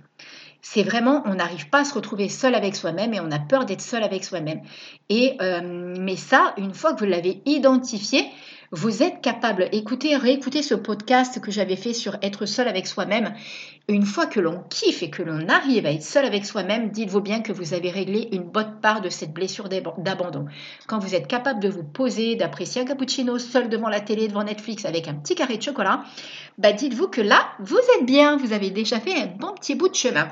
c'est 0.67 0.83
vraiment, 0.83 1.23
on 1.27 1.35
n'arrive 1.35 1.69
pas 1.69 1.81
à 1.81 1.85
se 1.85 1.93
retrouver 1.93 2.31
seul 2.31 2.55
avec 2.55 2.75
soi-même 2.75 3.13
et 3.13 3.21
on 3.21 3.31
a 3.31 3.39
peur 3.39 3.67
d'être 3.67 3.83
seul 3.83 4.03
avec 4.03 4.25
soi-même. 4.25 4.63
Et 5.11 5.37
euh, 5.43 5.61
mais 6.01 6.17
ça, 6.17 6.55
une 6.57 6.73
fois 6.73 6.95
que 6.95 7.01
vous 7.01 7.11
l'avez 7.11 7.43
identifié, 7.45 8.25
vous 8.71 9.03
êtes 9.03 9.21
capable. 9.21 9.69
Écoutez, 9.73 10.17
réécoutez 10.17 10.63
ce 10.63 10.75
podcast 10.75 11.39
que 11.39 11.51
j'avais 11.51 11.77
fait 11.77 11.93
sur 11.93 12.17
être 12.23 12.47
seul 12.47 12.67
avec 12.67 12.87
soi-même. 12.87 13.35
Une 13.89 14.07
fois 14.07 14.25
que 14.25 14.41
l'on 14.41 14.63
kiffe 14.71 15.03
et 15.03 15.11
que 15.11 15.23
l'on 15.23 15.51
arrive 15.51 15.85
à 15.85 15.93
être 15.93 16.03
seul 16.03 16.25
avec 16.25 16.47
soi-même, 16.47 16.89
dites-vous 16.89 17.21
bien 17.21 17.43
que 17.43 17.53
vous 17.53 17.75
avez 17.75 17.91
réglé 17.91 18.31
une 18.33 18.45
bonne 18.45 18.81
part 18.81 19.03
de 19.03 19.11
cette 19.11 19.35
blessure 19.35 19.69
d'abandon. 19.69 20.47
Quand 20.87 20.99
vous 20.99 21.15
êtes 21.15 21.27
capable 21.27 21.61
de 21.61 21.69
vous 21.69 21.85
poser, 21.85 22.37
d'apprécier 22.37 22.81
un 22.81 22.87
cappuccino 22.87 23.39
seul 23.39 23.69
devant 23.69 23.91
la 23.91 24.01
télé, 24.01 24.29
devant 24.29 24.45
Netflix 24.45 24.87
avec 24.87 25.09
un 25.09 25.15
petit 25.15 25.35
carré 25.35 25.59
de 25.59 25.63
chocolat, 25.63 26.05
bah 26.57 26.73
dites-vous 26.73 27.09
que 27.09 27.21
là, 27.21 27.51
vous 27.61 27.79
êtes 27.99 28.07
bien, 28.07 28.39
vous 28.39 28.55
avez 28.55 28.71
déjà 28.71 28.99
fait 28.99 29.15
un 29.15 29.27
bon 29.27 29.53
petit 29.53 29.75
bout 29.75 29.91
de 29.91 29.95
chemin. 29.95 30.27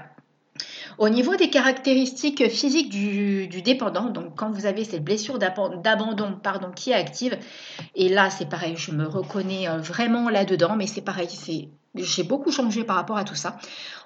Au 0.99 1.09
niveau 1.09 1.37
des 1.37 1.51
caractéristiques 1.51 2.49
physiques 2.49 2.91
du, 2.91 3.63
dépendant, 3.63 4.11
donc 4.11 4.35
quand 4.37 4.51
vous 4.51 4.67
avez 4.67 4.85
cette 4.85 5.05
blessure 5.05 5.39
d'abandon 5.39 6.39
pardon, 6.43 6.71
qui 6.71 6.91
est 6.91 6.95
active, 6.95 7.39
et 7.95 8.09
là 8.09 8.31
c'est 8.31 8.49
pareil, 8.49 8.75
je 8.77 8.93
me 8.93 9.07
reconnais 9.07 9.69
euh, 9.69 9.79
vraiment 9.79 10.29
là-dedans, 10.29 10.77
mais 10.77 10.87
c'est 10.87 11.01
pareil, 11.01 11.29
c'est 11.31 11.69
j'ai 11.95 12.23
beaucoup 12.23 12.51
changé 12.51 12.85
par 12.85 12.97
rapport 12.97 13.19
à 13.19 13.25
tout 13.25 13.35
ça. 13.35 13.59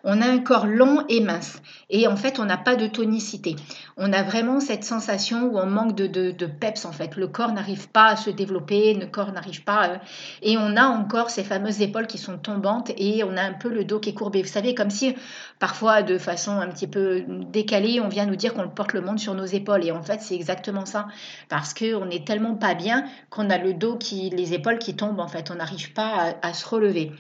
On 0.02 0.20
a 0.20 0.26
un 0.26 0.38
corps 0.38 0.66
long 0.66 1.04
et 1.08 1.20
mince. 1.20 1.60
Et 1.88 2.06
en 2.06 2.16
fait, 2.16 2.38
on 2.38 2.44
n'a 2.44 2.56
pas 2.56 2.76
de 2.76 2.86
tonicité. 2.86 3.56
On 3.96 4.12
a 4.12 4.22
vraiment 4.22 4.60
cette 4.60 4.84
sensation 4.84 5.44
où 5.44 5.58
on 5.58 5.66
manque 5.66 5.94
de, 5.94 6.06
de, 6.06 6.46
peps, 6.46 6.84
en 6.84 6.92
fait. 6.92 7.16
Le 7.16 7.28
corps 7.28 7.52
n'arrive 7.52 7.88
pas 7.88 8.08
à 8.08 8.16
se 8.16 8.30
développer, 8.30 8.94
le 8.94 9.06
corps 9.06 9.32
n'arrive 9.32 9.62
pas. 9.62 9.88
Euh, 9.88 9.96
et 10.42 10.58
on 10.58 10.76
a 10.76 10.84
encore 10.84 11.30
ces 11.30 11.44
fameuses 11.44 11.80
épaules 11.80 12.06
qui 12.06 12.18
sont 12.18 12.38
tombantes 12.38 12.90
et 12.96 13.24
on 13.24 13.36
a 13.36 13.42
un 13.42 13.52
peu 13.52 13.68
le 13.68 13.84
dos 13.84 13.98
qui 14.00 14.10
est 14.10 14.14
courbé. 14.14 14.42
Vous 14.42 14.48
savez, 14.48 14.74
comme 14.74 14.90
si 14.90 15.14
parfois, 15.58 16.02
de 16.02 16.18
façon 16.18 16.52
un 16.52 16.68
petit 16.68 16.86
peu 16.86 17.24
décalée, 17.28 18.00
on 18.00 18.08
vient 18.08 18.26
nous 18.26 18.36
dire 18.36 18.54
qu'on 18.54 18.68
porte 18.68 18.92
le 18.92 19.00
monde 19.00 19.18
sur 19.18 19.34
nos 19.34 19.46
épaules. 19.46 19.84
Et 19.84 19.92
en 19.92 20.02
fait, 20.02 20.20
c'est 20.20 20.34
exactement 20.34 20.86
ça. 20.86 21.06
Parce 21.48 21.72
qu'on 21.74 22.06
n'est 22.06 22.24
tellement 22.24 22.54
pas 22.54 22.74
bien 22.74 23.04
qu'on 23.30 23.48
a 23.50 23.58
le 23.58 23.74
dos 23.74 23.96
qui, 23.96 24.30
les 24.30 24.54
épaules 24.54 24.78
qui 24.78 24.94
tombent, 24.96 25.20
en 25.20 25.28
fait. 25.28 25.50
On 25.50 25.56
n'arrive 25.56 25.92
pas 25.92 26.36
à 26.42 26.52
se 26.52 26.68
relever. 26.68 27.12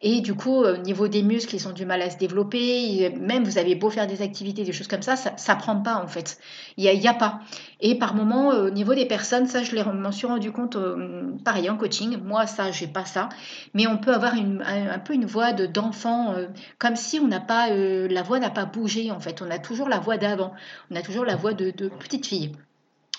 Et 0.00 0.20
du 0.20 0.34
coup, 0.34 0.62
au 0.62 0.76
niveau 0.76 1.08
des 1.08 1.22
muscles, 1.24 1.56
ils 1.56 1.66
ont 1.66 1.72
du 1.72 1.84
mal 1.84 2.00
à 2.02 2.10
se 2.10 2.18
développer. 2.18 3.10
Même 3.18 3.42
vous 3.42 3.58
avez 3.58 3.74
beau 3.74 3.90
faire 3.90 4.06
des 4.06 4.22
activités, 4.22 4.62
des 4.62 4.72
choses 4.72 4.86
comme 4.86 5.02
ça, 5.02 5.16
ça 5.16 5.54
ne 5.54 5.58
prend 5.58 5.80
pas 5.80 5.96
en 5.96 6.06
fait. 6.06 6.38
Il 6.76 6.84
n'y 6.84 6.88
a, 6.88 6.92
y 6.92 7.08
a, 7.08 7.14
pas. 7.14 7.40
Et 7.80 7.98
par 7.98 8.14
moment, 8.14 8.52
euh, 8.52 8.68
au 8.68 8.70
niveau 8.70 8.94
des 8.94 9.06
personnes, 9.06 9.46
ça, 9.48 9.64
je 9.64 9.74
m'en 9.76 10.12
suis 10.12 10.28
rendu 10.28 10.52
compte, 10.52 10.76
euh, 10.76 11.32
pareil, 11.44 11.68
en 11.68 11.76
coaching. 11.76 12.16
Moi, 12.22 12.46
ça, 12.46 12.70
j'ai 12.70 12.86
pas 12.86 13.04
ça. 13.04 13.28
Mais 13.74 13.88
on 13.88 13.98
peut 13.98 14.14
avoir 14.14 14.34
une, 14.34 14.62
un, 14.62 15.00
peu 15.00 15.14
une 15.14 15.26
voix 15.26 15.52
d'enfant, 15.52 16.32
euh, 16.32 16.46
comme 16.78 16.94
si 16.94 17.18
on 17.18 17.26
n'a 17.26 17.40
pas, 17.40 17.68
la 17.70 18.22
voix 18.22 18.38
n'a 18.38 18.50
pas 18.50 18.66
bougé 18.66 19.10
en 19.10 19.18
fait. 19.18 19.42
On 19.42 19.50
a 19.50 19.58
toujours 19.58 19.88
la 19.88 19.98
voix 19.98 20.16
d'avant. 20.16 20.52
On 20.92 20.96
a 20.96 21.02
toujours 21.02 21.24
la 21.24 21.34
voix 21.34 21.54
de, 21.54 21.70
de 21.70 21.88
petite 21.88 22.26
fille 22.26 22.52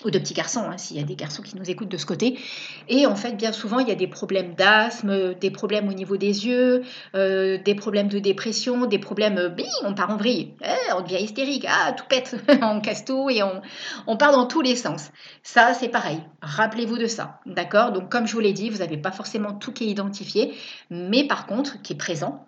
ou 0.04 0.10
de 0.10 0.18
petits 0.18 0.34
garçons, 0.34 0.64
hein, 0.68 0.78
s'il 0.78 0.96
y 0.96 1.00
a 1.00 1.04
des 1.04 1.16
garçons 1.16 1.42
qui 1.42 1.56
nous 1.56 1.68
écoutent 1.68 1.88
de 1.90 1.96
ce 1.96 2.06
côté. 2.06 2.38
Et 2.88 3.06
en 3.06 3.16
fait, 3.16 3.32
bien 3.32 3.52
souvent, 3.52 3.78
il 3.78 3.88
y 3.88 3.92
a 3.92 3.96
des 3.96 4.06
problèmes 4.06 4.54
d'asthme, 4.54 5.34
des 5.34 5.50
problèmes 5.50 5.88
au 5.88 5.92
niveau 5.92 6.16
des 6.16 6.46
yeux, 6.46 6.82
euh, 7.14 7.58
des 7.58 7.74
problèmes 7.74 8.08
de 8.08 8.18
dépression, 8.18 8.86
des 8.86 8.98
problèmes, 8.98 9.38
euh, 9.38 9.50
on 9.84 9.94
part 9.94 10.10
en 10.10 10.16
vrille, 10.16 10.54
eh, 10.62 10.92
on 10.96 11.02
devient 11.02 11.22
hystérique, 11.22 11.66
ah, 11.68 11.92
tout 11.92 12.04
pète, 12.08 12.36
on 12.62 12.80
casse 12.80 13.04
tout 13.04 13.30
et 13.30 13.42
on 13.42 14.16
part 14.16 14.32
dans 14.32 14.46
tous 14.46 14.60
les 14.60 14.76
sens. 14.76 15.10
Ça, 15.42 15.74
c'est 15.74 15.88
pareil. 15.88 16.20
Rappelez-vous 16.42 16.98
de 16.98 17.06
ça, 17.06 17.40
d'accord? 17.46 17.92
Donc, 17.92 18.10
comme 18.10 18.26
je 18.26 18.32
vous 18.32 18.40
l'ai 18.40 18.52
dit, 18.52 18.70
vous 18.70 18.78
n'avez 18.78 18.96
pas 18.96 19.12
forcément 19.12 19.52
tout 19.52 19.72
qui 19.72 19.84
est 19.84 19.88
identifié, 19.88 20.54
mais 20.90 21.26
par 21.26 21.46
contre, 21.46 21.80
qui 21.82 21.92
est 21.92 21.96
présent, 21.96 22.46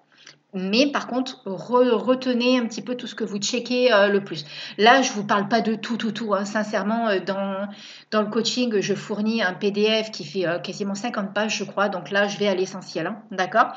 mais 0.54 0.86
par 0.86 1.06
contre, 1.06 1.40
retenez 1.46 2.58
un 2.58 2.66
petit 2.66 2.82
peu 2.82 2.94
tout 2.94 3.06
ce 3.06 3.14
que 3.14 3.24
vous 3.24 3.38
checkez 3.38 3.92
euh, 3.92 4.08
le 4.08 4.22
plus. 4.22 4.44
Là, 4.76 5.00
je 5.00 5.08
ne 5.10 5.14
vous 5.14 5.24
parle 5.24 5.48
pas 5.48 5.62
de 5.62 5.74
tout, 5.74 5.96
tout, 5.96 6.12
tout. 6.12 6.34
Hein. 6.34 6.44
Sincèrement, 6.44 7.08
euh, 7.08 7.20
dans, 7.20 8.20
le 8.20 8.30
coaching, 8.30 8.80
je 8.80 8.94
fournis 8.94 9.42
un 9.42 9.54
PDF 9.54 10.10
qui 10.10 10.24
fait 10.24 10.46
euh, 10.46 10.58
quasiment 10.58 10.94
50 10.94 11.32
pages, 11.32 11.56
je 11.56 11.64
crois. 11.64 11.88
Donc 11.88 12.10
là, 12.10 12.28
je 12.28 12.36
vais 12.36 12.48
à 12.48 12.54
l'essentiel. 12.54 13.06
Hein. 13.06 13.22
D'accord? 13.30 13.72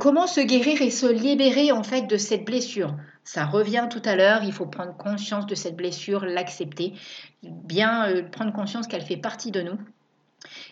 Comment 0.00 0.26
se 0.26 0.40
guérir 0.40 0.82
et 0.82 0.90
se 0.90 1.06
libérer 1.06 1.70
en 1.70 1.84
fait 1.84 2.02
de 2.02 2.16
cette 2.16 2.44
blessure? 2.44 2.96
Ça 3.22 3.44
revient 3.44 3.86
tout 3.90 4.02
à 4.04 4.16
l'heure, 4.16 4.42
il 4.42 4.52
faut 4.52 4.66
prendre 4.66 4.96
conscience 4.96 5.46
de 5.46 5.54
cette 5.54 5.76
blessure, 5.76 6.24
l'accepter, 6.24 6.94
bien 7.42 8.24
prendre 8.32 8.52
conscience 8.52 8.88
qu'elle 8.88 9.02
fait 9.02 9.18
partie 9.18 9.52
de 9.52 9.62
nous. 9.62 9.78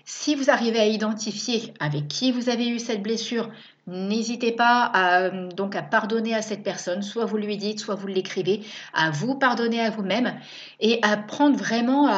Si 0.04 0.34
vous 0.34 0.50
arrivez 0.50 0.80
à 0.80 0.86
identifier 0.86 1.74
avec 1.78 2.08
qui 2.08 2.32
vous 2.32 2.48
avez 2.48 2.68
eu 2.68 2.78
cette 2.78 3.02
blessure, 3.02 3.50
N'hésitez 3.86 4.52
pas 4.52 4.90
à, 4.92 5.30
donc 5.30 5.76
à 5.76 5.82
pardonner 5.82 6.34
à 6.34 6.42
cette 6.42 6.64
personne, 6.64 7.02
soit 7.02 7.24
vous 7.24 7.36
lui 7.36 7.56
dites, 7.56 7.78
soit 7.78 7.94
vous 7.94 8.08
l'écrivez, 8.08 8.62
à 8.92 9.10
vous 9.10 9.36
pardonner 9.36 9.80
à 9.80 9.90
vous-même. 9.90 10.34
Et 10.80 10.98
à 11.02 11.16
prendre 11.16 11.56
vraiment, 11.56 12.08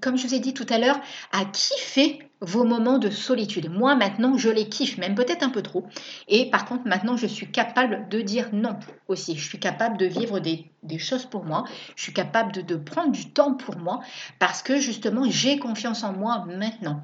comme 0.00 0.16
je 0.16 0.26
vous 0.26 0.34
ai 0.34 0.40
dit 0.40 0.54
tout 0.54 0.66
à 0.70 0.78
l'heure, 0.78 0.98
à 1.32 1.44
kiffer 1.44 2.23
vos 2.40 2.64
moments 2.64 2.98
de 2.98 3.10
solitude. 3.10 3.70
Moi, 3.70 3.94
maintenant, 3.94 4.36
je 4.36 4.48
les 4.48 4.68
kiffe, 4.68 4.98
même 4.98 5.14
peut-être 5.14 5.42
un 5.42 5.50
peu 5.50 5.62
trop. 5.62 5.84
Et 6.28 6.50
par 6.50 6.64
contre, 6.66 6.86
maintenant, 6.86 7.16
je 7.16 7.26
suis 7.26 7.50
capable 7.50 8.08
de 8.08 8.20
dire 8.20 8.48
non 8.52 8.76
aussi. 9.08 9.36
Je 9.36 9.46
suis 9.46 9.58
capable 9.58 9.96
de 9.96 10.06
vivre 10.06 10.40
des, 10.40 10.66
choses 10.98 11.24
pour 11.24 11.44
moi. 11.44 11.64
Je 11.96 12.02
suis 12.02 12.12
capable 12.12 12.52
de, 12.52 12.76
prendre 12.76 13.10
du 13.10 13.30
temps 13.30 13.54
pour 13.54 13.76
moi 13.76 14.00
parce 14.38 14.62
que 14.62 14.78
justement, 14.78 15.24
j'ai 15.28 15.58
confiance 15.58 16.04
en 16.04 16.12
moi 16.12 16.44
maintenant. 16.46 17.00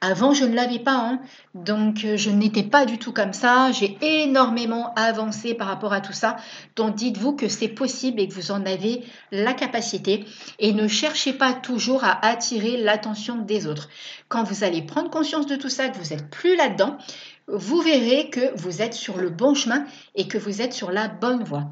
Avant, 0.00 0.32
je 0.32 0.44
ne 0.44 0.54
l'avais 0.54 0.78
pas. 0.78 0.94
Hein. 0.94 1.20
donc, 1.54 2.04
euh, 2.04 2.16
je 2.16 2.30
n'étais 2.30 2.62
pas 2.62 2.86
du 2.86 2.98
tout 2.98 3.12
comme 3.12 3.32
ça. 3.32 3.72
J'ai 3.72 3.98
énormément 4.00 4.94
avancé 4.94 5.54
par 5.54 5.66
rapport 5.66 5.92
à 5.92 6.00
tout 6.00 6.12
ça. 6.12 6.36
Donc, 6.76 6.94
dites-vous 6.94 7.34
que 7.34 7.48
c'est 7.48 7.68
possible 7.68 8.20
et 8.20 8.28
que 8.28 8.34
vous 8.34 8.52
en 8.52 8.64
avez 8.64 9.02
la 9.32 9.54
capacité. 9.54 10.24
Et 10.58 10.72
ne 10.72 10.86
cherchez 10.86 11.32
pas 11.32 11.52
toujours 11.52 12.04
à 12.04 12.24
attirer 12.24 12.76
l'attention 12.76 13.36
des 13.38 13.66
autres. 13.66 13.88
Quand 14.28 14.44
vous 14.44 14.64
allez 14.64 14.73
prendre 14.82 15.10
conscience 15.10 15.46
de 15.46 15.56
tout 15.56 15.68
ça, 15.68 15.88
que 15.88 15.98
vous 15.98 16.10
n'êtes 16.10 16.30
plus 16.30 16.56
là-dedans, 16.56 16.98
vous 17.46 17.80
verrez 17.80 18.30
que 18.30 18.56
vous 18.56 18.82
êtes 18.82 18.94
sur 18.94 19.18
le 19.18 19.30
bon 19.30 19.54
chemin 19.54 19.84
et 20.14 20.28
que 20.28 20.38
vous 20.38 20.62
êtes 20.62 20.72
sur 20.72 20.90
la 20.90 21.08
bonne 21.08 21.44
voie. 21.44 21.70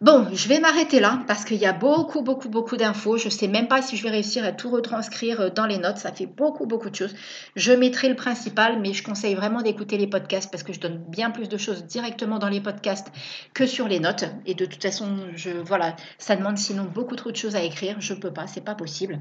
Bon, 0.00 0.28
je 0.32 0.46
vais 0.46 0.60
m'arrêter 0.60 1.00
là 1.00 1.24
parce 1.26 1.44
qu'il 1.44 1.56
y 1.56 1.66
a 1.66 1.72
beaucoup, 1.72 2.22
beaucoup, 2.22 2.48
beaucoup 2.48 2.76
d'infos. 2.76 3.16
Je 3.16 3.24
ne 3.24 3.30
sais 3.30 3.48
même 3.48 3.66
pas 3.66 3.82
si 3.82 3.96
je 3.96 4.04
vais 4.04 4.10
réussir 4.10 4.44
à 4.44 4.52
tout 4.52 4.70
retranscrire 4.70 5.52
dans 5.52 5.66
les 5.66 5.78
notes. 5.78 5.98
Ça 5.98 6.12
fait 6.12 6.26
beaucoup, 6.26 6.66
beaucoup 6.66 6.88
de 6.88 6.94
choses. 6.94 7.16
Je 7.56 7.72
mettrai 7.72 8.08
le 8.08 8.14
principal, 8.14 8.80
mais 8.80 8.92
je 8.92 9.02
conseille 9.02 9.34
vraiment 9.34 9.60
d'écouter 9.60 9.98
les 9.98 10.06
podcasts 10.06 10.52
parce 10.52 10.62
que 10.62 10.72
je 10.72 10.78
donne 10.78 10.98
bien 11.08 11.32
plus 11.32 11.48
de 11.48 11.56
choses 11.56 11.84
directement 11.84 12.38
dans 12.38 12.48
les 12.48 12.60
podcasts 12.60 13.08
que 13.54 13.66
sur 13.66 13.88
les 13.88 13.98
notes. 13.98 14.24
Et 14.46 14.54
de 14.54 14.66
toute 14.66 14.80
façon, 14.80 15.18
je, 15.34 15.50
voilà, 15.50 15.96
ça 16.18 16.36
demande 16.36 16.58
sinon 16.58 16.84
beaucoup 16.84 17.16
trop 17.16 17.32
de 17.32 17.36
choses 17.36 17.56
à 17.56 17.62
écrire. 17.64 18.00
Je 18.00 18.14
ne 18.14 18.20
peux 18.20 18.32
pas, 18.32 18.46
c'est 18.46 18.64
pas 18.64 18.76
possible. 18.76 19.18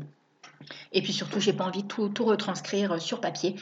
Et 0.93 1.01
puis 1.01 1.13
surtout, 1.13 1.39
j'ai 1.39 1.53
pas 1.53 1.65
envie 1.65 1.83
de 1.83 1.87
tout, 1.87 2.25
retranscrire 2.25 2.93
euh, 2.93 2.99
sur 2.99 3.21
papier. 3.21 3.55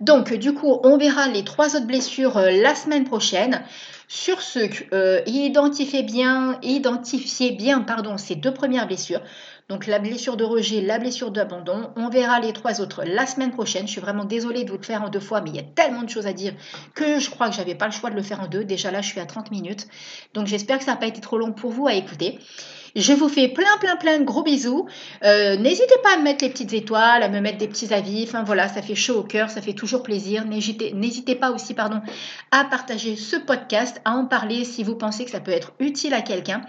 Donc, 0.00 0.32
du 0.32 0.54
coup, 0.54 0.80
on 0.82 0.96
verra 0.96 1.28
les 1.28 1.44
trois 1.44 1.76
autres 1.76 1.86
blessures 1.86 2.36
euh, 2.36 2.50
la 2.50 2.74
semaine 2.74 3.04
prochaine. 3.04 3.62
Sur 4.08 4.40
ce, 4.40 4.60
euh, 4.92 5.20
identifiez 5.26 6.02
bien, 6.02 6.58
identifiez 6.62 7.52
bien 7.52 7.80
pardon, 7.80 8.18
ces 8.18 8.34
deux 8.34 8.52
premières 8.52 8.86
blessures. 8.86 9.20
Donc 9.70 9.86
la 9.86 10.00
blessure 10.00 10.36
de 10.36 10.42
rejet, 10.42 10.80
la 10.80 10.98
blessure 10.98 11.30
d'abandon. 11.30 11.90
On 11.94 12.08
verra 12.08 12.40
les 12.40 12.52
trois 12.52 12.80
autres 12.80 13.04
la 13.06 13.24
semaine 13.24 13.52
prochaine. 13.52 13.86
Je 13.86 13.92
suis 13.92 14.00
vraiment 14.00 14.24
désolée 14.24 14.64
de 14.64 14.70
vous 14.70 14.78
le 14.78 14.82
faire 14.82 15.04
en 15.04 15.10
deux 15.10 15.20
fois, 15.20 15.40
mais 15.40 15.50
il 15.50 15.56
y 15.56 15.60
a 15.60 15.62
tellement 15.62 16.02
de 16.02 16.08
choses 16.08 16.26
à 16.26 16.32
dire 16.32 16.54
que 16.96 17.20
je 17.20 17.30
crois 17.30 17.48
que 17.48 17.54
j'avais 17.54 17.76
pas 17.76 17.86
le 17.86 17.92
choix 17.92 18.10
de 18.10 18.16
le 18.16 18.22
faire 18.22 18.40
en 18.40 18.48
deux. 18.48 18.64
Déjà 18.64 18.90
là, 18.90 19.00
je 19.00 19.06
suis 19.06 19.20
à 19.20 19.26
30 19.26 19.52
minutes. 19.52 19.86
Donc 20.34 20.48
j'espère 20.48 20.78
que 20.78 20.84
ça 20.84 20.90
n'a 20.90 20.96
pas 20.96 21.06
été 21.06 21.20
trop 21.20 21.38
long 21.38 21.52
pour 21.52 21.70
vous 21.70 21.86
à 21.86 21.94
écouter. 21.94 22.40
Je 22.96 23.12
vous 23.12 23.28
fais 23.28 23.46
plein, 23.46 23.78
plein, 23.78 23.94
plein 23.94 24.18
de 24.18 24.24
gros 24.24 24.42
bisous. 24.42 24.88
Euh, 25.22 25.56
n'hésitez 25.56 25.94
pas 26.02 26.14
à 26.14 26.16
me 26.16 26.24
mettre 26.24 26.44
les 26.44 26.50
petites 26.50 26.72
étoiles, 26.72 27.22
à 27.22 27.28
me 27.28 27.38
mettre 27.38 27.58
des 27.58 27.68
petits 27.68 27.94
avis. 27.94 28.24
Enfin 28.26 28.42
voilà, 28.42 28.66
ça 28.66 28.82
fait 28.82 28.96
chaud 28.96 29.20
au 29.20 29.22
cœur, 29.22 29.50
ça 29.50 29.62
fait 29.62 29.74
toujours 29.74 30.02
plaisir. 30.02 30.44
N'hésitez 30.46 31.36
pas 31.36 31.52
aussi, 31.52 31.74
pardon, 31.74 32.00
à 32.50 32.64
partager 32.64 33.14
ce 33.14 33.36
podcast, 33.36 34.00
à 34.04 34.16
en 34.16 34.24
parler 34.24 34.64
si 34.64 34.82
vous 34.82 34.96
pensez 34.96 35.24
que 35.24 35.30
ça 35.30 35.38
peut 35.38 35.52
être 35.52 35.74
utile 35.78 36.12
à 36.12 36.22
quelqu'un. 36.22 36.62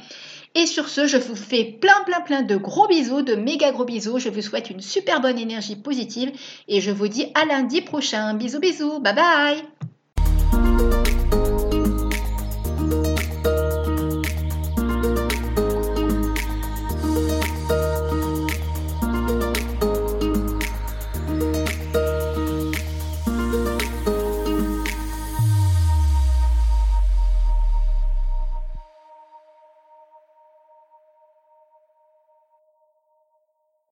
Et 0.54 0.66
sur 0.66 0.90
ce, 0.90 1.08
je 1.08 1.18
vous 1.18 1.36
fais 1.36 1.64
plein 1.64 2.04
plein 2.06 2.22
plein 2.22 2.42
de 2.42 2.56
gros 2.58 2.88
bisous, 2.88 3.22
de 3.22 3.36
méga 3.36 3.72
gros 3.72 3.86
bisous. 3.86 4.20
Je 4.20 4.30
vous 4.30 4.42
souhaite 4.42 4.70
une 4.70 4.82
super 4.82 5.22
bonne 5.22 5.40
énergie 5.40 5.78
positive 5.78 6.32
et 6.68 6.82
je 6.82 6.92
vous 6.92 7.08
dis 7.08 7.28
à 7.36 7.46
lundi 7.46 7.82
prochain. 7.82 8.34
Bisous 8.34 8.60
bisous, 8.60 9.00
bye 9.00 9.16
bye 9.16 9.64